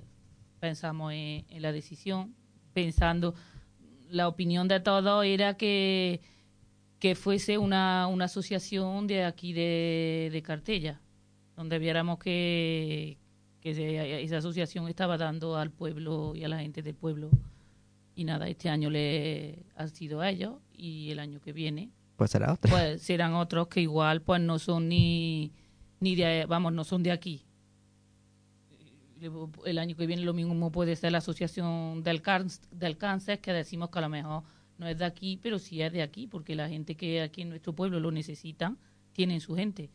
[0.60, 2.34] pensamos en la decisión,
[2.74, 3.36] pensando
[4.10, 6.22] la opinión de todos era que,
[7.00, 11.02] que fuese una, una asociación de aquí de, de Cartella,
[11.56, 13.18] donde viéramos que,
[13.62, 17.30] que esa asociación estaba dando al pueblo y a la gente del pueblo.
[18.16, 22.32] Y nada, este año le ha sido a ellos y el año que viene pues
[22.32, 25.54] será Pues serán otros que igual pues no son ni
[26.00, 27.47] ni de vamos, no son de aquí
[29.66, 32.22] el año que viene lo mismo puede ser la asociación del,
[32.72, 34.44] del cáncer, que decimos que a lo mejor
[34.78, 37.50] no es de aquí, pero sí es de aquí, porque la gente que aquí en
[37.50, 38.78] nuestro pueblo lo necesitan,
[39.14, 39.90] tienen su gente.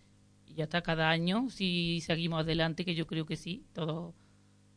[0.46, 4.14] Y ya está cada año, si seguimos adelante, que yo creo que sí, todo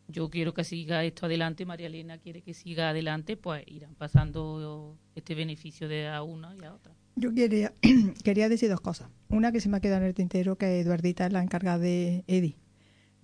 [0.08, 5.00] yo quiero que siga esto adelante, María Elena quiere que siga adelante, pues irán pasando
[5.16, 6.94] este beneficio de a una y a otra.
[7.16, 7.74] Yo quería,
[8.24, 9.10] quería decir dos cosas.
[9.30, 12.24] Una que se me ha quedado en el tintero, que Eduardita es la encargada de
[12.28, 12.58] Edi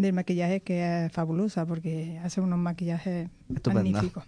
[0.02, 3.30] del maquillaje que es fabulosa porque hace unos maquillajes
[3.74, 4.24] magníficos.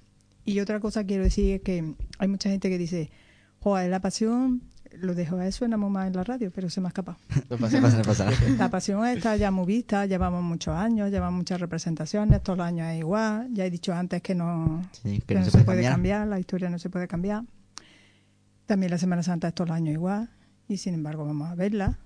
[0.46, 3.12] Y otra cosa quiero decir es que hay mucha gente que dice,
[3.60, 6.90] joder, la pasión, lo dejo a eso más en la radio, pero se me ha
[6.90, 7.18] escapado.
[7.50, 11.60] No pasa, no pasa, La pasión está ya muy vista, llevamos muchos años, llevamos muchas
[11.60, 13.48] representaciones, todos los años es igual.
[13.54, 14.82] Ya he dicho antes que no,
[15.26, 16.28] que no, se, puede, cambiar.
[16.28, 17.44] la historia no se puede cambiar.
[18.66, 20.30] También la Semana Santa es todos los años igual,
[20.68, 22.00] y sin embargo vamos a verla.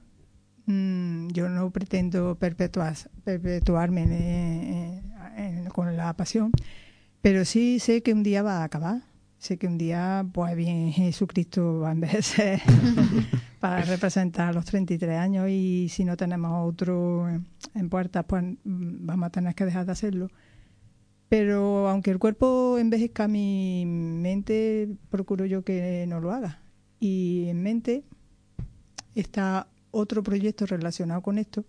[0.67, 5.01] Mm, yo no pretendo perpetuar, perpetuarme
[5.73, 6.51] con la pasión,
[7.21, 9.01] pero sí sé que un día va a acabar.
[9.37, 12.59] Sé que un día, pues bien, Jesucristo va a envejecer
[13.59, 19.29] para representar los 33 años y si no tenemos otro en puertas, pues vamos a
[19.29, 20.29] tener que dejar de hacerlo.
[21.29, 26.61] Pero aunque el cuerpo envejezca, mi mente procuro yo que no lo haga.
[26.99, 28.03] Y en mente
[29.13, 31.65] está otro proyecto relacionado con esto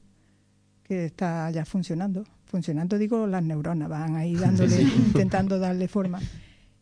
[0.83, 2.25] que está ya funcionando.
[2.47, 6.21] Funcionando, digo, las neuronas van ahí dándole, intentando darle forma.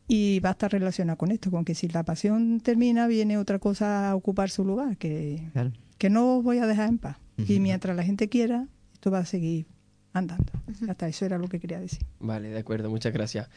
[0.09, 3.59] Y va a estar relacionado con esto, con que si la pasión termina, viene otra
[3.59, 5.51] cosa a ocupar su lugar, que,
[5.99, 7.17] que no os voy a dejar en paz.
[7.49, 9.67] Y mientras la gente quiera, esto va a seguir
[10.13, 10.53] andando.
[10.89, 12.07] Hasta eso era lo que quería decir.
[12.21, 13.51] Vale, de acuerdo, muchas gracias.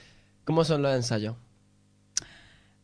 [0.43, 1.35] ¿Cómo son los ensayos?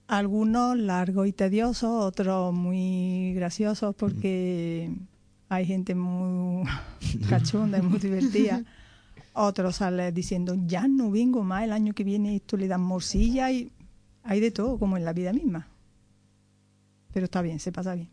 [0.07, 4.91] Algunos largos y tediosos, otros muy graciosos porque
[5.49, 6.68] hay gente muy
[7.30, 8.64] cachonda y muy divertida.
[9.34, 13.52] Otros salen diciendo, ya no vengo más, el año que viene esto le dan morcilla
[13.52, 13.72] y
[14.23, 15.68] hay de todo, como en la vida misma.
[17.14, 18.10] Pero está bien, se pasa bien.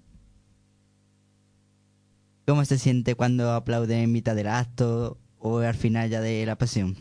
[2.47, 6.57] ¿Cómo se siente cuando aplauden en mitad del acto o al final ya de la
[6.57, 6.97] pasión?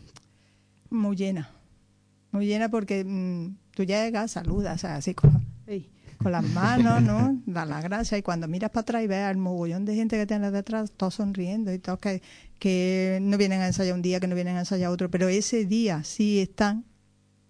[0.89, 1.49] Muy llena,
[2.31, 5.45] muy llena porque mm, tú llegas, saludas, así con,
[6.17, 7.41] con las manos, ¿no?
[7.45, 10.25] Da la gracia y cuando miras para atrás y ves al mogollón de gente que
[10.25, 12.21] tienes detrás, todos sonriendo y todos que,
[12.59, 15.65] que no vienen a ensayar un día, que no vienen a ensayar otro, pero ese
[15.65, 16.85] día sí están,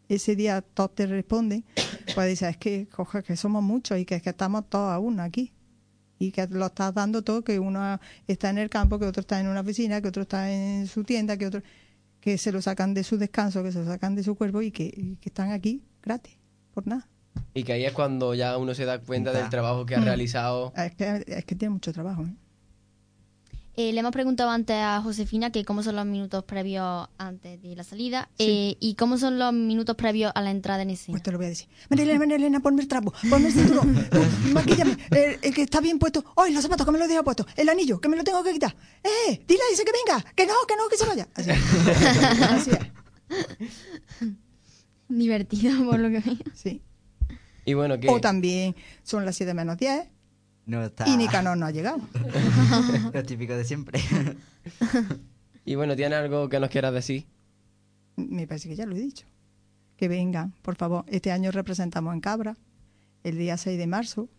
[0.09, 1.65] ese día todos te responden,
[2.15, 4.99] pues dices, es que, coja, que somos muchos y que, es que estamos todos a
[4.99, 5.53] uno aquí
[6.21, 9.39] y que lo estás dando todo, que uno está en el campo, que otro está
[9.39, 11.63] en una oficina, que otro está en su tienda, que otro
[12.19, 14.71] que se lo sacan de su descanso, que se lo sacan de su cuerpo y
[14.71, 16.37] que, están aquí gratis,
[16.73, 17.07] por nada.
[17.53, 20.05] Y que ahí es cuando ya uno se da cuenta del trabajo que ha mm.
[20.05, 20.73] realizado.
[20.75, 22.23] Es que, es que tiene mucho trabajo.
[22.23, 22.33] ¿eh?
[23.75, 27.73] Eh, le hemos preguntado antes a Josefina que cómo son los minutos previos antes de
[27.73, 31.13] la salida eh, y cómo son los minutos previos a la entrada en escena.
[31.13, 31.69] Pues te lo voy a decir.
[31.89, 33.95] María Elena, María Elena, ponme el trapo, ponme el cinturón,
[34.53, 36.23] maquillame, el, que está bien puesto.
[36.35, 37.45] ¡Ay, los zapatos que me los deja puesto!
[37.55, 38.75] El anillo, que me lo tengo que quitar.
[39.03, 39.41] ¡Eh!
[39.47, 41.27] Dile, dice que venga, que no, que no, que se vaya.
[41.33, 41.49] Así,
[42.49, 42.79] Así es.
[45.17, 46.37] Divertido, por lo que veo.
[46.53, 46.81] Sí.
[47.65, 48.09] Y bueno, ¿qué?
[48.09, 50.07] O también son las 7 menos 10
[50.65, 51.07] no está...
[51.07, 51.99] Y Nicanor no ha llegado.
[53.13, 53.99] Lo típico de siempre.
[55.65, 57.25] y bueno, ¿tiene algo que nos quieras decir?
[58.15, 59.25] Me parece que ya lo he dicho.
[59.97, 61.05] Que vengan, por favor.
[61.07, 62.57] Este año representamos en Cabra,
[63.23, 64.29] el día 6 de marzo.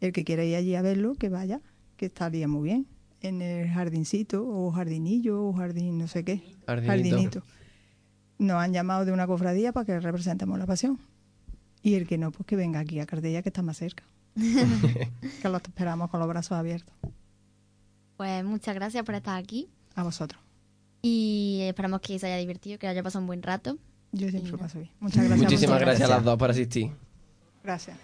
[0.00, 1.60] El que quiera ir allí a verlo, que vaya,
[1.96, 2.86] que estaría muy bien.
[3.20, 6.42] En el jardincito, o jardinillo, o jardín, no sé qué.
[6.66, 7.42] Jardinito.
[8.40, 10.98] Nos han llamado de una cofradía para que representemos la pasión.
[11.82, 14.02] Y el que no, pues que venga aquí a Cardella, que está más cerca.
[14.34, 16.94] que lo esperamos con los brazos abiertos.
[18.16, 19.68] Pues muchas gracias por estar aquí.
[19.94, 20.40] A vosotros.
[21.02, 23.76] Y esperamos que se haya divertido, que haya pasado un buen rato.
[24.12, 24.90] Yo siempre lo paso bien.
[25.00, 25.42] Muchas gracias.
[25.42, 26.92] Muchísimas gracias a las dos por asistir.
[27.62, 27.98] Gracias.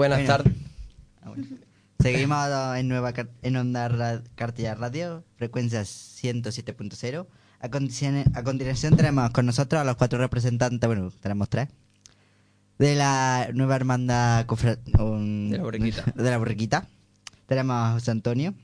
[0.00, 0.54] Buenas tardes.
[1.20, 1.34] Ah,
[1.98, 2.48] Seguimos
[2.78, 3.12] en Nueva
[3.42, 7.26] en Onda Cartilla Radio, frecuencia 107.0.
[7.60, 11.68] A, a continuación tenemos con nosotros a los cuatro representantes, bueno, tenemos tres,
[12.78, 16.04] de la nueva hermandad de la borriquita.
[16.16, 16.88] De la borriquita.
[17.44, 18.54] Tenemos a José Antonio,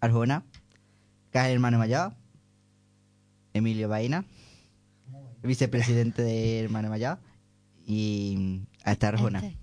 [0.00, 0.42] Arjona,
[1.30, 2.14] que es el hermano mayor,
[3.54, 4.24] Emilio Vaina,
[5.40, 7.20] vicepresidente de Hermano Mayor,
[7.86, 9.38] y hasta Arjona.
[9.38, 9.61] Este.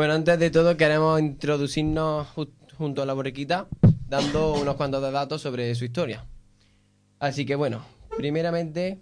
[0.00, 2.26] Bueno, antes de todo queremos introducirnos
[2.78, 3.66] junto a la borriquita
[4.08, 6.24] dando unos cuantos datos sobre su historia.
[7.18, 7.84] Así que bueno,
[8.16, 8.98] primeramente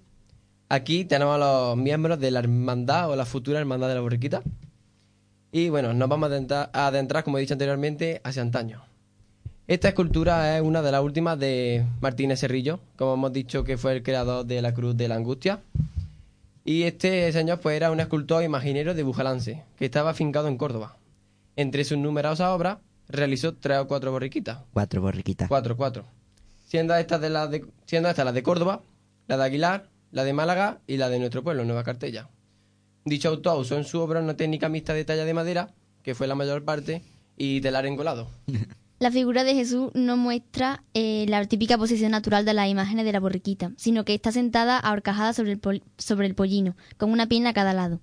[0.69, 4.43] aquí tenemos a los miembros de la hermandad o la futura hermandad de la borriquita.
[5.53, 8.83] Y bueno, nos vamos a adentrar, como he dicho anteriormente, hacia antaño.
[9.69, 13.93] Esta escultura es una de las últimas de Martínez Cerrillo, como hemos dicho que fue
[13.93, 15.61] el creador de la Cruz de la Angustia.
[16.69, 20.99] Y este señor pues era un escultor imaginero de Bujalance, que estaba afincado en Córdoba.
[21.57, 22.77] Entre sus numerosas obras,
[23.09, 24.59] realizó tres o cuatro borriquitas.
[24.75, 25.49] Cuatro borriquitas.
[25.49, 26.05] Cuatro, cuatro.
[26.67, 28.83] Siendo estas, de las de, siendo estas las de Córdoba,
[29.29, 32.29] la de Aguilar, la de Málaga y la de nuestro pueblo, Nueva Cartella.
[33.07, 35.71] Dicho autor usó en su obra una técnica mixta de talla de madera,
[36.03, 37.03] que fue la mayor parte,
[37.39, 38.29] y telar engolado.
[38.99, 43.13] La figura de Jesús no muestra eh, la típica posición natural de las imágenes de
[43.13, 45.61] la borriquita, sino que está sentada ahorcajada sobre el,
[45.99, 48.01] sobre el pollino, con una pierna a cada lado.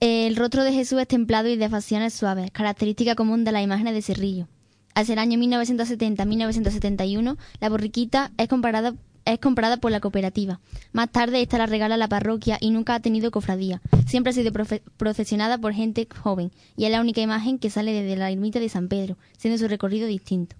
[0.00, 3.94] El rostro de Jesús es templado y de facciones suaves, característica común de las imágenes
[3.94, 4.46] de Cerrillo.
[4.94, 8.94] Hacia el año 1970-1971, la borriquita es comparada
[9.24, 10.60] es comprada por la cooperativa.
[10.92, 13.80] Más tarde esta la regala la parroquia y nunca ha tenido cofradía.
[14.06, 14.52] Siempre ha sido
[14.96, 18.68] procesionada por gente joven y es la única imagen que sale desde la ermita de
[18.68, 20.56] San Pedro, siendo su recorrido distinto.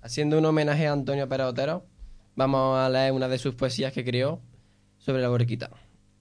[0.00, 1.84] Haciendo un homenaje a Antonio Pérez Otero,
[2.36, 4.40] vamos a leer una de sus poesías que creó
[4.98, 5.70] sobre la borriquita.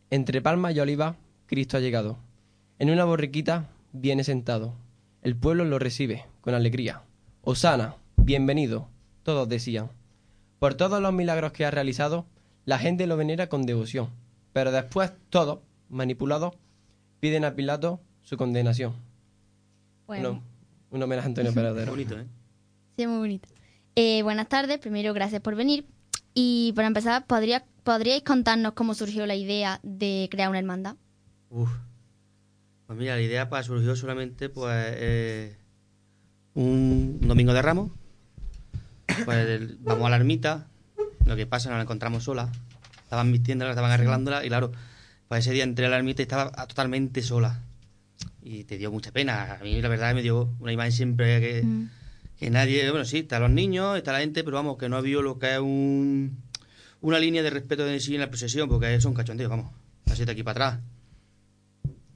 [0.10, 2.18] Entre palmas y oliva, Cristo ha llegado.
[2.80, 4.74] En una borriquita viene sentado.
[5.22, 7.04] El pueblo lo recibe con alegría.
[7.41, 8.88] Osana, bienvenido,
[9.24, 9.90] todos decían.
[10.60, 12.26] Por todos los milagros que ha realizado,
[12.66, 14.10] la gente lo venera con devoción,
[14.54, 15.60] pero después todos,
[15.90, 16.56] manipulados,
[17.20, 18.94] piden a Pilato su condenación.
[20.08, 20.42] Bueno.
[20.90, 21.92] un homenaje a Antonio Peradero.
[21.92, 22.26] bonito, ¿eh?
[22.98, 23.48] Sí, muy bonito.
[23.96, 25.86] Eh, buenas tardes, primero gracias por venir.
[26.34, 30.96] Y para empezar, ¿podría, ¿podríais contarnos cómo surgió la idea de crear una hermandad?
[31.50, 31.70] Uf.
[32.86, 35.58] Pues mira, la idea pues, surgió solamente pues eh,
[36.54, 37.92] un domingo de Ramos,
[39.26, 40.68] pues vamos a la ermita,
[41.26, 42.52] lo que pasa, nos la encontramos sola.
[43.03, 44.72] Estaban vistiéndola, estaban arreglándola y claro,
[45.27, 47.61] pues ese día entré a la ermita y estaba totalmente sola.
[48.41, 49.57] Y te dio mucha pena.
[49.60, 51.89] A mí la verdad me dio una imagen siempre que, mm.
[52.39, 54.99] que nadie, bueno, sí, están los niños, está la gente, pero vamos, que no ha
[54.99, 56.38] habido lo que es un,
[57.02, 59.72] una línea de respeto de sí en la procesión, porque es un cachondeo, vamos,
[60.06, 60.84] así de aquí para atrás.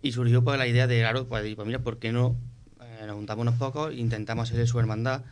[0.02, 2.36] Y surgió pues la idea de, claro, pues, pues mira, ¿por qué no
[2.82, 5.24] eh, nos juntamos unos pocos e intentamos hacer su hermandad?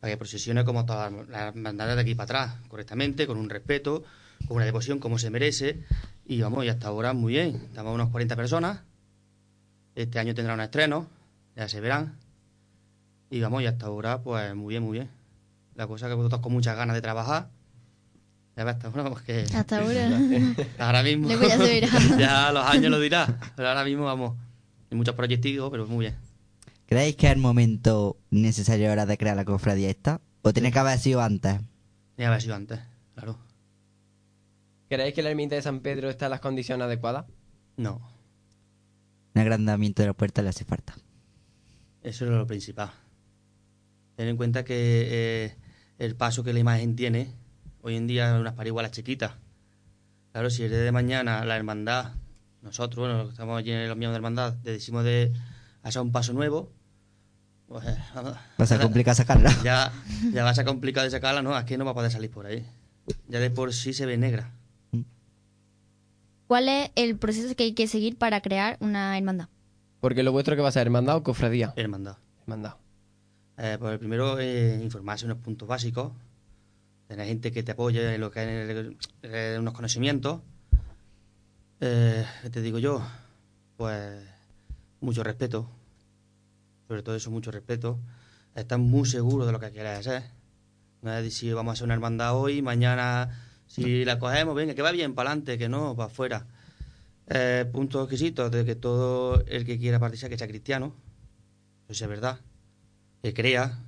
[0.00, 4.04] Para que procesione como todas las hermandades de aquí para atrás, correctamente, con un respeto,
[4.46, 5.82] con una devoción como se merece.
[6.26, 7.56] Y vamos, y hasta ahora muy bien.
[7.56, 8.80] Estamos unos 40 personas.
[9.94, 11.06] Este año tendrá un estreno,
[11.56, 12.16] ya se verán.
[13.30, 15.10] Y vamos, y hasta ahora, pues muy bien, muy bien.
[15.74, 17.48] La cosa que vosotros con muchas ganas de trabajar.
[18.56, 19.46] Ya hasta ahora, pues que.
[19.54, 20.10] Hasta ahora.
[20.78, 21.28] ahora mismo.
[21.28, 21.88] Luego ya se verá.
[22.18, 23.38] ya los años lo dirá.
[23.56, 24.36] Pero ahora mismo, vamos.
[24.90, 26.27] Hay muchos proyectos, pero muy bien.
[26.88, 30.22] ¿Creéis que es el momento necesario ahora de crear la cofradía esta?
[30.40, 31.52] ¿O tiene que haber sido antes?
[31.52, 31.68] Tiene
[32.16, 32.80] que haber sido antes,
[33.14, 33.38] claro.
[34.88, 37.26] ¿Creéis que la ermita de San Pedro está en las condiciones adecuadas?
[37.76, 38.00] No.
[39.34, 40.96] Un agrandamiento de la puerta le hace falta.
[42.02, 42.90] Eso es lo principal.
[44.16, 45.56] Ten en cuenta que eh,
[45.98, 47.34] el paso que la imagen tiene,
[47.82, 49.32] hoy en día es unas parihuelas chiquitas.
[50.32, 52.14] Claro, si el día de mañana la hermandad,
[52.62, 55.34] nosotros, bueno, que estamos allí en los miembros de la hermandad, decimos de
[55.82, 56.72] hacer un paso nuevo,
[57.68, 57.84] pues,
[58.56, 59.54] vas a complicar sacarla.
[59.62, 59.92] Ya,
[60.32, 62.30] ya va a ser complicado de sacarla, no, es que no va a poder salir
[62.30, 62.66] por ahí.
[63.28, 64.50] Ya de por sí se ve negra.
[66.46, 69.48] ¿Cuál es el proceso que hay que seguir para crear una hermandad?
[70.00, 71.74] Porque lo vuestro que va a ser hermandad o cofradía.
[71.76, 72.16] Hermandad.
[72.42, 72.76] Hermandad.
[73.58, 76.12] Eh, pues el primero es informarse unos puntos básicos,
[77.06, 80.40] tener gente que te apoye en lo que es unos conocimientos.
[81.80, 83.02] Eh, te digo yo?
[83.76, 84.22] Pues
[85.00, 85.68] mucho respeto,
[86.88, 88.00] sobre todo eso, mucho respeto.
[88.54, 90.24] Estar muy seguro de lo que quieres hacer.
[91.02, 93.30] No es decir, vamos a hacer una hermandad hoy, mañana
[93.68, 96.46] si la cogemos, venga, que va bien, para adelante, que no, para afuera.
[97.28, 100.94] Eh, puntos exquisitos de que todo el que quiera participar, que sea cristiano,
[101.86, 102.40] eso es verdad,
[103.22, 103.78] que crea,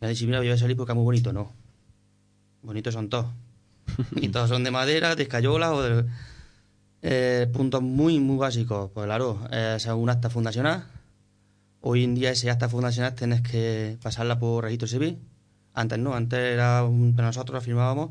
[0.00, 1.52] que decir, mira, yo voy a salir porque es muy bonito, no.
[2.62, 3.26] Bonitos son todos.
[4.16, 6.04] y todos son de madera, de escayola o de...
[7.02, 8.90] Eh, puntos muy, muy básicos.
[8.92, 10.84] Pues claro, es un acta fundacional.
[11.82, 15.18] Hoy en día ese acta fundacional tienes que pasarla por registro civil.
[15.72, 18.10] Antes no, antes era un, nosotros la firmábamos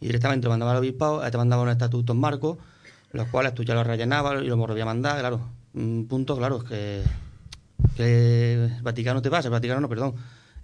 [0.00, 2.56] y directamente lo mandaba al obispado, te mandaba unos estatutos marcos,
[3.12, 5.40] los cuales tú ya los rellenabas y los volvías a mandar, claro.
[5.74, 7.02] Un punto, claro, es que,
[7.96, 10.14] que el Vaticano te pasa, el Vaticano no, perdón,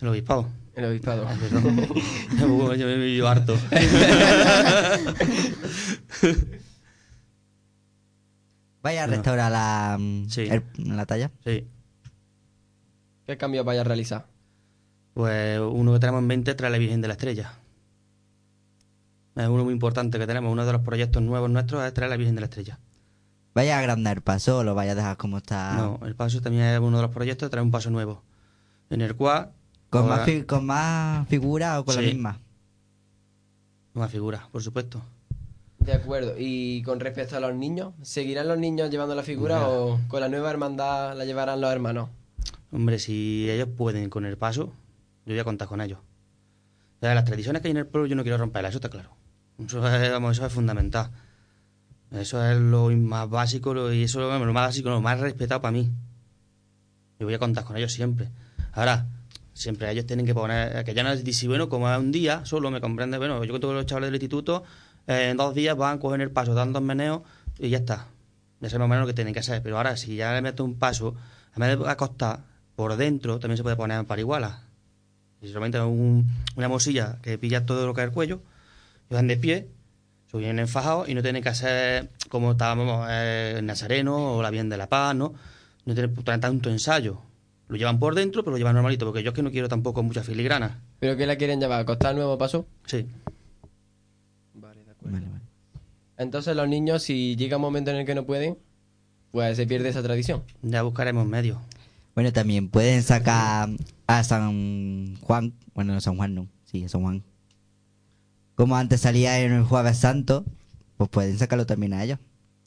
[0.00, 0.48] el obispado.
[0.74, 1.26] El obispado.
[1.26, 1.34] Ah,
[2.76, 3.56] yo me vivo harto.
[8.82, 9.98] ¿Vaya a restaurar la,
[10.76, 11.30] la talla?
[11.44, 11.66] Sí.
[13.28, 14.24] ¿Qué cambios vaya a realizar?
[15.12, 17.52] Pues uno que tenemos en mente trae la Virgen de la Estrella.
[19.36, 20.50] Es uno muy importante que tenemos.
[20.50, 22.78] Uno de los proyectos nuevos nuestros es traer la Virgen de la Estrella.
[23.54, 25.74] ¿Vaya a agrandar el paso o lo vaya a dejar como está?
[25.74, 28.22] No, el paso también es uno de los proyectos, traer un paso nuevo.
[28.88, 29.52] En el cual...
[29.90, 32.40] ¿Con, más, con más figura o con la misma?
[33.92, 35.02] Con más figura, por supuesto.
[35.80, 36.32] De acuerdo.
[36.38, 40.30] Y con respecto a los niños, ¿seguirán los niños llevando la figura o con la
[40.30, 42.08] nueva hermandad la llevarán los hermanos?
[42.70, 44.72] Hombre, si ellos pueden con el paso,
[45.24, 45.98] yo voy a contar con ellos.
[47.00, 49.16] las tradiciones que hay en el pueblo yo no quiero romperlas, eso está claro.
[49.58, 51.10] Eso es, eso es fundamental.
[52.10, 55.72] Eso es lo más básico y eso es lo más básico, lo más respetado para
[55.72, 55.90] mí.
[57.18, 58.28] Yo voy a contar con ellos siempre.
[58.72, 59.06] Ahora,
[59.52, 62.44] siempre ellos tienen que poner, que ya no es decir, bueno, como es un día,
[62.44, 64.62] solo me comprende, bueno, yo con los chavales del instituto,
[65.06, 67.22] en dos días van, a coger el paso, dan dos meneos
[67.58, 68.06] y ya está.
[68.60, 69.62] Ya sé más menos lo que tienen que hacer.
[69.62, 71.16] Pero ahora, si ya le meto un paso,
[71.54, 72.40] a vez de acostar
[72.78, 74.62] por dentro, también se puede poner en pariguala.
[75.42, 78.40] Y solamente un, una mosilla que pilla todo lo que es el cuello,
[79.10, 79.66] van de pie,
[80.30, 84.50] se vienen enfajados y no tienen que hacer como estábamos eh, en Nazareno o la
[84.50, 85.34] Bien de la Paz, ¿no?
[85.86, 87.20] No tienen tanto ensayo.
[87.66, 90.04] Lo llevan por dentro, pero lo llevan normalito, porque yo es que no quiero tampoco
[90.04, 90.80] mucha filigrana.
[91.00, 91.84] ¿Pero qué la quieren llevar?
[91.84, 92.64] ¿Costar nuevo paso?
[92.86, 93.08] Sí.
[94.54, 95.18] Vale, de acuerdo.
[96.16, 98.56] Entonces los niños, si llega un momento en el que no pueden,
[99.32, 100.44] pues se pierde esa tradición.
[100.62, 101.58] Ya buscaremos medios.
[102.18, 103.70] Bueno, también pueden sacar
[104.08, 107.22] a San Juan, bueno, no San Juan no, sí, a San Juan,
[108.56, 110.44] como antes salía en el Jueves Santo,
[110.96, 112.18] pues pueden sacarlo también a ellos.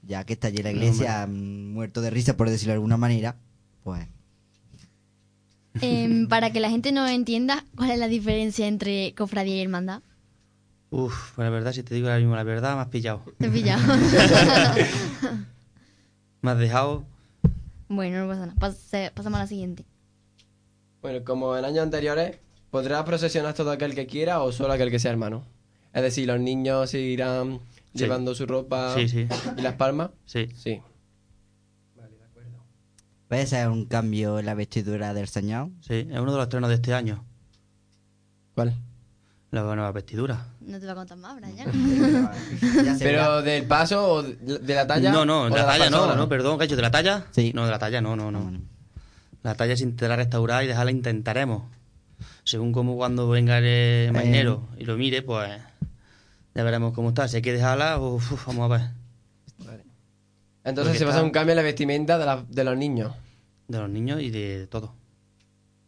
[0.03, 3.35] Ya que está allí la iglesia mm, muerto de risa, por decirlo de alguna manera,
[3.83, 4.07] pues...
[5.81, 10.01] Em, para que la gente no entienda, ¿cuál es la diferencia entre cofradía y hermandad?
[10.91, 13.21] Uf, pues la verdad, si te digo ahora mismo la verdad, me has pillado.
[13.37, 13.83] Te he pillado.
[16.41, 17.10] me has dejado.
[17.91, 19.11] Bueno, no pasa nada.
[19.13, 19.83] pasamos a la siguiente.
[21.01, 22.37] Bueno, como en años anteriores,
[22.69, 25.43] ¿podrá procesionar todo aquel que quiera o solo aquel que sea hermano?
[25.91, 27.59] Es decir, los niños seguirán
[27.93, 30.11] llevando su ropa y las palmas.
[30.25, 30.47] Sí.
[30.55, 30.79] Sí.
[31.97, 32.63] Vale, de acuerdo.
[33.27, 35.71] ¿Puede ser un cambio en la vestidura del Señor?
[35.81, 37.25] Sí, es uno de los estrenos de este año.
[38.55, 38.73] ¿Cuál?
[39.51, 40.45] La nueva vestidura.
[40.61, 41.69] No te va a contar más, Brian.
[42.99, 45.11] ¿Pero del paso o de la talla?
[45.11, 47.25] No, no, de la, talla no, no, perdón, ¿qué ¿De la talla?
[47.31, 47.51] Sí.
[47.53, 48.49] No, de la talla no, no, no.
[49.43, 51.63] La talla sin te la restaurar y dejarla intentaremos.
[52.45, 54.09] Según como cuando venga el eh.
[54.13, 55.51] marinero y lo mire, pues
[56.55, 57.27] ya veremos cómo está.
[57.27, 58.81] Si hay que dejarla, vamos a ver.
[60.63, 63.13] Entonces se va a hacer un cambio en la vestimenta de, de, los niños.
[63.67, 64.93] De los niños y de todo.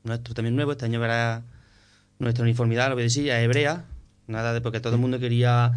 [0.03, 0.73] nuestro también nuevo.
[0.73, 1.43] Este año verá
[2.23, 3.85] nuestra uniformidad, lo que decía, hebrea.
[4.27, 5.73] Nada de porque todo el mundo quería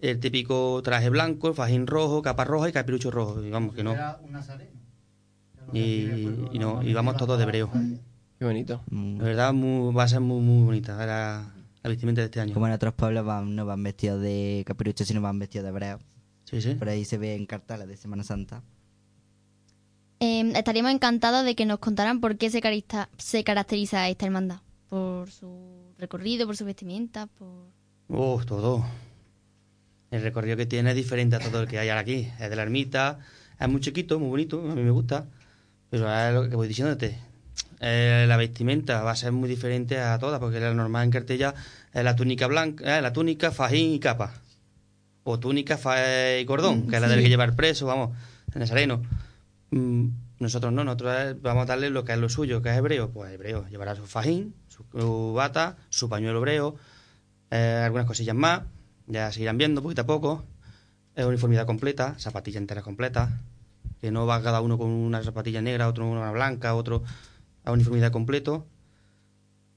[0.00, 3.42] el típico traje blanco, el fajín rojo, capa roja y capirucho rojo.
[3.44, 3.94] Y vamos, que no.
[5.72, 7.70] Y, no, y vamos todos de hebreo.
[8.38, 8.82] Qué bonito.
[8.90, 11.52] De verdad, va a ser muy, muy bonita la,
[11.82, 12.54] la, vestimenta de este año.
[12.54, 15.98] Como en otros pueblos van, no van vestidos de capirucho, sino van vestidos de hebreo.
[16.44, 16.74] Sí, sí.
[16.74, 18.62] Por ahí se ve en cartales de Semana Santa.
[20.18, 22.60] Eh, estaríamos encantados de que nos contaran por qué se,
[23.18, 24.60] se caracteriza esta hermandad.
[24.88, 27.48] Por su recorrido, por su vestimenta, por...
[28.08, 28.84] Oh, todo.
[30.10, 32.28] El recorrido que tiene es diferente a todo el que hay ahora aquí.
[32.40, 33.20] Es de la ermita,
[33.58, 35.26] es muy chiquito, muy bonito, a mí me gusta.
[35.90, 37.18] Pero es lo que voy diciéndote.
[37.80, 41.54] Eh, la vestimenta va a ser muy diferente a todas, porque la normal en cartella
[41.92, 44.34] es la túnica blanca, eh, la túnica, fajín y capa.
[45.24, 48.16] O túnica, fajín y cordón, que es la del que lleva el preso, vamos,
[48.52, 49.02] el nazareno.
[49.70, 50.08] Mm,
[50.40, 53.10] nosotros no, nosotros vamos a darle lo que es lo suyo, que es hebreo.
[53.10, 54.54] Pues hebreo, llevará su fajín,
[54.92, 56.76] su, bata, su pañuelo hebreo,
[57.50, 58.62] eh, algunas cosillas más,
[59.06, 60.44] ya se irán viendo poquito a poco.
[61.14, 63.40] Es uniformidad completa, zapatilla entera completa,
[64.00, 67.02] que no va cada uno con una zapatilla negra, otro con una blanca, otro
[67.64, 68.66] a uniformidad completo.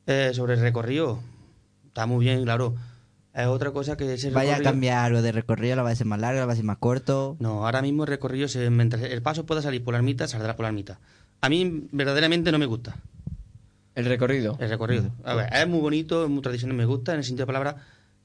[0.05, 1.19] Eh, sobre el recorrido,
[1.87, 2.75] está muy bien, claro.
[3.33, 5.75] Es otra cosa que se ¿Vaya a cambiar algo de recorrido?
[5.75, 6.41] ¿La va a ser más larga?
[6.41, 7.35] ¿La va a ser más corto?
[7.39, 10.55] No, ahora mismo el recorrido, se, mientras el paso pueda salir por la ermita, saldrá
[10.55, 10.99] por la ermita.
[11.41, 12.95] A mí verdaderamente no me gusta.
[13.95, 14.57] ¿El recorrido?
[14.59, 15.11] El recorrido.
[15.23, 17.75] A ver, es muy bonito, es muy tradicional, me gusta, en el sentido de palabra,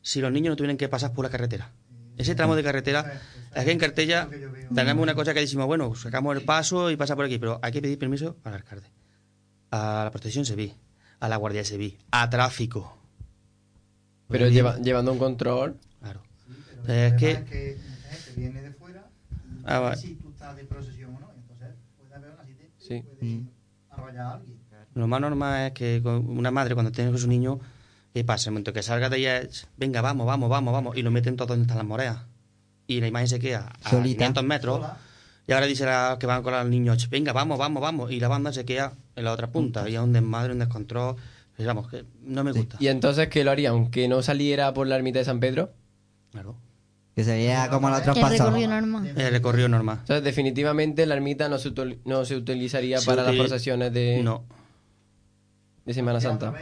[0.02, 1.70] si los niños no tuvieran que pasar por la carretera.
[2.16, 3.20] Ese tramo de carretera,
[3.54, 4.28] es que en Cartella
[4.74, 7.70] tenemos una cosa que decimos, bueno, sacamos el paso y pasa por aquí, pero hay
[7.70, 8.88] que pedir permiso al alcalde,
[9.70, 10.74] a la protección civil,
[11.20, 12.98] a la guardia civil, a tráfico.
[14.26, 15.78] Pero llevando un control.
[16.00, 16.22] Claro.
[16.88, 17.78] es que...
[18.36, 19.08] viene de fuera
[19.64, 23.02] ah, si tú estás de procesión o no, entonces puede haber una cita sí.
[23.02, 23.48] puede mm.
[23.90, 24.57] arrollar a alguien.
[24.98, 27.58] Lo más normal es que una madre cuando tiene con su niño
[28.18, 28.48] ¿Qué pasa?
[28.48, 31.48] El momento que salga de ella, venga, vamos, vamos, vamos, vamos, y lo meten todo
[31.48, 32.18] donde están las moreas.
[32.86, 34.84] Y la imagen se queda a 500 metros.
[35.46, 38.10] Y ahora dice la, que van con los niños, venga, vamos, vamos, vamos.
[38.10, 39.88] Y la banda se queda en la otra punta.
[39.88, 41.16] Y es un desmadre, un descontrol.
[41.56, 42.76] Digamos pues que no me gusta.
[42.80, 43.90] ¿Y entonces qué lo harían?
[43.90, 45.70] ¿Que no saliera por la ermita de San Pedro?
[46.32, 46.56] Claro.
[47.14, 49.12] Que sería como la otra El recorrido normal.
[49.16, 49.98] El recorrido normal.
[50.00, 51.72] Entonces, definitivamente la ermita no se,
[52.04, 54.44] no se utilizaría para las procesiones de, no.
[55.88, 56.52] De Semana Santa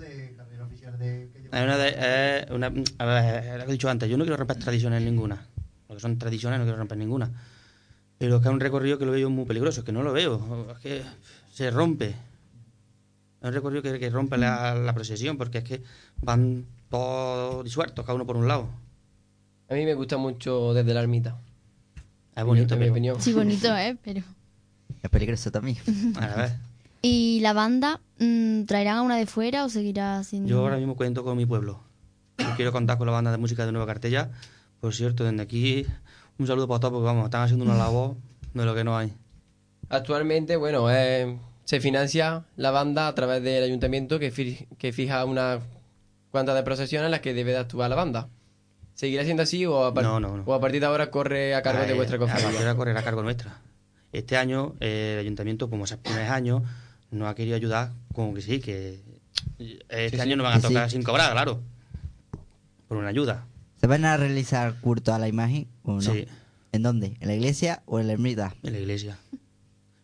[0.00, 1.30] de carrera oficial de...
[1.52, 4.36] Hay una, de, eh, una a ver, lo que he dicho antes, yo no quiero
[4.36, 5.46] romper tradiciones ninguna.
[5.88, 7.30] Lo que son tradiciones no quiero romper ninguna.
[8.18, 10.12] Pero es que es un recorrido que lo veo muy peligroso, es que no lo
[10.12, 11.02] veo, es que
[11.52, 12.08] se rompe.
[12.08, 15.82] Es un recorrido que, que rompe la, la, procesión, porque es que
[16.20, 18.68] van todos disueltos, cada uno por un lado.
[19.68, 21.38] A mí me gusta mucho desde la ermita.
[22.34, 23.20] Es bonito, en mi opinión.
[23.20, 23.96] Sí, bonito, ¿eh?
[24.02, 24.22] Pero...
[25.00, 25.78] Es peligroso también.
[26.16, 26.67] A ver.
[27.02, 30.48] ¿Y la banda mm, traerán a una de fuera o seguirá siendo...?
[30.48, 31.80] Yo ahora mismo cuento con mi pueblo.
[32.38, 34.30] Yo quiero contar con la banda de música de Nueva Cartella.
[34.80, 35.86] Por cierto, desde aquí
[36.38, 38.16] un saludo para todos porque vamos, están haciendo una labor
[38.54, 39.12] de lo que no hay.
[39.88, 45.60] Actualmente, bueno, eh, se financia la banda a través del ayuntamiento que, fija una
[46.30, 48.28] cuanta de procesiones en las que debe de actuar la banda.
[48.94, 52.18] ¿Seguirá siendo así o a, o a partir de ahora corre a cargo de vuestra
[52.18, 52.48] conferencia?
[52.48, 53.60] A partir de ahora corre a cargo nuestra.
[54.12, 56.64] Este año eh, el ayuntamiento, como es el primer año,
[57.10, 59.00] no ha querido ayudar, como que sí, que
[59.88, 61.60] este año no van a tocar sin cobrar, claro,
[62.86, 63.46] por una ayuda.
[63.80, 66.00] ¿Se van a realizar culto a la imagen o no?
[66.00, 66.26] Sí.
[66.72, 67.16] ¿En dónde?
[67.20, 68.54] ¿En la iglesia o en la ermita?
[68.62, 69.16] En la iglesia.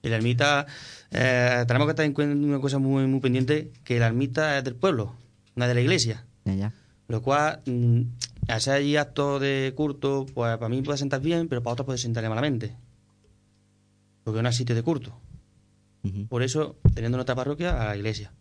[0.03, 0.67] En la ermita
[1.11, 4.65] eh, tenemos que estar en cuenta una cosa muy, muy pendiente, que la ermita es
[4.65, 5.15] del pueblo,
[5.55, 6.25] no es de la iglesia.
[6.45, 6.73] Ya, ya.
[7.09, 8.01] Lo cual, mm,
[8.49, 11.99] hacer allí actos de culto, pues para mí puede sentar bien, pero para otros puede
[11.99, 12.75] sentar malamente.
[14.25, 15.19] Porque no es sitio de culto.
[16.29, 18.33] Por eso, teniendo nuestra parroquia, a la iglesia.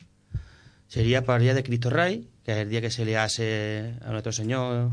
[0.88, 3.96] Sería para el día de Cristo Rey, que es el día que se le hace
[4.06, 4.92] a nuestro Señor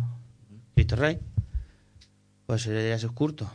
[0.75, 1.19] Cristo Rey,
[2.47, 3.51] pues se le hace culto.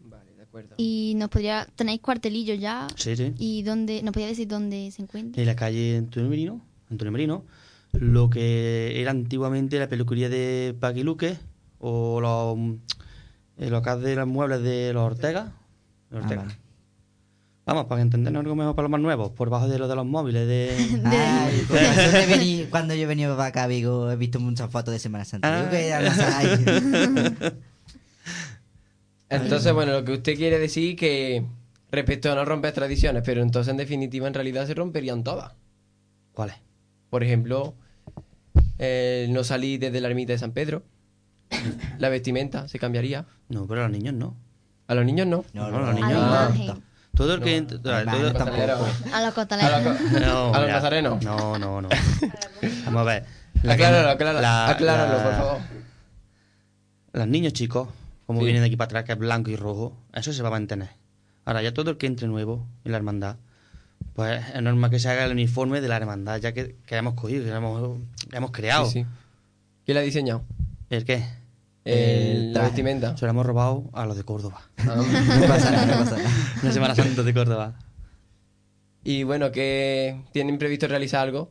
[0.00, 0.74] Vale, de acuerdo.
[0.76, 2.88] ¿Y nos podría, tenéis cuartelillo ya?
[2.96, 3.32] Sí, sí.
[3.38, 5.40] ¿Y dónde, nos podría decir dónde se encuentra?
[5.40, 6.60] En la calle Antonio Merino,
[6.90, 7.44] Antonio Merino,
[7.92, 11.38] lo que era antiguamente la peluquería de Paquiluque
[11.78, 12.58] o los,
[13.56, 15.54] el local de los muebles de los Ortega.
[16.10, 16.46] Los Ortega.
[16.48, 16.59] Ah,
[17.66, 20.06] Vamos, para entendernos algo mejor para los más nuevos, por bajo de lo de los
[20.06, 20.48] móviles.
[20.48, 20.70] De...
[21.04, 25.70] Ay, cuando yo he venido para acá, Vigo, he visto muchas fotos de Semana Santa.
[29.28, 31.44] Entonces, bueno, lo que usted quiere decir que
[31.92, 35.52] respecto a no romper tradiciones, pero entonces en definitiva en realidad se romperían todas.
[36.32, 36.56] ¿Cuáles?
[37.10, 37.76] Por ejemplo,
[39.28, 40.82] no salir desde la ermita de San Pedro.
[41.98, 43.26] La vestimenta se cambiaría.
[43.48, 44.36] No, pero a los niños no.
[44.88, 45.44] ¿A los niños no?
[45.52, 46.89] No, no, a los niños no.
[47.14, 47.56] Todo el que...
[47.58, 48.80] entra- No, todo- a los costaleros.
[49.12, 50.00] A los costaleros.
[50.12, 51.22] No, ¿A los mira, nazarenos?
[51.24, 51.88] No, no, no.
[52.86, 53.24] Vamos a ver.
[53.62, 55.58] La- Acláralo, acláralo, la- acláralo, la- por favor.
[57.12, 57.88] Los niños chicos,
[58.26, 58.44] como Sí.
[58.46, 60.90] vienen de aquí para atrás, que es blanco y rojo, eso se va a mantener.
[61.44, 63.36] Ahora, ya todo el que entre nuevo en la hermandad,
[64.14, 67.14] pues es normal que se haga el uniforme de la hermandad, ya que, que hemos
[67.14, 67.98] cogido, que hemos,
[68.30, 68.86] que hemos creado.
[68.86, 69.06] Sí, sí.
[69.84, 70.42] ¿Quién la ha diseñado?
[70.90, 71.24] ¿El qué?
[71.92, 73.16] El- la vestimenta.
[73.16, 74.62] Se lo hemos robado a los de Córdoba.
[74.78, 74.96] Ah.
[74.96, 76.30] No pasa nada, no pasa nada.
[76.62, 77.78] Una Semana Santa de Córdoba.
[79.02, 81.50] Y bueno, que tienen previsto realizar algo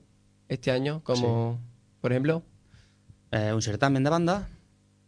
[0.50, 1.60] este año, como
[2.02, 2.44] por ejemplo.
[3.32, 4.48] Eh, un certamen de banda,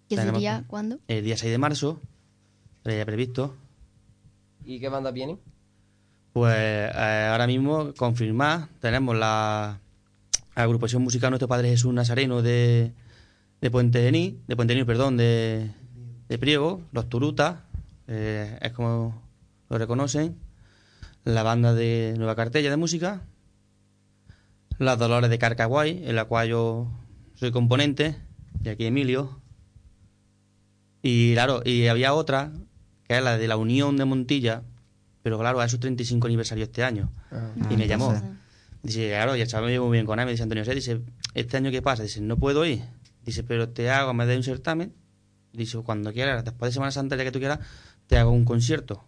[0.10, 1.00] ¿Qué Tenemos- sería cuándo?
[1.08, 2.00] el día 6 de marzo,
[2.86, 3.56] ya previsto.
[4.66, 5.40] ¿Y qué bandas vienen?
[6.34, 9.80] Pues eh, ahora mismo confirmar, tenemos la
[10.56, 12.92] agrupación musical Nuestro Padre Jesús Nazareno de,
[13.62, 15.72] de Puente Genil, de Puente Genil, perdón, de,
[16.28, 17.58] de Priego, los Turutas,
[18.08, 19.22] eh, es como
[19.70, 20.36] lo reconocen,
[21.24, 23.22] la banda de Nueva Cartella de música,
[24.80, 26.92] las Dolores de Carcaguay, en la cual yo
[27.36, 28.18] soy componente,
[28.64, 29.40] y aquí Emilio.
[31.04, 32.52] Y claro, y había otra,
[33.08, 34.64] que es la de la Unión de Montilla,
[35.24, 37.12] pero claro, a su 35 aniversario este año.
[37.70, 38.22] y me Ah, llamó.
[38.84, 40.26] Dice, claro, ya estaba muy bien con él.
[40.26, 41.02] Me dice Antonio, Sé, dice,
[41.36, 42.02] ¿este año qué pasa?
[42.04, 42.82] Dice, no puedo ir.
[43.26, 44.94] Dice, pero te hago, me da un certamen.
[45.54, 47.60] Dice, cuando quieras, después de Semana Santa, día que tú quieras,
[48.08, 49.04] te hago un concierto.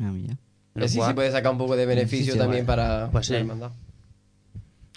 [0.00, 0.36] Ah, mira.
[0.74, 2.82] Así se puede sacar un poco de beneficio Sí, sí, también vale.
[2.82, 3.32] para Pues sí.
[3.34, 3.70] la hermandad.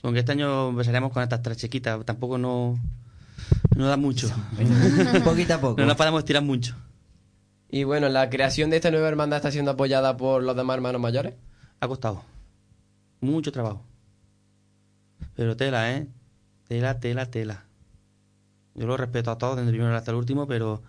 [0.03, 2.79] Aunque este año empezaremos con estas tres chiquitas, tampoco no,
[3.75, 4.29] no da mucho.
[5.23, 5.75] Poquito a poco.
[5.81, 6.75] No nos podemos tirar mucho.
[7.69, 11.01] Y bueno, la creación de esta nueva hermandad está siendo apoyada por los demás hermanos
[11.01, 11.33] mayores.
[11.79, 12.23] Ha costado.
[13.21, 13.83] Mucho trabajo.
[15.35, 16.07] Pero tela, ¿eh?
[16.67, 17.65] Tela, tela, tela.
[18.77, 20.81] Yo lo respeto a todos, desde el primero hasta el último, pero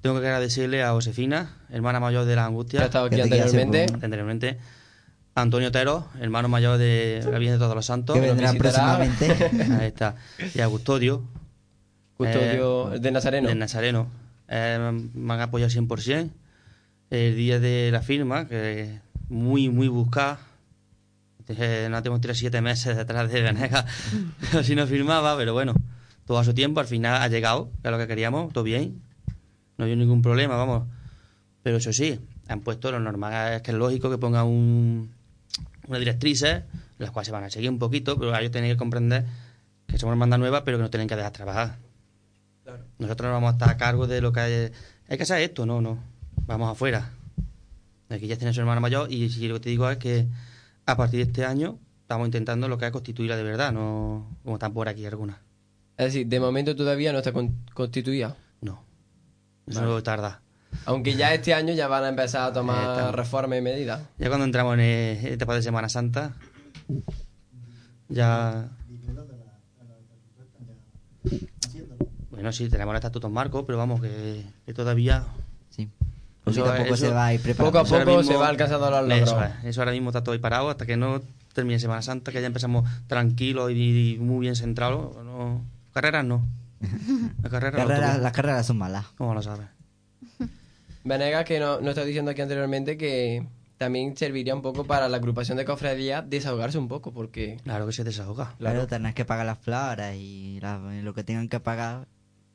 [0.00, 3.86] tengo que agradecerle a Josefina, hermana mayor de la Que ha angustia, estado aquí anteriormente.
[4.02, 4.58] anteriormente,
[5.34, 9.30] a Antonio Otero, hermano mayor de la Virgen de Todos los Santos, Que vendrán próximamente.
[9.80, 10.16] ahí está,
[10.54, 11.22] y a Custodio,
[12.16, 13.48] Custodio Eh, de Nazareno.
[13.48, 14.08] de Nazareno.
[14.48, 16.30] Eh, me han apoyado 100%.
[17.10, 20.38] El día de la firma, que muy, muy buscada.
[21.90, 23.84] No tenemos tres siete meses detrás de Venegas,
[24.62, 25.74] si no firmaba, pero bueno,
[26.26, 29.02] todo a su tiempo, al final ha llegado, que es lo que queríamos, todo bien,
[29.76, 30.88] no hay ningún problema, vamos.
[31.62, 35.10] Pero eso sí, han puesto lo normal, es que es lógico que pongan un,
[35.88, 36.62] unas directrices,
[36.98, 39.24] las cuales se van a seguir un poquito, pero ellos tienen que comprender
[39.86, 41.78] que somos hermandad nueva, pero que no tienen que dejar trabajar.
[42.98, 44.72] Nosotros no vamos a estar a cargo de lo que hay,
[45.08, 45.98] hay que hacer esto, no, no,
[46.46, 47.10] vamos afuera.
[48.08, 50.26] Aquí ya tiene su hermana mayor y si lo que te digo es que
[50.86, 54.56] a partir de este año estamos intentando lo que es constituirla de verdad, no como
[54.56, 55.36] están por aquí algunas.
[55.96, 58.36] Es decir, de momento todavía no está con- constituida.
[58.60, 58.82] No,
[59.66, 60.40] eso tarda.
[60.86, 63.14] Aunque ya este año ya van a empezar a tomar estamos.
[63.14, 64.02] reformas y medidas.
[64.18, 66.32] Ya cuando entramos en eh, etapa de Semana Santa,
[68.08, 68.70] ya...
[72.30, 75.24] Bueno, sí, tenemos los estatutos marcos, pero vamos, que, que todavía...
[75.70, 75.88] Sí.
[76.44, 77.40] A Eso- poco eso- se va a ir.
[77.56, 79.50] Poco a Eso poco mismo- se va alcanzando los Eso, logros.
[79.60, 82.40] es, eso ahora mismo está todo ahí parado hasta que no termine Semana Santa, que
[82.40, 85.14] ya empezamos tranquilos y, y muy bien centrados.
[85.24, 85.62] No,
[85.92, 86.46] carreras no.
[87.42, 88.22] La carrera no Carreras- toco.
[88.24, 89.06] las carreras son malas.
[89.16, 89.68] ¿Cómo lo sabes?
[91.04, 93.46] Venegas, que nos no está diciendo aquí anteriormente que
[93.78, 97.92] también serviría un poco para la agrupación de cofradías desahogarse un poco, porque Claro que
[97.92, 98.54] se desahoga.
[98.58, 102.06] Claro, tenés que pagar las flores y la- lo que tengan que pagar,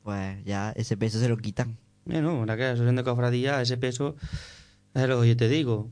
[0.02, 1.76] pues ya ese peso se lo quitan.
[2.06, 4.16] Bueno, la asociación de cofradía, ese peso,
[4.94, 5.90] es lo que yo te digo.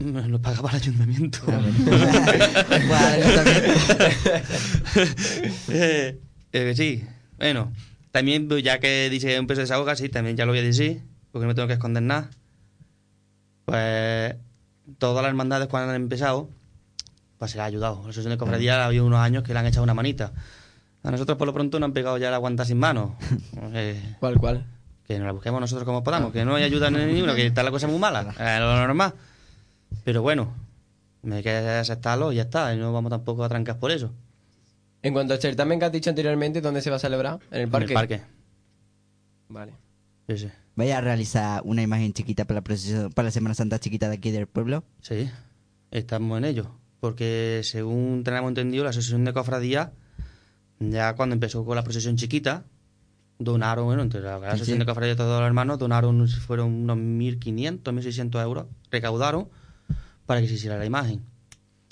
[0.00, 1.38] Lo pagaba el ayuntamiento.
[5.68, 6.20] Eh,
[6.52, 7.04] eh, sí,
[7.38, 7.72] bueno,
[8.10, 10.62] también pues, ya que dice un peso de desahoga, sí, también ya lo voy a
[10.62, 11.02] decir,
[11.32, 12.30] porque no me tengo que esconder nada.
[13.64, 14.36] Pues
[14.98, 16.48] todas las hermandades cuando han empezado,
[17.38, 17.96] pues se les ha ayudado.
[17.96, 20.32] La asociación de cofradía ha habido unos años que le han echado una manita.
[21.02, 23.16] A nosotros por lo pronto nos han pegado ya la guanta sin mano.
[23.72, 24.64] Eh, ¿cuál, cuál?
[25.06, 27.62] que nos la busquemos nosotros como podamos, que no hay ayuda ni ninguno, que está
[27.62, 29.12] la cosa muy mala, es lo normal.
[30.02, 30.52] Pero bueno,
[31.30, 34.12] hay que aceptarlo y ya está, y no vamos tampoco a trancar por eso.
[35.02, 37.38] En cuanto al certamen que has dicho anteriormente, ¿dónde se va a celebrar?
[37.50, 37.84] ¿En el parque?
[37.84, 38.22] En el parque.
[39.48, 39.72] Vale.
[40.28, 40.48] Sí, sí.
[40.76, 44.16] Vaya a realizar una imagen chiquita para la procesión, para la Semana Santa chiquita de
[44.16, 44.82] aquí del pueblo.
[45.00, 45.30] Sí,
[45.90, 46.70] estamos en ello.
[47.00, 49.90] Porque según tenemos entendido, la asociación de cofradías,
[50.80, 52.64] ya cuando empezó con la procesión chiquita,
[53.38, 54.78] donaron, bueno, entre la, la asociación sí.
[54.80, 59.48] de cofradías de todos los hermanos, donaron, fueron unos 1.500, 1.600 euros, recaudaron
[60.26, 61.22] para que se hiciera la imagen.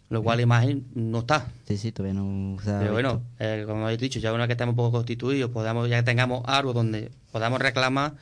[0.09, 1.46] Lo cual la imagen no está.
[1.66, 2.92] Sí, sí, todavía no se ha Pero visto.
[2.92, 5.96] bueno, eh, como habéis dicho, ya una vez que estemos un poco constituidos, podamos, ya
[5.96, 8.14] que tengamos algo donde podamos reclamar,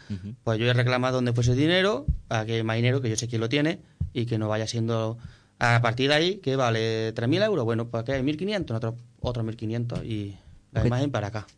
[0.44, 3.16] pues yo voy a reclamar donde fuese el dinero, a que más dinero, que yo
[3.16, 3.80] sé quién lo tiene,
[4.12, 5.18] y que no vaya siendo
[5.58, 9.42] a partir de ahí, que vale 3.000 euros, bueno, pues que hay 1.500, otros otro
[9.42, 10.36] 1.500 y
[10.70, 11.48] la imagen para acá,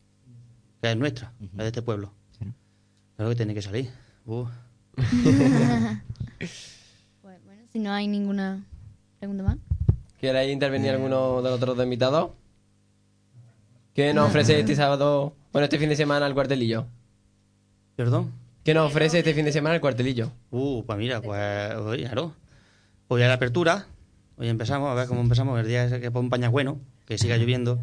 [0.80, 2.10] que es nuestra, es de este pueblo.
[3.16, 3.90] Creo que tiene que salir.
[4.24, 4.46] Uh.
[7.72, 8.64] Si no hay ninguna
[9.18, 9.56] pregunta más.
[10.20, 12.32] ¿Quieres intervenir alguno de los otros invitados?
[13.94, 16.86] ¿Qué nos ofrece este sábado, bueno, este fin de semana el cuartelillo?
[17.96, 18.30] ¿Perdón?
[18.62, 20.32] ¿Qué nos ofrece este fin de semana el cuartelillo?
[20.50, 22.34] Uh, pues mira, pues hoy, claro.
[23.08, 23.86] Hoy a la apertura,
[24.36, 27.78] hoy empezamos, a ver cómo empezamos, el día que pon pañas bueno, que siga lloviendo.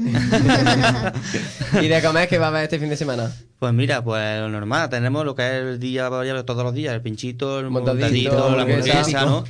[1.82, 3.32] ¿Y de comer qué va a haber este fin de semana?
[3.58, 7.02] Pues mira, pues lo normal, tenemos lo que es el día todos los días, el
[7.02, 9.44] pinchito, el montadito, la hamburguesa, ¿no?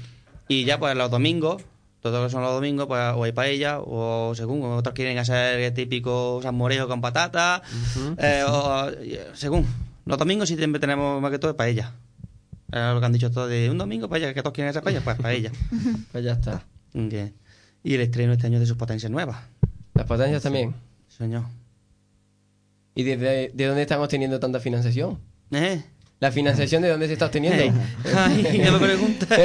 [0.49, 1.63] Y ya pues los domingos,
[2.01, 5.73] todos los son los domingos, pues o hay paella, o según, otros quieren hacer el
[5.73, 7.63] típico salmorejo con patata,
[8.19, 8.91] eh, o,
[9.35, 9.67] según.
[10.07, 11.93] Los domingos sí siempre tenemos más que todo paella.
[12.73, 15.03] Es lo que han dicho todos de un domingo paella, que todos quieren hacer paella,
[15.03, 15.53] pues paella.
[16.13, 16.65] pues ya está.
[16.93, 19.39] Y el estreno este año de sus potencias nuevas.
[20.01, 20.75] ¿Las potencias también?
[21.09, 21.43] Señor.
[22.95, 25.21] ¿Y de, de dónde estamos teniendo tanta financiación?
[25.51, 25.85] ¿Eh?
[26.21, 27.79] ¿La financiación de dónde se está obteniendo?
[28.17, 29.27] Ay, no me pregunta.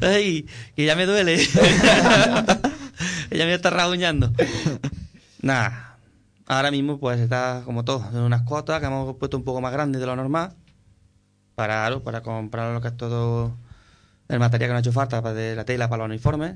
[0.00, 1.34] Ay, que ya me duele.
[3.30, 4.32] Ella me está raguñando.
[5.42, 5.98] Nada.
[6.46, 9.74] Ahora mismo, pues está como todo, en unas cuotas que hemos puesto un poco más
[9.74, 10.54] grandes de lo normal.
[11.56, 13.54] Para, para comprar lo que es todo
[14.28, 16.54] el material que nos ha hecho falta, para de la tela para los uniformes.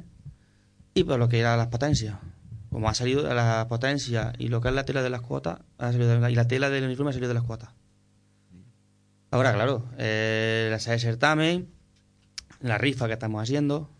[0.94, 2.16] Y por lo que era las potencias.
[2.70, 5.92] Como ha salido la potencia y lo que es la tela de las cuotas, ha
[5.92, 7.70] salido y la tela del uniforme ha salido de las cuotas.
[9.30, 11.68] Ahora, claro, eh, la sede de certamen,
[12.60, 13.90] la rifa que estamos haciendo,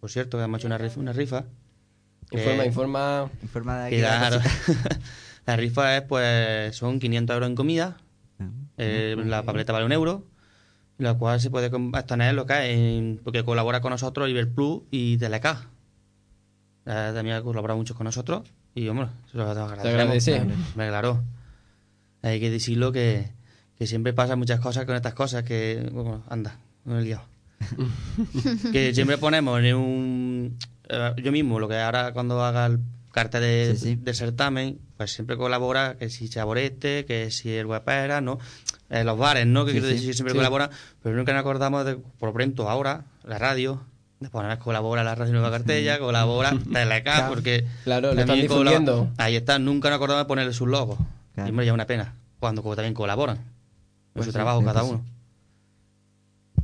[0.00, 1.00] por cierto, que hemos hecho una rifa.
[1.00, 1.44] Una rifa
[2.30, 3.30] informa, informa.
[3.42, 3.98] Informa de aquí.
[5.46, 7.96] la rifa es, pues, son 500 euros en comida,
[8.40, 8.48] ah,
[8.78, 10.24] eh, la papeleta vale un euro,
[10.98, 15.68] la cual se puede obtener lo que porque colabora con nosotros Iberplus y Teleca.
[16.84, 20.56] También ha colaborado mucho con nosotros y, hombre, se lo agradecemos.
[20.76, 21.22] Me claro.
[22.22, 23.30] Hay que decirlo que
[23.78, 27.24] que siempre pasa muchas cosas con estas cosas que, bueno, anda, no he liado.
[28.72, 30.58] que siempre ponemos en un...
[30.88, 32.80] Eh, yo mismo, lo que ahora cuando haga el
[33.10, 33.76] carta de,
[34.12, 38.38] certamen, pues siempre colabora, que si Chaborete, que si el Guapera, ¿no?
[38.90, 39.64] Eh, los bares, ¿no?
[39.64, 40.70] Que quiero decir, siempre colaboran,
[41.00, 43.84] pero nunca nos acordamos de, por ejemplo, ahora, la radio,
[44.24, 47.66] después colabora la Radio Nueva Cartella, colabora Teleca, porque...
[47.84, 49.08] Claro, lo están difundiendo.
[49.16, 50.98] Ahí está, nunca nos acordamos de ponerle sus logos.
[51.46, 53.36] Y me ya una pena, cuando también colaboran
[54.14, 55.04] por pues su trabajo cada uno.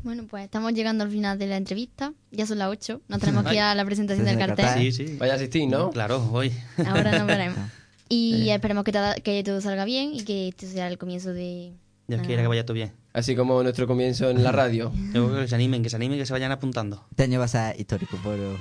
[0.03, 2.15] Bueno, pues estamos llegando al final de la entrevista.
[2.31, 3.03] Ya son las 8.
[3.09, 4.67] Nos tenemos que ir a la presentación del cartel.
[4.75, 5.17] Sí, sí.
[5.19, 5.91] Vaya a asistir, ¿no?
[5.91, 6.53] Claro, voy.
[6.87, 7.59] Ahora nos veremos.
[8.13, 8.93] Y esperemos que,
[9.23, 11.75] que, todo salga bien y que este sea el comienzo de...
[12.09, 12.91] Dios quiera que vaya todo bien.
[13.13, 14.93] Así como nuestro comienzo en la radio.
[15.13, 17.05] que se animen, que se animen, que se vayan apuntando.
[17.11, 18.57] Este año va a ser histórico, pero...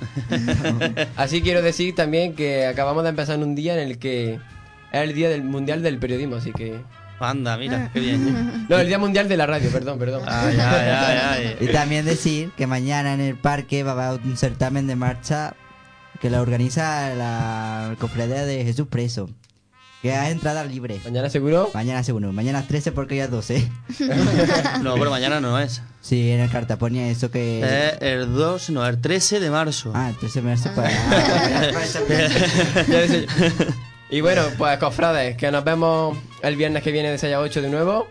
[1.16, 5.00] Así quiero decir también que acabamos de empezar en un día en el que es
[5.02, 6.80] el día del Mundial del Periodismo, así que
[7.20, 8.66] Anda, mira, qué bien.
[8.68, 10.22] No, el Día Mundial de la Radio, perdón, perdón.
[10.26, 14.36] Ay, ay, ay, y también decir que mañana en el parque va a haber un
[14.36, 15.54] certamen de marcha
[16.20, 19.28] que la organiza la cofradía de Jesús Preso.
[20.02, 20.98] Que hay entrada libre.
[21.04, 21.70] ¿Mañana seguro?
[21.74, 22.32] Mañana seguro.
[22.32, 23.68] Mañana es 13 porque ya es 12.
[24.82, 25.82] no, pero mañana no es.
[26.00, 27.60] Sí, en el carta ponía eso que...
[27.62, 29.92] Eh, el 2, no, el 13 de marzo.
[29.94, 30.70] Ah, el 13 de marzo.
[30.74, 30.90] Pues,
[34.10, 37.62] Y bueno, pues cofrades, que nos vemos el viernes que viene de 6 a 8
[37.62, 38.08] de nuevo.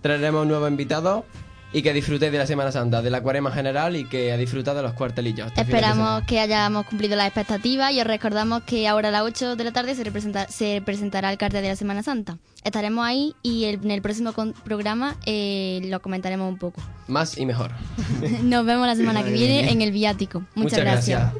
[0.00, 1.24] Traeremos un nuevo invitado
[1.72, 4.82] y que disfrutéis de la Semana Santa, de la cuarema general y que disfrutado de
[4.82, 5.52] los cuartelillos.
[5.56, 9.64] Esperamos que hayamos cumplido las expectativas y os recordamos que ahora a las 8 de
[9.64, 10.04] la tarde se,
[10.48, 12.38] se presentará el cartel de la Semana Santa.
[12.64, 14.32] Estaremos ahí y en el próximo
[14.64, 16.82] programa eh, lo comentaremos un poco.
[17.08, 17.70] Más y mejor.
[18.42, 20.42] Nos vemos la semana que viene en el viático.
[20.54, 21.32] Muchas, gracias.